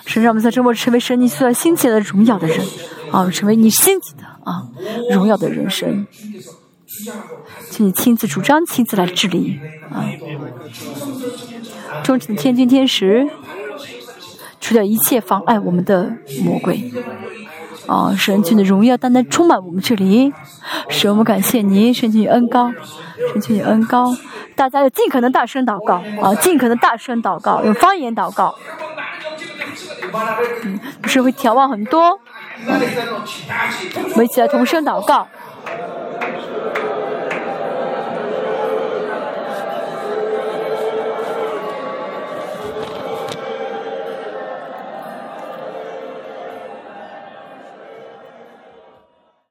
[0.07, 2.61] 神让我们在周末成为神你所兴起的荣耀的人，
[3.11, 4.69] 啊，成为你兴起的啊
[5.11, 6.07] 荣耀的人生。
[7.71, 10.07] 请你亲自主张，亲自来治理啊。
[12.03, 13.29] 忠诚的天君天使，
[14.61, 16.93] 除掉一切妨碍我们的魔鬼。
[17.87, 20.33] 啊，神君的荣耀单单充满我们这里，
[20.89, 22.73] 使我们感谢你，神君恩高，
[23.33, 24.17] 神君恩高。
[24.57, 28.55] 大家要尽可能大声祷告啊，尽可能大声祷告，用方言祷告。
[30.63, 32.21] 嗯不是会眺望很多，
[32.67, 35.27] 我们一起来同声祷告。